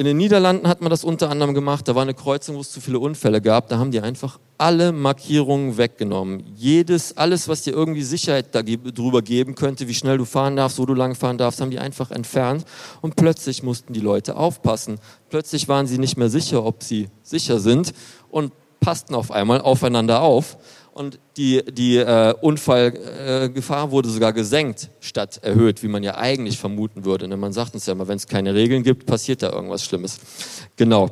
In 0.01 0.07
den 0.07 0.16
Niederlanden 0.16 0.66
hat 0.66 0.80
man 0.80 0.88
das 0.88 1.05
unter 1.05 1.28
anderem 1.28 1.53
gemacht. 1.53 1.86
Da 1.86 1.94
war 1.94 2.01
eine 2.01 2.14
Kreuzung, 2.14 2.57
wo 2.57 2.61
es 2.61 2.70
zu 2.70 2.80
viele 2.80 2.98
Unfälle 2.98 3.42
gab. 3.42 3.68
Da 3.68 3.76
haben 3.76 3.90
die 3.90 4.01
einfach 4.01 4.40
alle 4.57 4.92
Markierungen 4.92 5.76
weggenommen. 5.76 6.42
Jedes, 6.57 7.18
alles, 7.18 7.48
was 7.48 7.64
dir 7.64 7.74
irgendwie 7.74 8.03
Sicherheit 8.03 8.55
darüber 8.55 9.20
geben 9.20 9.55
könnte, 9.57 9.88
wie 9.88 9.94
schnell 9.94 10.16
du 10.16 10.24
fahren 10.24 10.57
darfst, 10.57 10.78
wo 10.78 10.86
du 10.86 10.94
lang 10.94 11.16
fahren 11.16 11.36
darfst, 11.36 11.61
haben 11.61 11.70
die 11.70 11.78
einfach 11.78 12.12
entfernt. 12.12 12.64
Und 13.03 13.14
plötzlich 13.14 13.62
mussten 13.62 13.92
die 13.92 14.01
Leute 14.01 14.36
aufpassen. 14.36 14.98
Plötzlich 15.28 15.68
waren 15.68 15.86
sie 15.86 15.98
nicht 15.98 16.16
mehr 16.16 16.30
sicher, 16.30 16.64
ob 16.64 16.82
sie 16.82 17.11
sicher 17.22 17.61
sind 17.61 17.92
und 18.30 18.55
passten 18.80 19.14
auf 19.14 19.30
einmal 19.30 19.61
aufeinander 19.61 20.22
auf 20.22 20.57
und 21.01 21.18
die, 21.38 21.64
die 21.64 21.96
äh, 21.96 22.34
Unfallgefahr 22.42 23.90
wurde 23.90 24.11
sogar 24.11 24.34
gesenkt 24.34 24.90
statt 25.01 25.40
erhöht, 25.42 25.82
wie 25.82 25.88
man 25.88 26.03
ja 26.03 26.18
eigentlich 26.18 26.59
vermuten 26.59 27.07
würde. 27.07 27.26
Denn 27.26 27.40
man 27.40 27.55
sagt 27.55 27.72
uns 27.72 27.86
ja 27.86 27.94
immer, 27.94 28.07
wenn 28.07 28.18
es 28.18 28.26
keine 28.26 28.55
Regeln 28.55 28.82
gibt, 28.82 29.07
passiert 29.07 29.42
da 29.42 29.51
irgendwas 29.51 29.82
Schlimmes. 29.82 30.18
Genau. 30.76 31.09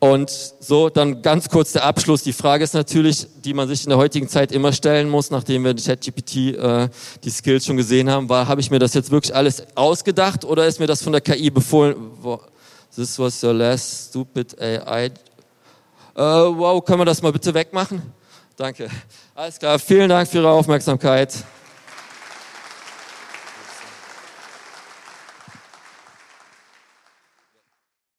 Und 0.00 0.30
so, 0.58 0.88
dann 0.88 1.22
ganz 1.22 1.48
kurz 1.48 1.70
der 1.72 1.84
Abschluss. 1.84 2.24
Die 2.24 2.32
Frage 2.32 2.64
ist 2.64 2.74
natürlich, 2.74 3.28
die 3.44 3.54
man 3.54 3.68
sich 3.68 3.84
in 3.84 3.90
der 3.90 3.98
heutigen 3.98 4.28
Zeit 4.28 4.50
immer 4.50 4.72
stellen 4.72 5.08
muss, 5.08 5.30
nachdem 5.30 5.62
wir 5.62 5.76
ChatGPT 5.76 6.36
äh, 6.56 6.88
die 7.22 7.30
Skills 7.30 7.66
schon 7.66 7.76
gesehen 7.76 8.10
haben, 8.10 8.28
war, 8.28 8.48
habe 8.48 8.60
ich 8.60 8.72
mir 8.72 8.80
das 8.80 8.94
jetzt 8.94 9.12
wirklich 9.12 9.32
alles 9.32 9.62
ausgedacht 9.76 10.44
oder 10.44 10.66
ist 10.66 10.80
mir 10.80 10.88
das 10.88 11.02
von 11.02 11.12
der 11.12 11.20
KI 11.20 11.50
befohlen? 11.50 11.94
This 12.96 13.16
was 13.16 13.44
your 13.44 13.52
last 13.52 14.08
stupid 14.08 14.60
AI. 14.60 15.04
Äh, 15.04 15.12
wow, 16.16 16.84
können 16.84 16.98
wir 16.98 17.04
das 17.04 17.22
mal 17.22 17.30
bitte 17.30 17.54
wegmachen? 17.54 18.02
Danke. 18.60 18.90
Alles 19.34 19.58
klar, 19.58 19.78
vielen 19.78 20.10
Dank 20.10 20.28
für 20.28 20.36
Ihre 20.36 20.50
Aufmerksamkeit. 20.50 21.32